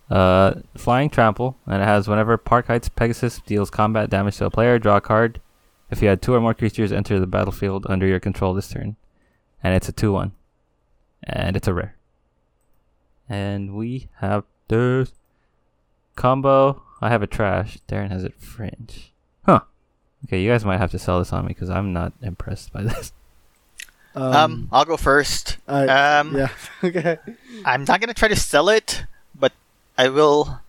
[0.08, 4.50] Uh, flying trample, and it has whenever Park Heights Pegasus deals combat damage to a
[4.52, 5.40] player, draw a card.
[5.90, 8.94] If you had two or more creatures enter the battlefield under your control this turn,
[9.64, 10.30] and it's a two-one,
[11.24, 11.96] and it's a rare.
[13.28, 15.12] And we have this
[16.14, 16.84] combo.
[17.00, 17.78] I have a trash.
[17.88, 19.12] Darren has it fringe.
[19.44, 19.62] Huh.
[20.24, 22.82] Okay, you guys might have to sell this on me because I'm not impressed by
[22.84, 23.12] this.
[24.14, 25.58] Um, I'll go first.
[25.68, 26.48] I, um, yeah.
[26.84, 27.18] okay.
[27.64, 29.04] I'm not gonna try to sell it,
[29.34, 29.52] but
[29.96, 30.60] I will.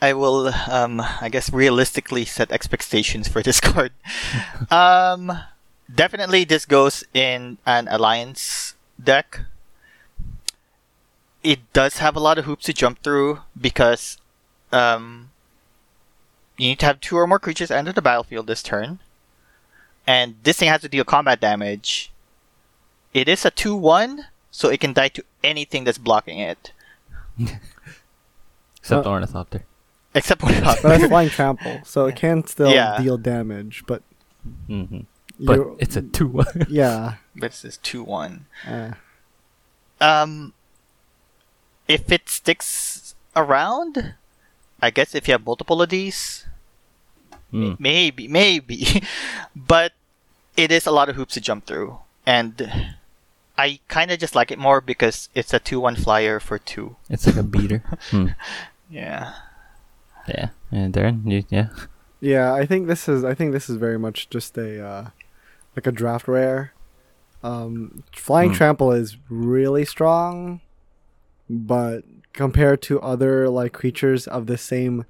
[0.00, 0.48] I will.
[0.70, 3.92] Um, I guess realistically set expectations for this card.
[4.70, 5.32] um,
[5.92, 9.40] definitely this goes in an alliance deck.
[11.42, 14.16] It does have a lot of hoops to jump through because,
[14.72, 15.28] um,
[16.56, 19.00] you need to have two or more creatures enter the battlefield this turn,
[20.06, 22.12] and this thing has to deal combat damage.
[23.12, 26.72] It is a two-one, so it can die to anything that's blocking it,
[28.78, 29.64] Except Uh, Ornithopter.
[30.14, 32.98] except for But that's flying trample, so it can still Yeah.
[32.98, 33.84] deal damage.
[33.86, 34.02] But
[34.68, 35.00] Mm-hmm.
[35.40, 36.66] But you- it's a 2 1.
[36.68, 37.14] yeah.
[37.34, 38.46] but it's this two-one.
[38.68, 38.92] Uh,
[40.00, 40.52] Um,
[41.88, 44.14] if it sticks around,
[44.82, 46.44] I guess if you have multiple of these,
[47.54, 47.78] Mm.
[47.78, 49.02] maybe, maybe,
[49.56, 49.92] but
[50.56, 52.70] it is a lot of hoops to jump through, and
[53.56, 56.96] I kind of just like it more because it's a two-one flyer for two.
[57.08, 57.82] It's like a beater.
[58.10, 58.28] Hmm.
[58.90, 59.34] Yeah.
[60.28, 60.48] Yeah.
[60.72, 61.68] And Darren, you, yeah.
[62.20, 62.52] yeah.
[62.52, 63.22] I think this is.
[63.24, 65.04] I think this is very much just a uh,
[65.76, 66.72] like a draft rare.
[67.42, 68.56] Um, flying Hmm.
[68.56, 70.60] trample is really strong,
[71.48, 72.02] but
[72.32, 75.04] compared to other like creatures of the same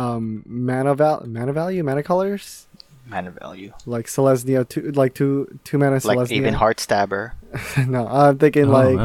[0.00, 2.66] um mana val mana value mana colors
[3.06, 6.30] Mana value, like Selesnya two like two two mana like Selesnya.
[6.30, 7.32] even Heartstabber.
[7.94, 9.00] no, I'm thinking Oh, like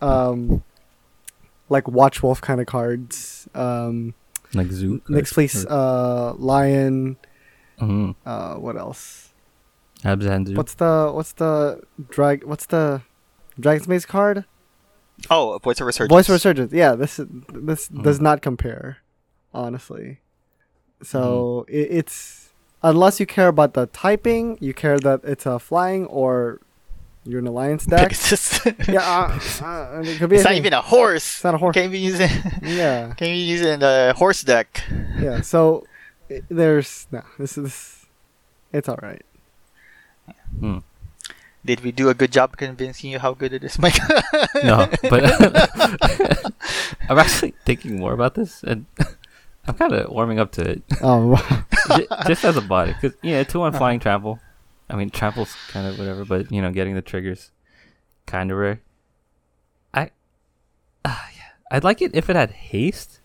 [0.00, 0.62] uh, um
[1.68, 4.14] like watch wolf kind of cards um
[4.54, 5.02] like zoo.
[5.08, 7.16] next please uh lion
[7.78, 9.32] hmm uh what else
[10.04, 10.54] Abzan zoo.
[10.56, 13.02] what's the what's the drag what's the
[13.60, 14.44] dragon's maze card
[15.30, 16.10] Oh, Voice of Resurgence.
[16.16, 18.02] voice of resurgence yeah this is this Mhm.
[18.02, 18.98] does not compare
[19.52, 20.18] honestly
[21.04, 21.74] so Mm-hmm.
[21.76, 22.50] it, it's
[22.82, 26.60] unless you care about the typing you care that it's a flying or
[27.24, 28.60] you're an alliance deck Pegasus.
[28.88, 30.66] yeah uh, uh, it could be it's not anything.
[30.66, 31.24] even a horse.
[31.36, 32.28] it's not a horse Can't be using.
[32.62, 34.82] yeah Can you use it in a horse deck?
[35.18, 35.86] yeah so
[36.30, 38.04] i there's no this is
[38.72, 39.24] it's all right
[40.60, 40.78] Hmm.
[41.64, 43.96] Did we do a good job convincing you how good it is, Mike?
[44.62, 45.24] No, but
[47.08, 48.84] I'm actually thinking more about this, and
[49.66, 51.64] I'm kind of warming up to it, oh wow.
[51.96, 52.92] J- just as a body.
[52.92, 54.38] Because yeah, two on flying trample.
[54.90, 57.50] I mean, trample's kind of whatever, but you know, getting the triggers,
[58.26, 58.80] kind of rare.
[59.94, 60.10] I,
[61.04, 63.20] uh, yeah, I'd like it if it had haste,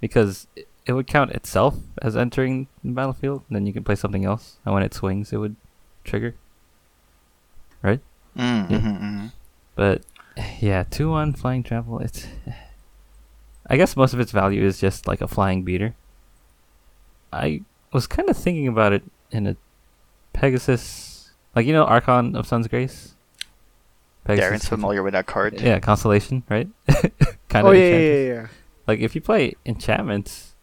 [0.00, 3.94] because it, it would count itself as entering the battlefield, and then you can play
[3.94, 5.54] something else, and when it swings, it would
[6.02, 6.34] trigger.
[7.82, 8.00] Right.
[8.36, 8.78] Mm, Yeah.
[8.78, 9.32] mhm, mhm.
[9.76, 10.02] But
[10.60, 12.00] yeah, two one flying trample.
[12.00, 12.26] It's.
[13.66, 15.94] I guess most of its value is just like a flying beater.
[17.32, 17.62] I
[17.92, 19.56] was kind of thinking about it in a
[20.32, 23.14] Pegasus, like you know, Archon of Sun's Grace.
[24.26, 25.60] Darren's familiar with that card.
[25.60, 26.68] Yeah, constellation, right?
[27.48, 27.76] kind oh of.
[27.76, 28.46] yeah, yeah, yeah, yeah.
[28.86, 30.54] Like if you play enchantments,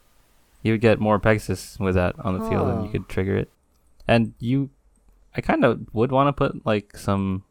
[0.64, 2.92] you would get more Pegasus with that on the field, and you oh.
[2.92, 3.50] could trigger it.
[4.08, 4.70] And you,
[5.36, 7.44] I kind of would want to put like some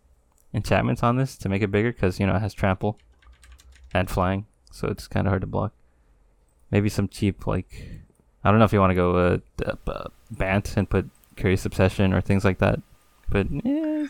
[0.52, 2.98] enchantments on this to make it bigger, because you know it has trample
[3.94, 5.72] and flying, so it's kind of hard to block.
[6.70, 8.00] Maybe some cheap like,
[8.44, 12.12] I don't know if you want to go uh, uh, Bant and put Curious Obsession
[12.12, 12.80] or things like that,
[13.28, 14.06] but eh,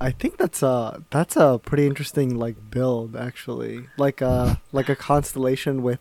[0.00, 3.86] I think that's a that's a pretty interesting like build actually.
[3.96, 6.00] Like a like a constellation with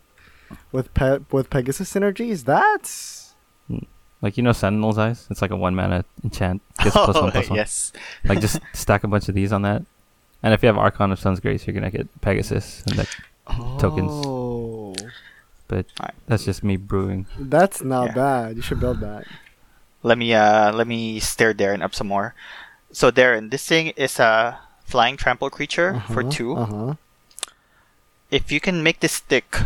[0.71, 2.45] with pe- with Pegasus synergies.
[2.45, 3.35] That's
[4.21, 5.27] like you know Sentinel's Eyes.
[5.29, 7.57] It's like a one mana enchant, gets plus oh, one plus one.
[7.57, 7.91] yes.
[8.23, 9.83] Like just stack a bunch of these on that.
[10.41, 13.07] And if you have Archon of Sun's Grace, you're gonna get Pegasus, and that,
[13.79, 14.11] Tokens.
[14.25, 14.95] Oh,
[15.67, 16.15] but Alright.
[16.27, 17.25] that's just me brewing.
[17.39, 18.13] that's not Yeah.
[18.15, 18.55] bad.
[18.55, 19.25] You should build that.
[20.03, 22.33] Let me uh let me stare Darren up some more.
[22.91, 26.55] So Darren, this thing is a flying trample creature for Uh-huh, two.
[26.55, 26.93] Uh-huh.
[28.31, 29.57] If you can make this stick,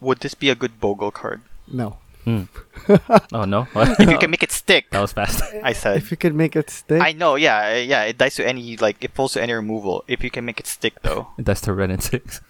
[0.00, 1.40] would this be a good Bogle card?
[1.66, 1.98] No.
[2.26, 2.50] Hmm.
[3.32, 3.68] oh no!
[4.02, 5.42] if you can make it stick, that was fast.
[5.62, 5.96] I said.
[5.96, 6.98] If you can make it stick.
[7.00, 8.02] I know, yeah, uh, yeah.
[8.02, 10.02] It dies to any like it falls to any removal.
[10.10, 12.40] If you can make it stick though, That's to Wrenn and Six.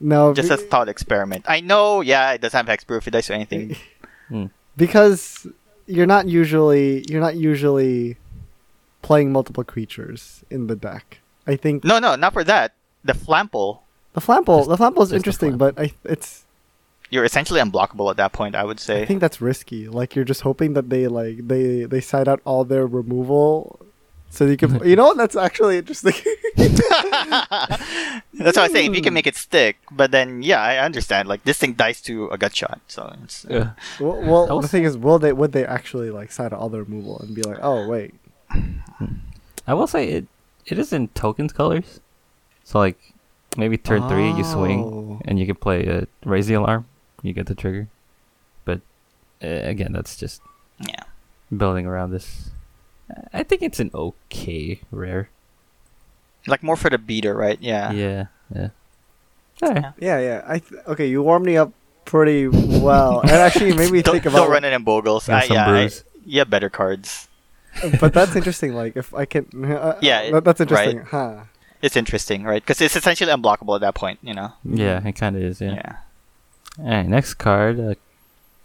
[0.00, 1.44] No, just be- as thought experiment.
[1.48, 3.06] I know, yeah, it doesn't have hexproof.
[3.06, 3.76] It dies to anything.
[4.28, 4.44] Hmm.
[4.76, 5.46] because
[5.86, 8.18] you're not usually you're not usually
[9.00, 11.20] playing multiple creatures in the deck.
[11.46, 12.74] I think No, no, not for that.
[13.02, 13.78] The flample,
[14.12, 15.74] the flample Just- the flample is interesting, flample.
[15.74, 16.44] but I it's
[17.08, 18.54] you're essentially unblockable at that point.
[18.54, 19.00] I would say.
[19.00, 19.88] I think that's risky.
[19.88, 23.80] Like you're just hoping that they like they they side out all their removal,
[24.30, 26.14] so you can you know that's actually interesting.
[28.38, 31.28] That's why I say if you can make it stick, but then yeah, I understand.
[31.28, 33.70] Like this thing dies to a gut shot, so it's Yeah.
[34.00, 36.68] well, well was- the thing is, will they would they actually like side out all
[36.68, 38.14] their removal and be like, oh wait,
[39.66, 40.26] I will say it.
[40.66, 42.00] It is in tokens colors,
[42.64, 42.98] so like
[43.56, 45.20] maybe turn three you swing Oh.
[45.24, 46.86] and you can play uh, raise the alarm.
[47.22, 47.88] You get the trigger,
[48.64, 48.80] but
[49.42, 50.42] uh, again, that's just
[50.78, 51.02] yeah.
[51.54, 52.50] building around this.
[53.32, 55.28] I think it's an okay rare.
[56.46, 57.58] Like more for the beater, right?
[57.60, 57.92] Yeah.
[57.92, 58.68] Yeah, yeah.
[59.62, 59.84] Alright.
[59.98, 60.42] Yeah, yeah.
[60.46, 61.06] I th- okay.
[61.06, 61.72] You warmed me up
[62.04, 64.48] pretty well, and actually made me don't, think don't about.
[64.50, 65.28] run it in Bogles.
[65.28, 65.90] And Uh, some yeah, I,
[66.24, 67.28] yeah, better cards.
[68.00, 68.72] but that's interesting.
[68.74, 69.46] Like if I can.
[69.64, 70.68] Uh, Yeah, that- that's right.
[70.88, 71.44] interesting, huh?
[71.82, 72.62] It's interesting, right?
[72.62, 74.52] Because it's essentially unblockable at that point, you know.
[74.64, 75.60] Yeah, it kind of is.
[75.60, 75.74] Yeah.
[75.74, 75.96] Yeah.
[76.78, 77.94] Alright, next card, uh,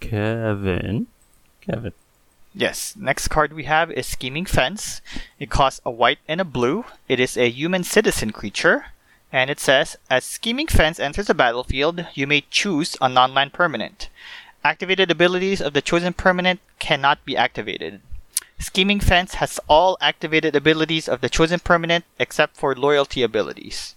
[0.00, 1.06] Kevin.
[1.60, 1.92] Kevin.
[2.54, 2.94] Yes.
[2.96, 5.00] Next card we have is Scheming Fence.
[5.40, 6.84] It costs a white and a blue.
[7.08, 8.86] It is a human citizen creature.
[9.32, 14.08] And it says, as Scheming Fence enters the battlefield, you may choose a non-land permanent.
[14.62, 18.00] Activated abilities of the chosen permanent cannot be activated.
[18.60, 23.96] Scheming Fence has all activated abilities of the chosen permanent except for loyalty abilities.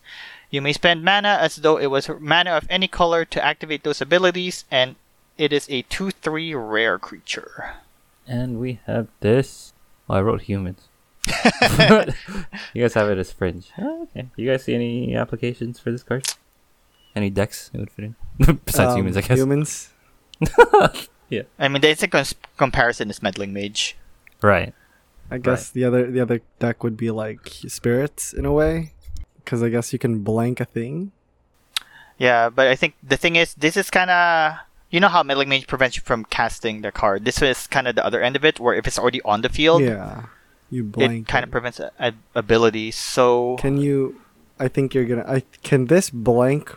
[0.50, 4.02] You may spend mana as though it was mana of any color to activate those
[4.02, 4.96] abilities, and
[5.38, 7.76] it is a 2 3 rare creature.
[8.28, 9.74] And we have this.
[10.10, 10.88] Oh, I wrote humans.
[12.74, 13.72] you guys have it as fringe.
[13.78, 14.28] Oh, okay.
[14.36, 16.28] You guys see any applications for this card?
[17.16, 18.16] Any decks it would fit in?
[18.66, 19.38] Besides Um, humans, I guess.
[19.38, 19.90] Humans.
[21.30, 21.44] Yeah.
[21.60, 23.96] I mean, the a cons- comparison is Meddling Mage.
[24.42, 24.74] Right.
[25.30, 28.94] I guess the other the other deck would be like spirits in a way,
[29.44, 31.12] because I guess you can blank a thing.
[32.18, 34.56] Yeah, but I think the thing is, this is kind of.
[34.90, 37.26] You know how Meddling Mage prevents you from casting the card?
[37.26, 39.50] This is kind of the other end of it, where if it's already on the
[39.50, 40.24] field, Yeah,
[40.72, 41.28] you blank.
[41.28, 42.96] it kind of prevents a- a- abilities.
[42.96, 43.58] So.
[43.60, 44.22] Can you?
[44.60, 45.26] I think you're gonna.
[45.28, 46.72] I can this blank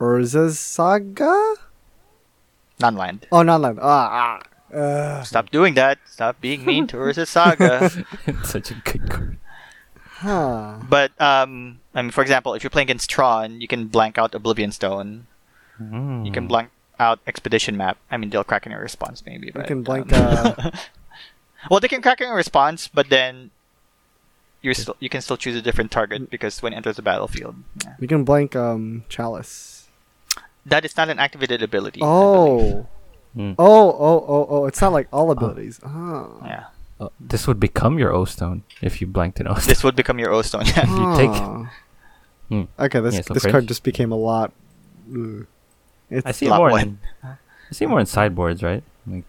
[0.00, 1.54] Urza's Saga?
[2.80, 3.26] non land.
[3.32, 3.78] Oh, not land.
[3.82, 4.40] Ah,
[4.72, 4.76] ah.
[4.76, 5.98] Uh, Stop doing that.
[6.04, 7.88] Stop being mean to Urza Saga.
[8.44, 9.36] Such a good card.
[10.20, 10.80] huh.
[10.88, 14.34] but, um, I mean, for example, if you're playing against Tron, you can blank out
[14.34, 15.26] Oblivion Stone.
[15.78, 16.48] You can Mm.
[16.48, 17.98] blank out Expedition Map.
[18.10, 19.50] I mean, they'll crack in a response, maybe.
[19.50, 20.70] But, can blank, um, uh,
[21.70, 23.50] well, they can crack in a response, but then
[24.62, 27.56] you're still you can still choose a different target because when it enters the battlefield,
[27.84, 27.94] yeah.
[28.00, 29.88] You can blank um Chalice.
[30.64, 32.00] that is not an activated ability.
[32.02, 32.86] Oh.
[33.36, 33.54] Mm.
[33.58, 34.64] Oh, oh, oh, oh!
[34.64, 35.78] It's not like all abilities.
[35.84, 36.40] Oh.
[36.44, 36.64] yeah.
[36.98, 39.68] Oh, this would become your O stone if you blanked an O stone.
[39.68, 40.64] This would become your O stone.
[40.64, 40.86] Yeah.
[41.12, 41.64] you take- Huh.
[42.48, 42.62] Hmm.
[42.78, 43.52] Okay, this Yeah, so this fringe.
[43.52, 44.52] card just became a lot.
[45.12, 45.46] Ugh.
[46.10, 46.70] It's I see more.
[46.70, 46.80] one.
[46.80, 48.82] In, I see more in sideboards, right?
[49.06, 49.24] Like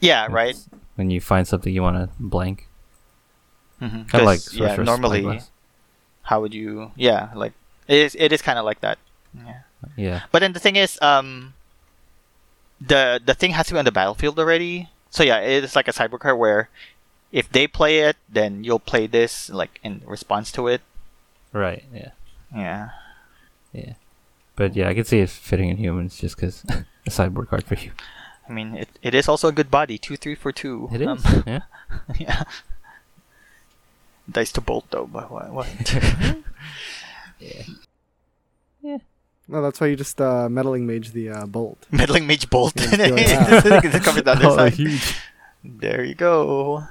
[0.00, 0.26] yeah.
[0.30, 0.56] Right.
[0.96, 2.68] when you find something you want to blank.
[3.80, 4.08] Mhm.
[4.08, 4.76] Kind of like yeah.
[4.76, 5.50] Normally, Spyglass.
[6.22, 6.92] how would you?
[6.96, 7.30] Yeah.
[7.34, 7.52] Like
[7.88, 8.14] it is.
[8.18, 8.98] It is kind of like that.
[9.36, 9.60] Yeah.
[9.96, 10.20] Yeah.
[10.30, 11.54] But then the thing is, um,
[12.80, 14.88] the the thing has to be on the battlefield already.
[15.10, 16.68] So yeah, it is like a cyber card where
[17.32, 20.80] if they play it, then you'll play this like in response to it.
[21.52, 21.84] Right.
[21.92, 22.10] Yeah.
[22.54, 22.88] Yeah.
[23.72, 23.92] Yeah.
[24.56, 26.64] But yeah, I can see it fitting in humans just because
[27.06, 27.92] a sideboard card for you.
[28.48, 29.98] I mean, it, it is also a good body.
[29.98, 30.88] Two, three for two.
[30.92, 31.08] It is.
[31.08, 31.60] Um, yeah.
[32.18, 32.42] yeah.
[34.30, 35.52] Dice to bolt though, but what?
[35.52, 35.68] what?
[37.40, 37.62] Yeah.
[38.82, 38.98] Yeah.
[39.48, 41.86] No, that's why you just uh, meddling mage the uh, bolt.
[41.90, 42.72] Meddling Mage Bolt.
[42.76, 44.74] Yeah, feel like It's covered the other Oh, side.
[44.74, 45.16] huge.
[45.64, 46.84] There you go.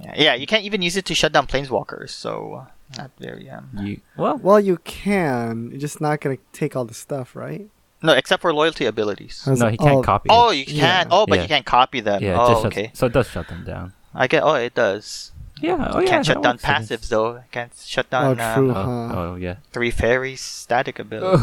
[0.00, 2.66] Yeah, yeah, you can't even use it to shut down planeswalkers, so
[2.96, 4.38] not very um You well.
[4.38, 5.70] Well, you can.
[5.70, 7.68] You're just not gonna take all the stuff, right?
[8.02, 9.44] No, except for loyalty abilities.
[9.46, 10.28] No, he can't all- copy.
[10.30, 10.74] Oh, you can.
[10.76, 11.04] Yeah.
[11.10, 11.42] Oh, but Yeah.
[11.42, 12.22] you can't copy them.
[12.22, 12.34] Yeah.
[12.34, 12.90] it oh, just shuts, okay.
[12.94, 13.92] So it does shut them down.
[14.14, 14.42] I get.
[14.44, 15.32] Oh, it does.
[15.60, 15.90] Yeah.
[15.92, 16.10] Oh you yeah.
[16.10, 16.88] can't shut down works, I guess.
[16.88, 17.42] passives though.
[17.50, 18.70] Can't shut Oh, down true.
[18.70, 19.14] uh, Oh, huh.
[19.20, 19.56] oh yeah.
[19.72, 21.42] three fairies static ability.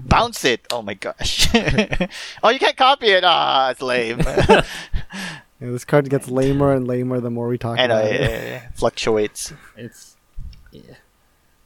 [0.00, 0.66] Bounce it.
[0.70, 1.48] Oh my gosh.
[2.42, 3.24] oh, you can't copy it.
[3.24, 4.20] Ah, it's lame.
[5.60, 8.20] Yeah, this card gets lamer and lamer the more we talk and uh, about it.
[8.20, 9.52] it fluctuates.
[9.76, 10.16] It's
[10.70, 10.94] yeah.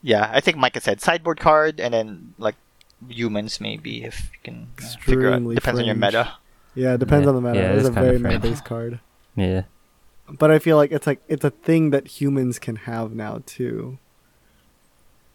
[0.01, 2.57] Yeah, I think Micah said sideboard card, and then like
[3.09, 5.34] humans maybe if you can uh, figure out.
[5.34, 6.32] Extremely Depends on your meta.
[6.74, 7.28] Yeah, it depends Yeah.
[7.28, 7.61] on the meta.
[7.62, 9.01] Yeah, it it's a very meta-based card.
[9.36, 9.62] Yeah.
[10.28, 13.99] But I feel like it's like it's a thing that humans can have now too.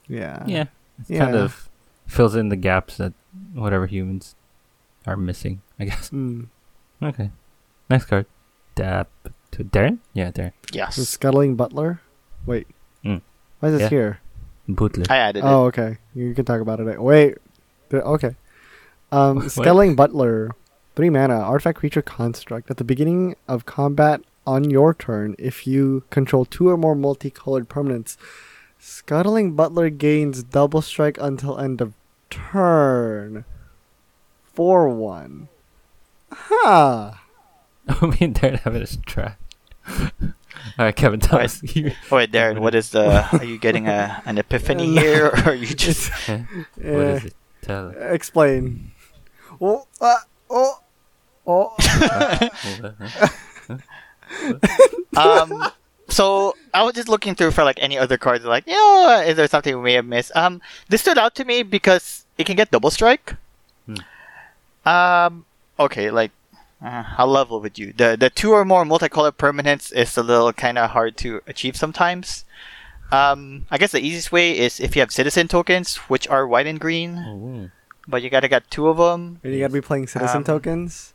[0.08, 0.44] Yeah.
[0.48, 0.66] Yeah.
[1.08, 1.70] It kind of
[2.08, 3.14] fills in the gaps that
[3.54, 4.36] whatever humans
[5.06, 6.10] are missing, I guess.
[6.10, 6.48] Mm.
[7.04, 7.30] Okay.
[7.90, 8.26] Next card.
[8.78, 9.10] Dap
[9.52, 9.98] to Darren?
[10.14, 10.54] Yeah, Darren.
[10.72, 12.00] The Yes, scuttling butler.
[12.46, 12.68] Wait.
[13.04, 13.22] Mm.
[13.60, 13.90] Why is this Yeah.
[13.90, 14.20] here?
[14.70, 15.10] Bootleg.
[15.10, 15.98] I added Oh, okay.
[16.14, 17.02] You can talk about it.
[17.02, 17.38] Wait.
[17.92, 18.36] Okay.
[19.12, 20.52] Um, scuttling butler.
[20.96, 22.70] Three mana, artifact creature construct.
[22.72, 27.70] At the beginning of combat on your turn, if you control two or more multicolored
[27.70, 28.18] permanents,
[28.80, 31.94] scuttling butler gains double strike until end of
[32.30, 33.46] turn.
[34.54, 35.50] For one.
[36.32, 37.14] Huh.
[38.02, 39.36] Me and Darren have it as trash.
[40.80, 41.46] Alright, Kevin, tell Alright.
[41.50, 41.64] us.
[41.76, 43.28] You- Oh wait, Darren, what is the?
[43.38, 46.12] Are you getting a an epiphany here, or are you just?
[46.30, 46.44] Eh,
[46.76, 47.34] what is it?
[47.62, 47.90] Tell.
[47.98, 48.92] Explain.
[49.62, 50.16] Oh, uh,
[50.50, 50.80] oh,
[51.48, 51.74] oh.
[51.80, 53.78] Hold on,
[55.16, 55.50] huh?
[55.52, 55.72] um
[56.10, 59.48] so I was just looking through for like any other cards like yeah is there
[59.48, 62.72] something we may have missed um this stood out to me because it can get
[62.72, 63.36] double strike
[63.88, 63.96] Hmm.
[64.88, 65.46] um
[65.80, 66.32] okay like
[66.84, 70.54] uh, I'll level with you the the two or more multicolored permanents is a little
[70.54, 72.46] kind of hard to achieve sometimes
[73.12, 76.68] um I guess the easiest way is if you have citizen tokens which are white
[76.68, 77.70] and green Oh,
[78.08, 81.14] but you gotta get two of them And you gotta be playing citizen Um, tokens.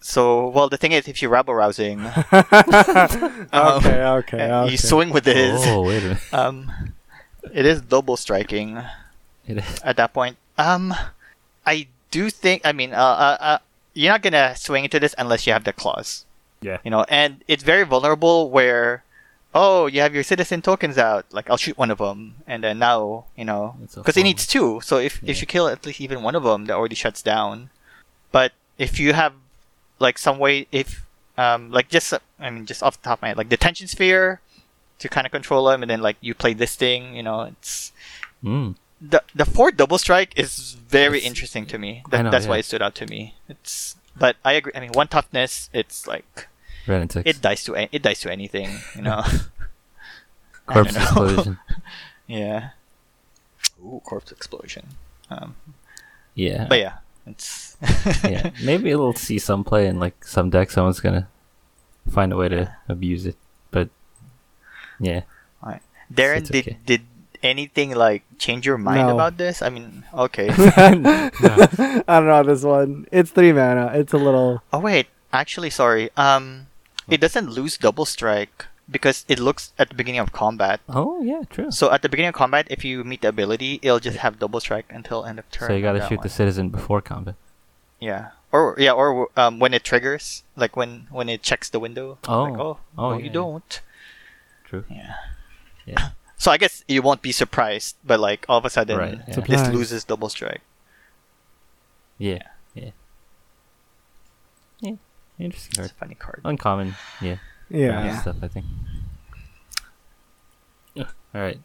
[0.00, 2.00] so well the thing is if you're rabble rousing
[3.52, 4.70] Um, okay, okay, okay.
[4.70, 6.22] you swing with this oh, wait a minute.
[6.32, 6.70] Um,
[7.52, 8.78] it is double striking
[9.46, 9.80] It is.
[9.82, 10.36] at that point.
[10.58, 10.92] Um,
[11.64, 12.62] I do think.
[12.64, 13.58] I mean, uh, uh, uh,
[13.98, 16.24] you're not gonna swing into this unless you have the claws.
[16.60, 16.78] Yeah.
[16.84, 18.50] You know, and it's very vulnerable.
[18.50, 19.04] Where,
[19.54, 21.26] oh, you have your citizen tokens out.
[21.32, 24.80] Like, I'll shoot one of them, and then now, you know, because it needs two.
[24.82, 27.70] So if if you kill at least even one of them, that already shuts down.
[28.30, 29.34] But if you have
[29.98, 31.04] like some way, if
[31.36, 34.40] um, like just I mean, just off the top of my head, like detention sphere
[34.98, 37.92] to kind of control them, and then like you play this thing, you know, it's
[38.44, 38.76] Mm.
[39.00, 42.02] The the four double strike is very It's- interesting to me.
[42.10, 43.34] That, know, that's why it stood out to me.
[43.48, 44.72] It's but I agree.
[44.74, 46.48] I mean, one toughness, it's like
[46.86, 49.22] Red it dies to it dies to anything, you know.
[50.66, 51.02] Corpse know.
[51.02, 51.58] explosion.
[52.26, 52.70] yeah.
[53.80, 54.86] Ooh, corpse explosion.
[55.30, 55.54] Um,
[56.34, 56.66] Yeah.
[56.68, 56.94] but yeah,
[57.26, 57.76] it's
[58.24, 58.50] yeah.
[58.64, 60.70] Maybe it'll see some play in like some deck.
[60.70, 61.28] Someone's gonna
[62.10, 63.36] find a way to abuse it.
[63.70, 63.88] But
[65.00, 65.22] yeah.
[65.62, 65.82] All right.
[66.12, 66.78] Darren, It's did okay.
[66.84, 67.02] did
[67.42, 69.14] anything like change your mind No.
[69.14, 69.62] about this?
[69.62, 70.48] I mean, okay.
[70.52, 73.06] I don't know this one.
[73.12, 73.92] It's three mana.
[73.94, 74.62] It's a little.
[74.72, 76.10] oh wait, actually, sorry.
[76.16, 76.66] Um,
[77.08, 80.80] it doesn't lose double strike because it looks at the beginning of combat.
[80.88, 81.70] Oh yeah, true.
[81.70, 84.60] So at the beginning of combat, if you meet the ability, it'll just have double
[84.60, 85.68] strike until end of turn.
[85.68, 87.34] So you gotta on that shoot the citizen before combat.
[88.00, 88.30] Yeah.
[88.50, 92.16] Or yeah, or um, when it triggers, like when when it checks the window.
[92.26, 92.42] Oh.
[92.44, 93.32] Like, oh, Oh, no, yeah, you yeah.
[93.32, 93.80] don't.
[94.64, 94.84] True.
[94.90, 95.14] Yeah.
[95.84, 96.08] Yeah.
[96.38, 99.40] So I guess you won't be surprised, but like all of a sudden, Right, yeah.
[99.40, 100.60] this loses double strike.
[102.16, 102.42] Yeah.
[102.74, 102.90] Yeah.
[104.80, 104.92] Yeah.
[105.38, 105.90] Interesting It's card.
[105.90, 106.40] a funny card.
[106.44, 106.94] Uncommon.
[107.20, 107.36] Yeah.
[107.68, 108.04] Yeah.
[108.04, 108.20] Yeah.
[108.20, 108.66] Stuff I think.
[111.34, 111.60] All right.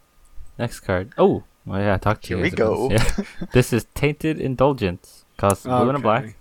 [0.59, 1.13] Next card.
[1.17, 1.43] Oh.
[1.67, 2.89] Oh yeah, talk to Here you we go.
[2.89, 3.17] this.
[3.17, 3.25] Yeah.
[3.53, 5.23] this is Tainted Indulgence.
[5.37, 6.35] Costs blue and a black.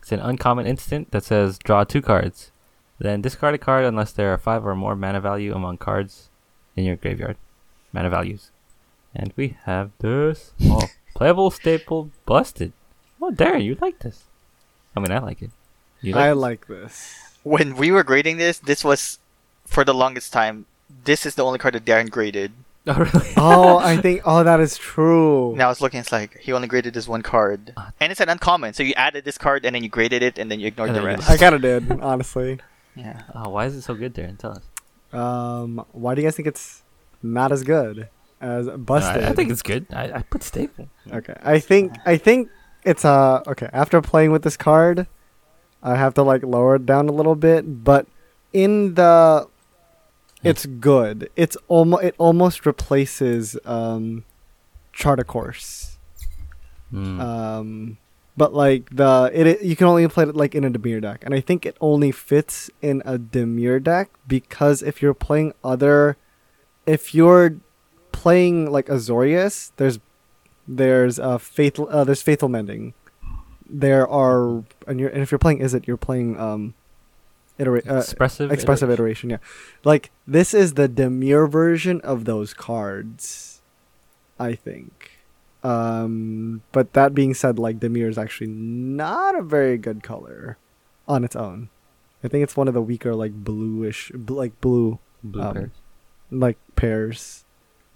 [0.00, 2.52] It's an uncommon instant that says draw two cards.
[3.00, 6.30] Then discard a card unless there are five or more mana value among cards
[6.76, 7.36] in your graveyard.
[7.92, 8.50] Mana values.
[9.14, 10.52] And we have this.
[10.64, 10.82] Oh,
[11.14, 12.72] playable staple busted.
[13.20, 14.24] Oh, Darren, you like this.
[14.96, 15.50] I mean, I like it.
[16.00, 16.36] You I this?
[16.36, 17.14] like this.
[17.42, 19.18] When we were grading this, this was
[19.66, 20.66] for the longest time.
[21.04, 22.52] This is the only card that Darren graded.
[22.88, 23.32] Oh, really?
[23.36, 24.22] Oh, I think.
[24.24, 25.54] Oh, that is true.
[25.56, 27.92] Now I was looking, it's like he only graded this one card, Ah.
[28.00, 28.72] and it's an uncommon.
[28.72, 30.96] So you added this card, and then you graded it, and then you ignored And
[30.96, 31.28] the rest.
[31.28, 32.60] I kind of did, honestly.
[32.96, 33.22] yeah.
[33.34, 34.38] Oh, why is it so good, Darren?
[34.38, 34.64] Tell us.
[35.12, 36.82] Um, why do you guys think it's
[37.22, 38.08] not as good
[38.40, 39.24] as Busted?
[39.24, 39.86] I, I think it's good.
[39.92, 40.88] I, I put staple.
[41.12, 42.48] Okay, I think I think
[42.84, 43.68] it's uh okay.
[43.72, 45.06] After playing with this card,
[45.82, 48.06] I have to like lower it down a little bit, but
[48.52, 49.46] in the,
[50.42, 51.30] it's good.
[51.36, 54.24] It's almost it almost replaces um,
[54.92, 55.98] Chart Course.
[56.92, 57.20] Mm.
[57.20, 57.98] Um,
[58.36, 61.22] but like the it, it you can only play it like in a Dimir deck,
[61.24, 66.16] and I think it only fits in a Dimir deck because if you're playing other,
[66.88, 67.56] if you're
[68.12, 70.00] playing like Azorius, there's
[70.66, 72.94] there's uh faithful uh, there's faithful mending.
[73.68, 76.74] There are and you're and if you're playing is it you're playing um,
[77.58, 78.50] itera- uh, expressive.
[78.50, 79.30] expressive iteration.
[79.30, 79.30] iteration.
[79.30, 83.60] Yeah, like this is the Dimir version of those cards.
[84.40, 85.10] I think.
[85.64, 90.56] Um, but that being said, like Dimir is actually not a very good color
[91.06, 91.68] on its own.
[92.22, 95.72] I think it's one of the weaker, like bluish, bl- like blue, Blue Um.
[96.30, 97.44] Like pairs.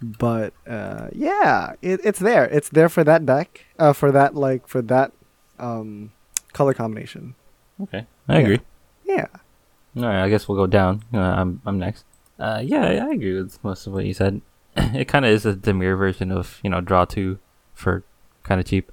[0.01, 2.45] But uh, yeah, it, it's there.
[2.45, 3.65] It's there for that deck.
[3.79, 5.11] Uh, for that like for that
[5.59, 6.11] um
[6.51, 7.35] color combination.
[7.81, 8.39] Okay, I yeah.
[8.39, 8.59] agree.
[9.05, 9.27] Yeah.
[9.95, 11.03] All right, I guess we'll go down.
[11.13, 12.05] Uh, I'm I'm next.
[12.39, 14.41] Uh, yeah, I, agree with most of what you said.
[14.75, 17.39] it kind of is a Dimir version of you know draw two
[17.73, 18.03] for
[18.43, 18.91] kind of cheap.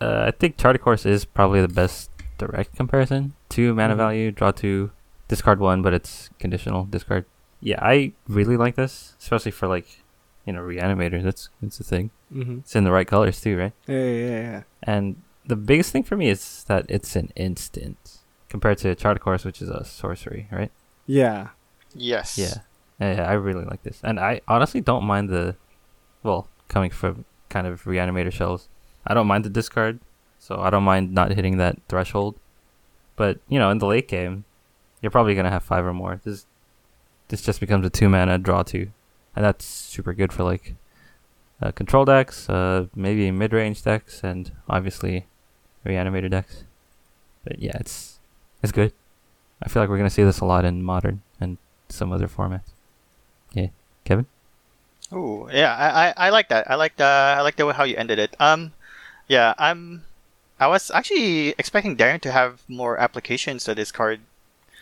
[0.00, 3.98] Uh, I think Chart a Course is probably the best direct comparison to mana Mhm.
[3.98, 4.30] value.
[4.32, 4.92] Draw two,
[5.28, 7.26] discard one, but it's conditional discard.
[7.60, 10.02] Yeah, I really like this, especially for like
[10.46, 11.22] you know reanimator.
[11.22, 12.10] That's that's the thing.
[12.32, 12.58] Mm-hmm.
[12.60, 13.72] It's in the right colors too, right?
[13.86, 14.62] Yeah, yeah, yeah, yeah.
[14.82, 19.20] And the biggest thing for me is that it's an instant compared to Chart a
[19.20, 20.70] Course, which is a sorcery, right?
[21.06, 21.48] Yeah.
[21.94, 22.38] Yes.
[22.38, 22.54] Yeah.
[23.00, 25.56] yeah, yeah, I really like this, and I honestly don't mind the,
[26.22, 28.68] well, coming from kind of reanimator shells,
[29.06, 29.98] I don't mind the discard,
[30.38, 32.36] so I don't mind not hitting that threshold.
[33.16, 34.44] But you know, in the late game,
[35.02, 36.20] you're probably gonna have five or more.
[36.22, 36.46] This,
[37.30, 38.90] this just becomes a two mana draw two,
[39.34, 40.74] and that's super good for like,
[41.62, 45.26] uh, control decks, uh, maybe mid range decks, and obviously,
[45.86, 46.64] reanimator decks.
[47.44, 48.18] But yeah, it's
[48.62, 48.92] it's good.
[49.62, 51.58] I feel like we're gonna see this a lot in modern and
[51.88, 52.72] some other formats.
[53.52, 53.68] Yeah,
[54.04, 54.26] Kevin.
[55.12, 56.70] Oh yeah, I, I, I like that.
[56.70, 58.36] I like the I like the way how you ended it.
[58.38, 58.72] Um,
[59.28, 60.04] yeah, I'm.
[60.58, 64.20] I was actually expecting Darren to have more applications to this card.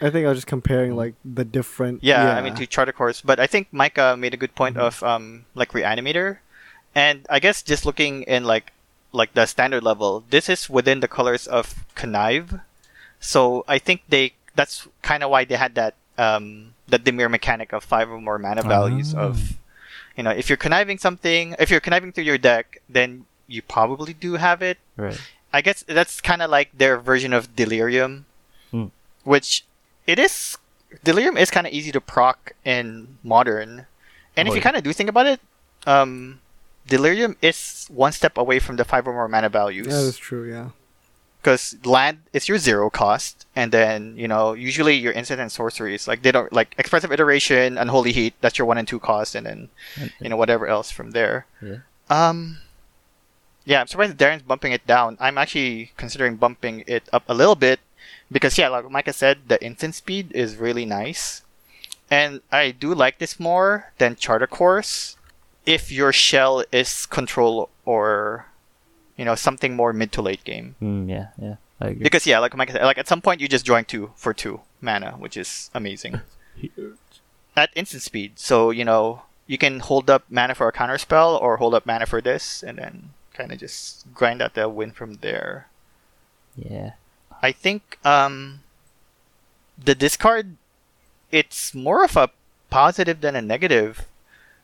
[0.00, 2.02] I think I was just comparing like the different.
[2.04, 4.76] Yeah, I mean to Chart a Course, but I think Micah made a good point
[4.76, 4.86] Mhm.
[4.86, 6.38] of um like Reanimator,
[6.94, 8.72] and I guess just looking in like
[9.12, 12.60] like the standard level, this is within the colors of Connive,
[13.18, 17.72] so I think they that's kind of why they had that um the Dimir mechanic
[17.72, 19.28] of five or more mana values Ah.
[19.34, 19.58] of,
[20.16, 24.12] you know, if you're conniving something, if you're conniving through your deck, then you probably
[24.14, 24.78] do have it.
[24.96, 25.18] Right.
[25.52, 28.26] I guess that's kind of like their version of Delirium,
[28.70, 28.88] Hmm.
[29.24, 29.64] which
[30.08, 30.56] it is.
[31.04, 33.84] Delirium is kind of easy to proc in modern,
[34.36, 34.62] and Oh, if you yeah.
[34.72, 35.40] kind of do think about it,
[35.86, 36.40] um,
[36.88, 40.48] Delirium is one step away from the five or more mana values That is true.
[40.48, 40.70] Yeah.
[41.44, 46.08] because land is your zero cost, and then you know usually your instant and sorceries
[46.08, 48.32] like they don't like expressive iteration, unholy heat.
[48.40, 49.68] That's your one and two cost, and then
[50.00, 51.44] And- you know whatever else from there.
[51.60, 51.84] Yeah.
[52.08, 52.58] Um,
[53.68, 55.18] yeah, I'm surprised Darren's bumping it down.
[55.20, 57.80] I'm actually considering bumping it up a little bit
[58.30, 61.42] because yeah, like Micah said, the instant speed is really nice,
[62.10, 65.16] and I do like this more than Chart a Course
[65.66, 68.46] if your shell is control or
[69.16, 70.76] you know something more mid to late game.
[70.80, 71.56] Mm, yeah, yeah.
[71.80, 72.02] I agree.
[72.02, 74.60] Because yeah, like Micah said, like at some point you just join two for two
[74.80, 76.20] mana, which is amazing
[77.56, 78.38] at instant speed.
[78.38, 81.86] So you know you can hold up mana for a counter spell or hold up
[81.86, 85.68] mana for this, and then kind of just grind out the win from there.
[86.56, 86.92] yeah.
[87.42, 88.60] I think um,
[89.78, 90.56] the discard
[91.30, 92.30] it's more of a
[92.70, 94.06] positive than a negative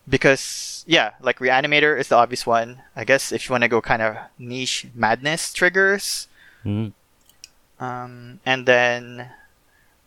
[0.09, 2.81] because yeah, like reanimator is the obvious one.
[2.97, 6.29] I guess if you want to go kind of niche madness triggers,
[6.65, 6.93] Mm,
[7.79, 9.29] um, and then,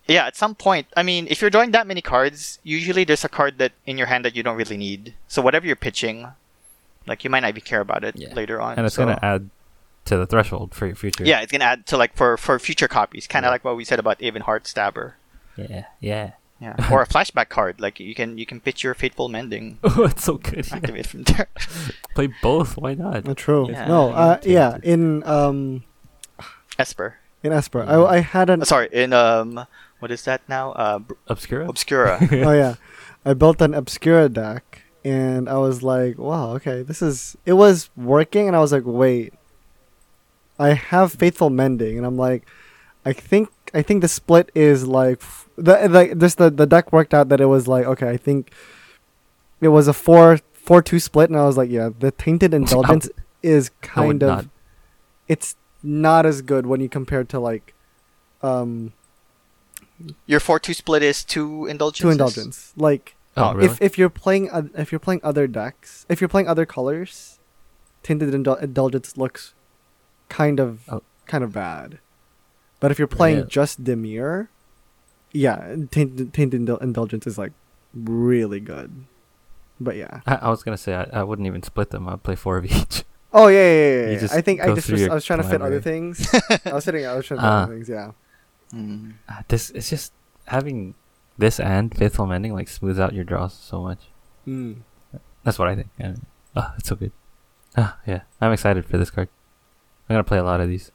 [0.07, 3.29] yeah, at some point, I mean, if you're drawing that many cards, usually there's a
[3.29, 5.13] card that in your hand that you don't really need.
[5.27, 6.25] So whatever you're pitching,
[7.05, 8.33] like you might not even care about it Yeah.
[8.33, 8.77] later on.
[8.77, 9.49] and it's so- gonna add
[10.07, 11.23] to the threshold for your future.
[11.25, 13.53] yeah, it's gonna add to like for for future copies, kind of Yeah.
[13.53, 15.15] like what we said about Even Heart Stabber.
[15.55, 15.85] Yeah.
[15.99, 16.31] Yeah.
[16.59, 20.05] Yeah, or a flashback card, like you can you can pitch your Faithful Mending, Oh,
[20.05, 20.65] it's so good.
[20.67, 20.75] Yeah.
[20.77, 21.47] activate from there.
[22.15, 22.77] Play both.
[22.77, 23.29] Why not?
[23.29, 23.69] Uh, true.
[23.69, 23.85] Yeah.
[23.87, 24.09] no.
[24.09, 24.79] Uh, Yeah.
[24.83, 24.91] yeah.
[24.93, 25.83] In um
[26.79, 28.01] Esper, in Esper, Yeah.
[28.01, 29.65] I I had an Uh, sorry, in um,
[29.99, 30.71] what is that now?
[30.73, 31.67] Uh, Br- Obscura.
[31.69, 32.17] Obscura.
[32.21, 32.75] oh yeah,
[33.25, 37.35] I built an Obscura deck, and I was like, wow, okay, this is.
[37.45, 39.33] It was working, and I was like, wait,
[40.59, 42.47] I have Faithful Mending, and I'm like,
[43.05, 45.21] I think I think the split is like
[45.55, 48.51] the the just the the deck worked out that it was like okay, I think
[49.61, 53.09] it was a four four two split, and I was like, yeah, the Tainted Indulgence
[53.43, 54.45] is I would kind of not.
[55.27, 57.73] it's not as good when you compare to like
[58.41, 58.93] um
[60.25, 62.01] Your four two split is two indulgences.
[62.01, 63.65] two indulgence like Oh, really?
[63.67, 67.39] if if you're playing oth- if you're playing other decks if you're playing other colors
[68.01, 69.53] tainted Indul- indulgence looks
[70.29, 71.01] kind of Oh.
[71.25, 71.99] kind of bad
[72.79, 73.49] but if you're playing Really?
[73.49, 74.47] just dimir
[75.31, 77.51] yeah tainted, tainted Indul- indulgence is like
[77.93, 78.91] really good
[79.79, 82.07] but yeah I, I was gonna say I, I wouldn't even split them.
[82.07, 83.03] I'd play four of each.
[83.33, 85.61] oh yeah yeah yeah, yeah, i think i just was, i was trying to fit
[85.61, 86.25] other things
[86.65, 87.63] i was sitting i was trying to fit Ah.
[87.63, 88.11] other things yeah
[88.73, 89.13] Mm.
[89.29, 90.11] Uh, this it's just
[90.47, 90.93] having
[91.37, 94.09] this and faithful mending like smooths out your draws so much.
[94.45, 94.75] mm.
[95.45, 95.87] That's what I think.
[95.97, 97.13] And, oh, it's so good.
[97.77, 99.29] Ah, yeah, I'm excited for this card.
[100.09, 100.91] I'm gonna play a lot of these.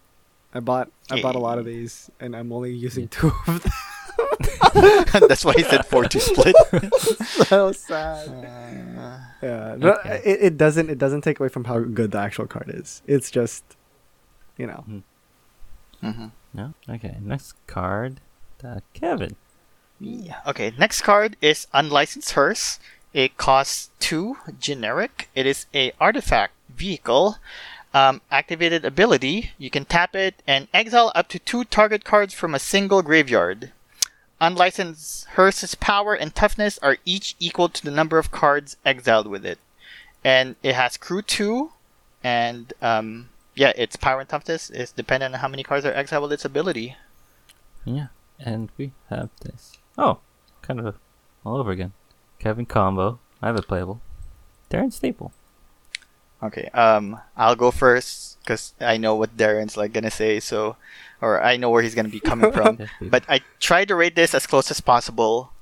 [0.54, 3.72] I bought I bought a lot of these, and I'm only using two of them.
[5.28, 6.54] That's why he said four to split.
[7.46, 8.28] so sad.
[8.28, 10.20] Uh, Yeah, no, Okay.
[10.24, 13.02] it, it doesn't it doesn't take away from how good the actual card is.
[13.06, 13.64] It's just,
[14.56, 14.84] you know,
[16.02, 16.26] Mm-hmm.
[16.54, 16.74] No.
[16.88, 17.16] Okay.
[17.20, 18.20] Next card.
[18.62, 19.36] Uh, Kevin.
[20.00, 20.40] Yeah.
[20.46, 22.80] Okay, next card is Unlicensed Hearse.
[23.12, 25.28] It costs two generic.
[25.34, 27.36] It is a artifact vehicle.
[27.94, 29.50] Um, activated ability.
[29.58, 33.72] You can tap it and exile up to two target cards from a single graveyard.
[34.40, 39.44] Unlicensed Hearse's power and toughness are each equal to the number of cards exiled with
[39.44, 39.58] it.
[40.24, 41.72] And it has crew two,
[42.24, 46.22] and um, yeah, its power and toughness is dependent on how many cards are exiled
[46.22, 46.96] with its ability.
[47.84, 48.06] Yeah.
[48.40, 49.78] And we have this.
[49.98, 50.18] Oh,
[50.62, 50.96] kind of
[51.44, 51.92] all over again.
[52.38, 53.20] Kevin Combo.
[53.40, 54.00] I have it playable.
[54.70, 55.32] Darren Staple.
[56.42, 60.40] Okay, um, I'll go first because I know what Darren's like gonna say.
[60.40, 60.76] So,
[61.20, 62.78] or I know where he's gonna be coming from.
[63.00, 65.52] But I tried to rate this as close as possible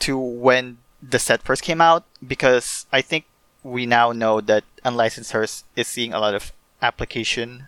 [0.00, 3.26] to when the set first came out because I think
[3.62, 7.66] we now know that Unlicensed Hearse is seeing a lot of application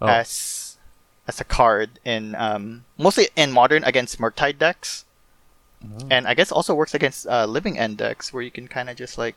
[0.00, 0.78] Oh, as
[1.28, 5.04] as a card in um, mostly in modern against Murktide decks,
[5.84, 8.88] oh, and I guess also works against uh, Living End decks where you can kind
[8.88, 9.36] of just like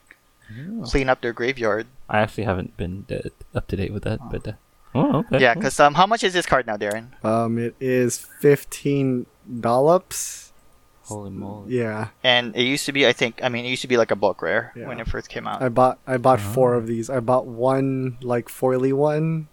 [0.52, 0.84] oh.
[0.84, 1.88] clean up their graveyard.
[2.10, 4.52] I actually haven't been uh, up to date with that, but uh,
[4.96, 5.40] oh, okay.
[5.42, 7.08] Yeah, because um, how much is this card now, Darren?
[7.24, 10.52] um, it is fifteen dollops.
[11.06, 11.76] holy moly.
[11.76, 14.12] Yeah, And it used to be, I think, I mean, it used to be like
[14.12, 14.88] a bulk rare Yeah.
[14.88, 15.62] when it first came out.
[15.62, 16.54] I bought I bought Oh.
[16.56, 17.10] four of these.
[17.10, 19.48] I bought one like foily one,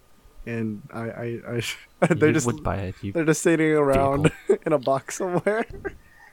[0.46, 2.94] and I I, I they're you just would buy it.
[3.02, 4.30] You they're just sitting around
[4.66, 5.64] in a box somewhere.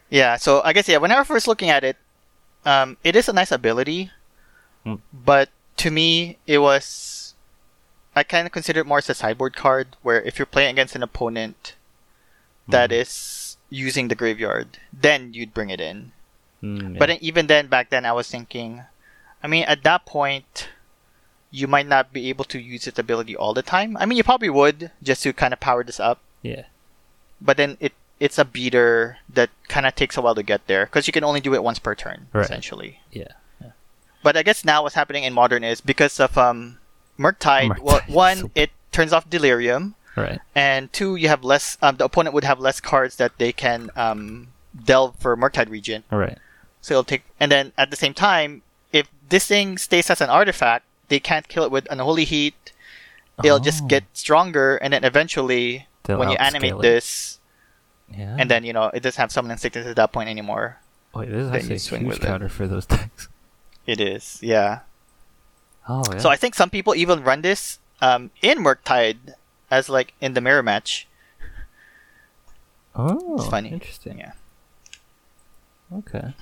[0.10, 0.98] Yeah, so I guess yeah.
[1.02, 1.98] When I was first looking at it,
[2.66, 4.12] um, it is a nice ability,
[5.14, 7.34] But to me, it was
[8.16, 10.96] I kind of consider it more as a sideboard card, where if you're playing against
[10.96, 11.76] an opponent
[12.68, 13.02] that Mhm.
[13.02, 16.14] is using the graveyard, then you'd bring it in.
[16.64, 17.00] Mm, yeah.
[17.00, 18.86] But even then, back then, I was thinking,
[19.44, 20.70] I mean, at that point,
[21.52, 23.96] you might not be able to use its ability all the time.
[23.98, 26.20] I mean, you probably would just to kind of power this up.
[26.42, 26.64] yeah.
[27.40, 30.86] but then it it's a beater that kind of takes a while to get there
[30.88, 32.44] because you can only do it once per turn Right.
[32.44, 33.00] essentially.
[33.12, 33.34] Yeah.
[34.28, 36.80] But I guess now what's happening in modern is because of um
[37.18, 37.80] Murktide.
[37.80, 40.40] Well, one so- it turns off Delirium, Right.
[40.54, 41.78] and two you have less.
[41.82, 46.04] Um, the opponent would have less cards that they can um delve for Murktide Regent.
[46.12, 46.38] All right.
[46.84, 50.30] So it'll take, and then at the same time, if this thing stays as an
[50.30, 52.74] artifact, they can't kill it with Unholy Heat.
[53.44, 53.88] It'll just Oh.
[53.88, 56.82] get stronger, and then eventually, They'll when you animate it.
[56.82, 57.40] this,
[58.12, 58.36] Yeah.
[58.40, 60.80] and then you know it doesn't have summon instincts at that point anymore.
[61.16, 63.30] Wait, this is actually a swing huge counter for those decks.
[63.88, 64.80] It is, yeah.
[65.88, 66.20] Oh yeah.
[66.20, 69.34] So I think some people even run this um, in Murktide
[69.72, 71.08] as like in the mirror match.
[72.96, 73.70] oh, It's funny.
[73.70, 74.20] Interesting.
[74.20, 74.34] Yeah,
[75.94, 76.34] Okay.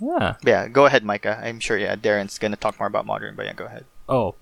[0.00, 0.34] Yeah.
[0.44, 0.66] yeah.
[0.68, 1.40] Go ahead, Micah.
[1.42, 1.78] I'm sure.
[1.78, 3.84] Yeah, Darren's gonna talk more about modern, but yeah, go ahead.
[4.08, 4.34] Oh,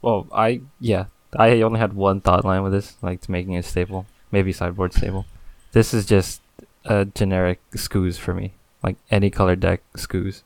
[0.00, 1.06] well, I yeah,
[1.36, 4.94] I only had one thought line with this, like to making it stable, maybe sideboard
[4.94, 5.26] stable.
[5.72, 6.40] This is just
[6.86, 10.42] a generic Scooze for me, like any color deck Scooze.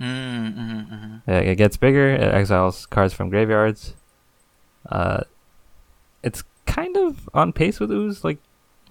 [0.00, 1.22] Mm, mm, mm.
[1.26, 2.08] Yeah, it gets bigger.
[2.08, 3.94] It exiles cards from graveyards.
[4.90, 5.22] Uh,
[6.22, 8.24] it's kind of on pace with ooze.
[8.24, 8.38] Like,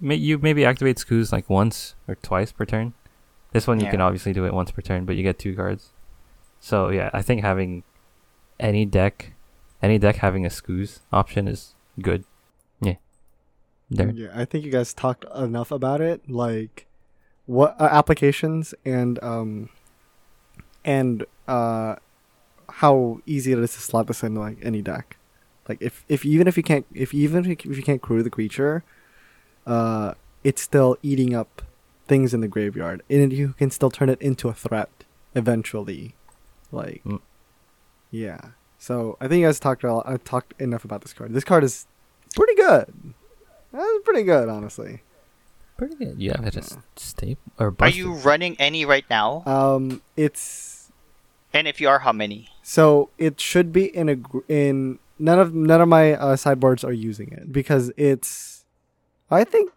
[0.00, 2.94] may, you maybe activate Scooze like once or twice per turn.
[3.52, 5.90] This one you can obviously do it once per turn, but you get two cards.
[6.60, 7.82] So yeah, I think having
[8.60, 9.32] any deck,
[9.82, 12.24] any deck having a Scooze option is good.
[12.80, 12.94] Yeah.
[13.90, 14.10] There.
[14.10, 16.86] Yeah, I think you guys talked enough about it, like
[17.46, 19.70] what uh, applications and um
[20.84, 21.96] and uh
[22.68, 25.16] how easy it is to slot this into like any deck.
[25.68, 28.82] Like if if even if you can't if even if you, can't crew the creature,
[29.66, 31.62] uh, it's still eating up
[32.06, 34.88] things in the graveyard, and you can still turn it into a threat
[35.34, 36.14] eventually.
[36.72, 37.20] Like, Mm.
[38.10, 38.40] yeah.
[38.78, 41.34] So I think you guys talked a lot, I talked enough about this card.
[41.34, 41.86] This card is
[42.34, 43.14] pretty good.
[43.72, 45.02] That's pretty good, honestly.
[45.76, 46.20] Pretty good.
[46.20, 49.42] You have it as stable or Are you running any right now?
[49.46, 50.69] Um, it's
[51.52, 52.48] And if you are, how many?
[52.62, 56.84] so it should be in a gr- in none of none of my uh, sideboards
[56.84, 58.64] are using it because it's.
[59.30, 59.72] I think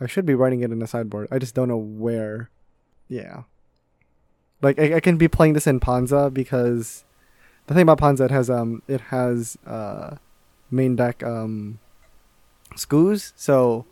[0.00, 1.28] I should be writing it in a sideboard.
[1.30, 2.50] I just don't know where.
[3.08, 3.42] Yeah.
[4.62, 7.04] Like I, I can be playing this in Panza because
[7.66, 10.16] the thing about Panza it has um it has uh
[10.70, 11.78] main deck um
[12.76, 13.84] Scooze so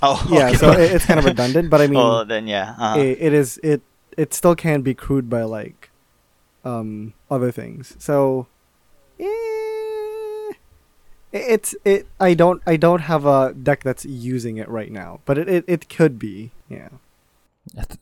[0.00, 0.56] Oh, yeah okay.
[0.56, 2.74] so it, it's kind of redundant but I mean oh, then yeah.
[2.78, 3.82] Uh, it, it is it
[4.16, 5.90] it still can be crewed by like
[6.64, 8.46] um other things so
[9.18, 10.52] eh,
[11.32, 12.06] It's it.
[12.20, 12.60] I don't.
[12.66, 16.18] I don't have a deck that's using it right now, but it it, it could
[16.18, 16.52] be.
[16.68, 16.90] Yeah,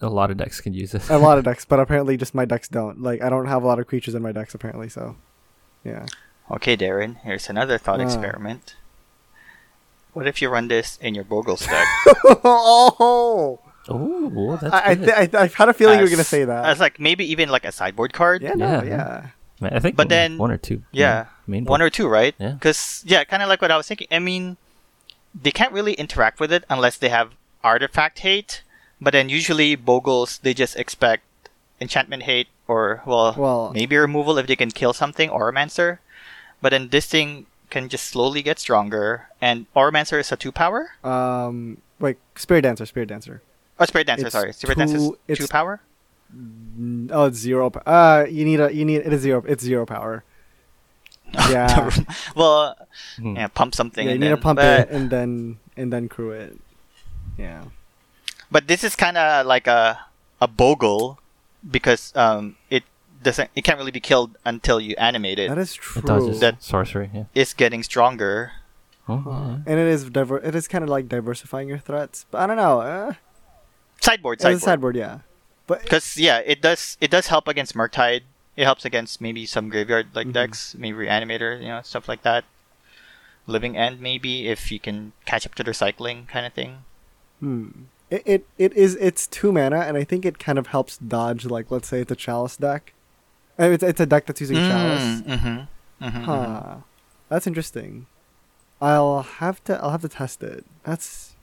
[0.02, 1.08] A lot of decks can use this.
[1.10, 3.00] a lot of decks, but apparently just my decks don't.
[3.00, 4.88] Like I don't have a lot of creatures in my decks apparently.
[4.88, 5.14] So,
[5.84, 6.06] yeah.
[6.50, 8.04] Okay, Darren, here's another thought Ah.
[8.04, 8.74] experiment.
[10.12, 11.86] What if you run this in your Bogle deck?
[12.42, 13.60] oh,
[13.90, 16.64] Oh, that's I I, th- I I had a feeling you were gonna say that.
[16.64, 18.42] As like maybe even like a sideboard card.
[18.42, 19.28] yeah, no, Yeah.
[19.62, 19.68] yeah.
[19.76, 20.82] I think But only then- one or two.
[20.92, 22.34] Yeah, main one or two, right?
[22.38, 22.52] Yeah.
[22.52, 24.08] Because yeah, kind of like what I was thinking.
[24.10, 24.56] I mean,
[25.34, 28.62] they can't really interact with it unless they have artifact hate.
[29.00, 31.24] But then usually Bogles they just expect
[31.80, 35.98] enchantment hate or well, Well- maybe removal if they can kill something Oromancer.
[36.62, 39.28] But then this thing can just slowly get stronger.
[39.40, 40.92] And Oromancer is a two power.
[41.04, 43.42] Um, wait, Spirit Dancer, Spirit Dancer.
[43.80, 44.26] Oh, Spirit Dancer.
[44.26, 45.80] It's sorry, Spirit Dancer is two- it's- two power.
[46.36, 47.70] Mm, Oh, it's zero.
[47.70, 49.42] p- Uh, you need a you need it is zero.
[49.48, 50.22] It's zero power.
[51.50, 51.90] Yeah.
[52.34, 52.76] well,
[53.16, 53.36] Hmm.
[53.36, 54.04] yeah, pump something.
[54.06, 56.58] yeah, you and need to then- pump but, it and then and then crew it.
[57.38, 57.64] Yeah.
[58.50, 59.98] But this is kind of like a
[60.40, 61.18] a bogle
[61.68, 62.82] because um it
[63.22, 65.48] doesn't it can't really be killed until you animate it.
[65.48, 66.02] That is true.
[66.02, 67.10] It dodges That- sorcery.
[67.14, 67.24] Yeah.
[67.34, 68.52] It's getting stronger.
[69.08, 69.56] Oh, Huh.
[69.66, 72.26] And it is diver- it is kind of like diversifying your threats.
[72.30, 72.80] But I don't know.
[72.80, 73.14] Uh,
[74.00, 74.62] Sideboard, sideboard.
[74.62, 75.18] sideboard, yeah.
[75.66, 78.22] But Because yeah, it does it does help against Murktide.
[78.56, 80.32] It helps against maybe some graveyard like Mhm.
[80.32, 82.44] decks, maybe Reanimator, you know, stuff like that.
[83.46, 86.84] Living End maybe if you can catch up to their cycling kind of thing.
[87.40, 87.68] hmm.
[88.10, 91.44] it, it it is it's two mana, and I think it kind of helps dodge
[91.46, 92.92] like let's say it's a chalice deck.
[93.58, 95.20] Uh, It's it's a deck that's using chalice.
[95.22, 96.04] Mm-hmm.
[96.04, 96.22] Mm-hmm.
[96.24, 96.76] Huh.
[97.28, 98.06] That's interesting.
[98.80, 100.64] I'll have to I'll have to test it.
[100.84, 101.34] That's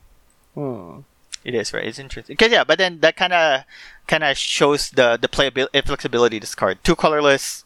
[0.56, 1.04] oh.
[1.44, 1.84] It is right.
[1.84, 2.36] It's interesting.
[2.36, 3.62] Cause yeah, but then that kind of
[4.06, 6.38] kind of shows the the playability, flexibility.
[6.38, 7.64] This card, two colorless.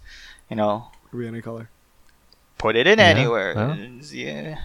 [0.50, 1.68] You know, Could be any color.
[2.58, 3.54] put it in Yeah, anywhere.
[3.56, 3.76] well.
[4.12, 4.58] Yeah,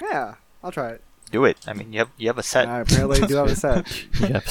[0.00, 0.34] Yeah,
[0.64, 1.02] I'll try it.
[1.30, 1.58] do it.
[1.68, 2.66] I mean, you have you have a set.
[2.68, 3.86] I apparently do have a set.
[4.20, 4.44] Yep.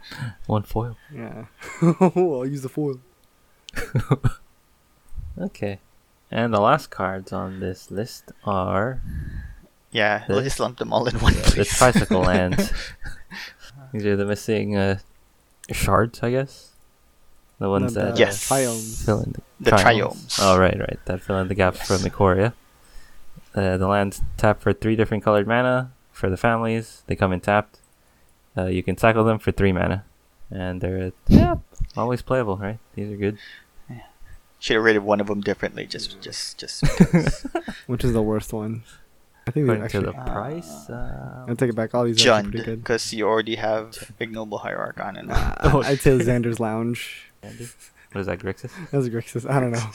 [0.46, 0.96] One foil.
[1.14, 1.46] Yeah.
[1.80, 2.98] I'll use the foil.
[5.38, 5.78] Okay.
[6.30, 9.00] And the last cards on this list are
[9.90, 10.44] yeah, we'll Huh?
[10.44, 11.76] just lump them all in one the place.
[11.76, 12.72] tricycle lands.
[13.92, 14.98] These are the missing uh,
[15.70, 16.70] shards, I guess.
[17.58, 18.48] The ones the that Yes.
[18.48, 19.04] Triomes.
[19.04, 19.82] fill in the, The triomes.
[20.34, 20.38] triomes.
[20.42, 20.98] Oh, right, right.
[21.04, 22.54] That fill in the gaps from Ikoria.
[23.54, 27.02] Uh, the lands tap for three different colored mana for the families.
[27.06, 27.78] They come in tapped.
[28.56, 30.04] Uh, you can cycle them for three mana,
[30.50, 31.56] and they're yeah
[31.96, 32.78] always playable, right?
[32.94, 33.38] These are good.
[34.58, 35.86] Should have rated one of them differently.
[35.86, 36.82] Just just just.
[37.86, 38.82] Which is the worst one?
[39.52, 40.04] I think these According actually.
[40.06, 41.94] to the price, uh, I'll take it back.
[41.94, 42.80] All these are pretty good.
[42.82, 47.30] because you already have ignoble hierarch on and Uh, I'd say Xander's Lounge.
[47.42, 48.70] what is that, Grixis?
[48.90, 49.44] That's Grixis.
[49.48, 49.90] I don't know.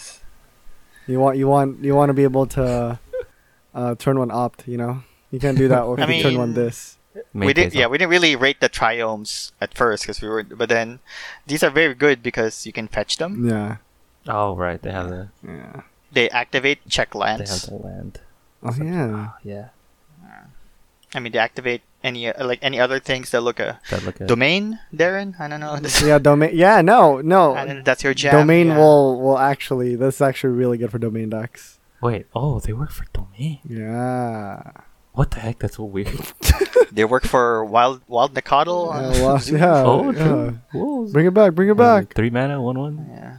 [1.07, 2.99] You want you want you want to be able to
[3.73, 4.67] uh, turn one opt.
[4.67, 6.97] You know, you can't do that if I you turn one this.
[7.33, 10.69] we did yeah we didn't really rate the triomes at first because we were but
[10.69, 10.99] then
[11.47, 13.77] these are very good because you can fetch them Yeah,
[14.29, 14.79] Oh, right.
[14.79, 15.81] They have the yeah.
[16.11, 17.41] they activate check lands.
[17.41, 18.19] they have the land.
[18.63, 19.29] Oh yeah.
[19.43, 19.67] Yeah,
[21.15, 24.19] i mean to activate any uh, like any other things that look a that look
[24.21, 26.51] at domain darren i don't know Yeah, domain.
[26.53, 27.55] Yeah, no, no.
[27.55, 28.77] and that's your jam domain yeah.
[28.77, 29.95] will will actually.
[29.95, 31.79] This is actually really good for domain decks.
[32.01, 33.59] Wait, oh, they work for domain.
[33.65, 34.61] Yeah.
[35.13, 35.57] What the heck?
[35.59, 36.13] That's so weird.
[36.91, 39.81] they work for wild wild Nacatl Yeah, well, yeah.
[40.75, 41.11] oh, yeah.
[41.13, 41.53] Bring it back.
[41.57, 42.13] Bring it Uh, back.
[42.13, 42.95] Three mana, one one.
[43.09, 43.37] yeah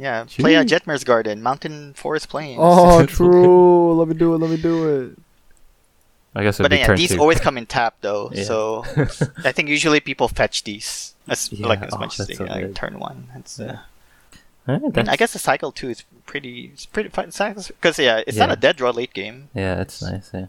[0.00, 3.92] yeah play a Jetmir's garden mountain forest plains Oh, true.
[3.94, 4.38] Let me do it.
[4.38, 4.76] Let me do
[5.12, 5.18] it.
[6.34, 7.18] I guess it'd but be yeah, these two.
[7.20, 8.44] always come in tap though, Yeah.
[8.44, 8.84] so
[9.44, 12.44] I think usually people fetch these as Yeah, like as oh, much as they so
[12.44, 12.76] like good.
[12.76, 13.28] turn one.
[13.36, 13.78] It's, uh,
[14.68, 18.20] Eh, I, mean, I guess the cycle two is pretty, it's pretty fun because yeah,
[18.26, 19.48] it's not a dead draw late game.
[19.54, 20.30] Yeah, it's nice.
[20.32, 20.46] Yeah,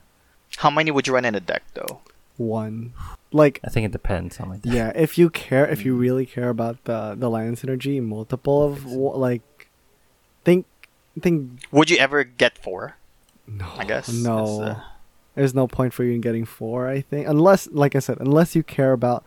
[0.58, 2.02] How many would you run in a deck though?
[2.42, 2.94] One.
[3.32, 4.74] Like I think it depends on my deck.
[4.74, 5.86] yeah, if you care, if Mm.
[5.86, 9.70] you really care about the the land synergy, multiple of wa- like,
[10.44, 10.66] think
[11.20, 12.96] think Would you ever get four?
[13.48, 13.68] no.
[13.78, 14.62] I guess no.
[14.62, 14.80] Uh,
[15.36, 16.88] There's no point for you in getting four.
[16.92, 19.24] I think unless, like I said, unless you care about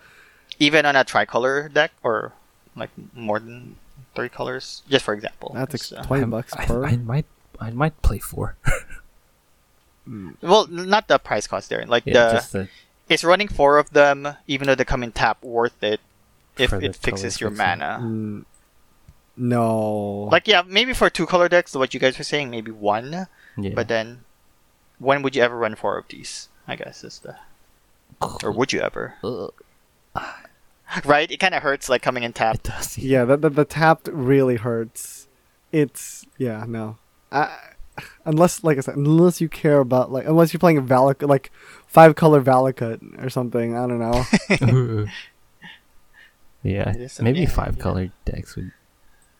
[0.61, 2.33] even on a tricolor deck or
[2.77, 3.77] like more than
[4.15, 5.53] three colors, just for example.
[5.57, 6.85] that's It's, ex- uh, twenty bucks I, per.
[6.85, 7.25] I might,
[7.59, 8.57] I might play four.
[10.43, 11.85] well, not the price cost there.
[11.87, 12.69] Like yeah, the just the,
[13.09, 16.01] is running four of them, even though they come in tap, worth it
[16.59, 17.67] if For it fixes your fixing.
[17.67, 17.99] mana.
[18.03, 18.45] Mm,
[19.37, 20.29] no.
[20.31, 23.27] Like yeah, maybe for two color decks, what you guys were saying, maybe one.
[23.59, 23.73] yeah.
[23.75, 24.25] But then,
[24.99, 26.49] when would you ever run four of these?
[26.67, 27.37] I guess is the
[28.43, 29.15] or would you ever?
[31.05, 31.31] Right?
[31.31, 32.55] It kind of hurts like coming in tap.
[32.57, 32.97] it does.
[32.97, 35.27] yeah, the, the the tapped really hurts.
[35.73, 36.99] It's yeah no.
[37.33, 37.59] I
[38.25, 41.51] unless like I said, unless you care about like unless you're playing a Valak like
[41.87, 43.77] five color Valakut or something.
[43.77, 44.25] I don't know.
[46.63, 47.83] yeah, It is a- maybe yeah, five yeah.
[47.83, 48.73] colored decks would.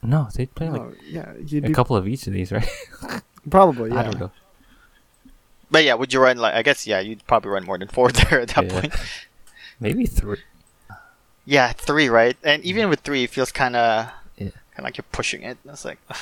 [0.03, 2.69] No, they'd play like No, yeah, a be, couple of each of these, right?
[3.51, 3.91] probably.
[3.91, 4.01] Yeah.
[4.01, 4.31] I don't know.
[5.71, 6.55] But yeah, would you run like?
[6.55, 8.81] I guess yeah, you'd probably run more than four there at that Yeah.
[8.81, 8.95] point.
[9.81, 10.39] Maybe three.
[11.47, 12.37] Yeah, three, right?
[12.45, 14.07] And even with three, it feels kind of
[14.37, 14.51] Yeah.
[14.51, 15.57] kind of like you're pushing it.
[15.65, 16.17] It's like, They're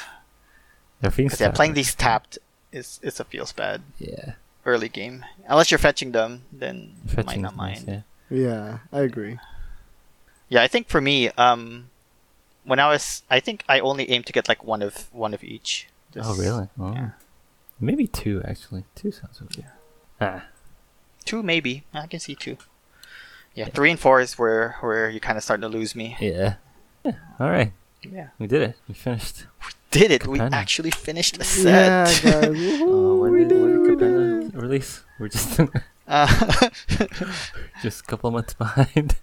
[1.11, 1.57] being because yeah, stacked.
[1.57, 2.39] playing these tapped
[2.73, 4.33] is it's a feels bad Yeah,
[4.65, 5.25] early game.
[5.49, 8.05] Unless you're fetching them, then you might fetching not is nice, mind.
[8.31, 8.39] yeah.
[8.39, 9.39] Yeah, I agree.
[10.49, 11.91] Yeah, I think for me, um,
[12.65, 15.43] when I was, I think I only aimed to get like one of one of
[15.45, 15.89] each.
[16.17, 16.69] Oh really?
[16.79, 16.93] Oh.
[16.93, 17.11] yeah.
[17.81, 18.85] Maybe two actually.
[18.95, 19.67] Two sounds okay.
[20.21, 20.45] Ah,
[21.25, 21.85] Two maybe.
[21.93, 22.57] I can see two.
[23.55, 26.17] Yeah, three and four is where where you kind of starting to lose me.
[26.21, 26.55] yeah.
[27.05, 27.13] Yeah.
[27.41, 27.73] All right,
[28.03, 28.77] Yeah, we did it.
[28.89, 29.47] We finished.
[29.93, 30.27] Did it?
[30.27, 32.23] We actually finished a Yeah, set.
[32.25, 32.25] guys.
[32.25, 35.05] Oh, woohoo, when we did, did when did Capenna release?
[35.19, 35.61] We're just
[36.09, 36.27] uh,
[37.83, 39.17] just a couple months behind.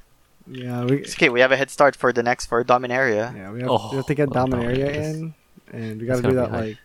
[0.47, 3.35] Yeah, we it's okay, we have a head start for the next for Dominaria.
[3.35, 5.33] yeah we have, Oh, we have to get well, Dominaria Dominaria is- in,
[5.73, 6.77] and we got to do that like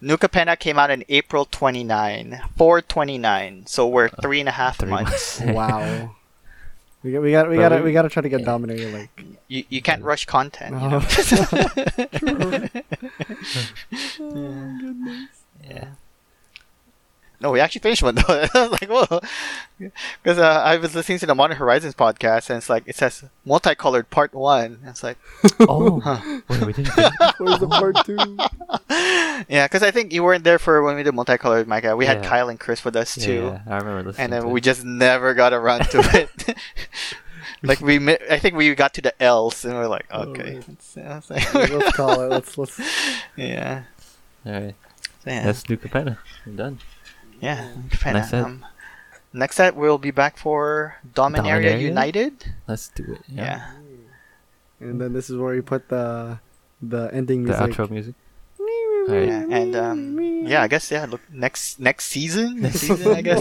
[0.00, 3.66] New Capenna came out in April 29, 429.
[3.66, 5.40] So we're three and a half three months.
[5.42, 6.14] wow.
[7.02, 8.46] We got we got we got to we- we got to try to get yeah.
[8.46, 10.74] Dominaria like you you can't rush content.
[10.74, 10.98] You No.
[10.98, 11.00] know?
[15.68, 15.88] Yeah.
[15.90, 16.07] Oh,
[17.40, 18.22] No, we actually finished one though.
[18.28, 19.20] I was like, whoa,
[19.78, 23.24] because uh, I was listening to the Modern Horizons podcast, and it's like it says
[23.44, 24.78] multicolored part one.
[24.80, 25.18] And it's like,
[25.60, 26.40] Oh, huh.
[26.48, 26.88] wait, we didn't.
[27.38, 28.16] where's the part two?
[29.48, 31.96] yeah, because I think you weren't there for when we did multicolored, Micah.
[31.96, 34.24] We had Kyle and Chris with us too, Yeah, I remember listening.
[34.24, 34.64] and then to we it.
[34.64, 36.56] just never got around to it.
[37.62, 40.54] like we, mi- I think we got to the L's, and we're like, Oh, okay,
[40.56, 40.68] right.
[40.68, 42.28] It's- I was like- let's call it.
[42.30, 42.80] Let's let's.
[43.36, 43.84] yeah,
[44.44, 44.74] All right,
[45.24, 45.44] So, yeah.
[45.44, 46.18] that's New Capenna.
[46.44, 46.80] We're done.
[47.40, 48.14] Yeah, Japan.
[48.14, 48.44] Next set.
[48.44, 48.66] Um,
[49.32, 51.80] next set we'll be back for Dominaria, Dominaria?
[51.80, 52.52] United.
[52.66, 53.22] Let's do it.
[53.28, 53.44] Yeah.
[54.80, 54.86] Yeah.
[54.88, 56.38] And then this is where you put the
[56.82, 57.76] the ending The music.
[57.76, 58.14] outro music.
[59.08, 61.06] Yeah, and um, yeah, I guess yeah.
[61.08, 63.40] Look, next next season, next season, I guess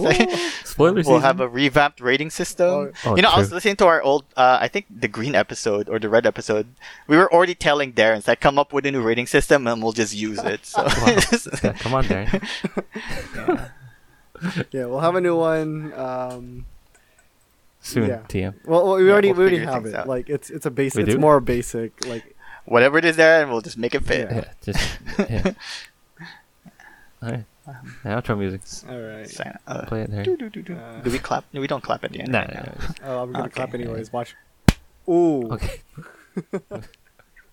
[0.63, 1.05] Spoilers.
[1.11, 2.93] we'll have a revamped rating system.
[3.03, 5.89] Oh, you know, I was listening to our old, uh, I think the green episode
[5.89, 6.67] or the red episode.
[7.07, 9.91] We were already telling Darren, like, come up with a new rating system and we'll
[9.91, 10.65] just use it.
[10.65, 10.83] So,
[11.63, 12.31] Yeah, come on, Darren.
[13.35, 13.67] yeah.
[14.71, 15.93] Yeah, we'll have a new one.
[15.93, 16.65] Um,
[17.81, 18.21] Soon, Yeah.
[18.27, 18.53] TM.
[18.65, 19.95] well, well, we Yeah, already we'll we already have it.
[19.95, 20.07] out.
[20.07, 21.05] Like it's it's a basic.
[21.07, 21.19] It's do?
[21.19, 22.05] more basic.
[22.05, 22.35] Like
[22.65, 24.29] whatever it is there, and we'll just make it fit.
[24.29, 24.99] Yeah, just
[25.29, 25.53] yeah.
[27.21, 27.45] All right.
[28.03, 28.61] The outro music.
[28.89, 29.29] all right.
[29.29, 30.21] So, uh, Play it there.
[30.21, 31.43] Uh, do we clap?
[31.51, 32.31] No, we don't clap at the end.
[32.31, 32.71] Nah, right nah, now.
[33.01, 33.07] nah.
[33.19, 33.53] oh, I'm gonna Okay.
[33.55, 34.11] clap anyways.
[34.13, 34.35] Watch.
[35.09, 35.51] Ooh.
[35.51, 35.81] Okay.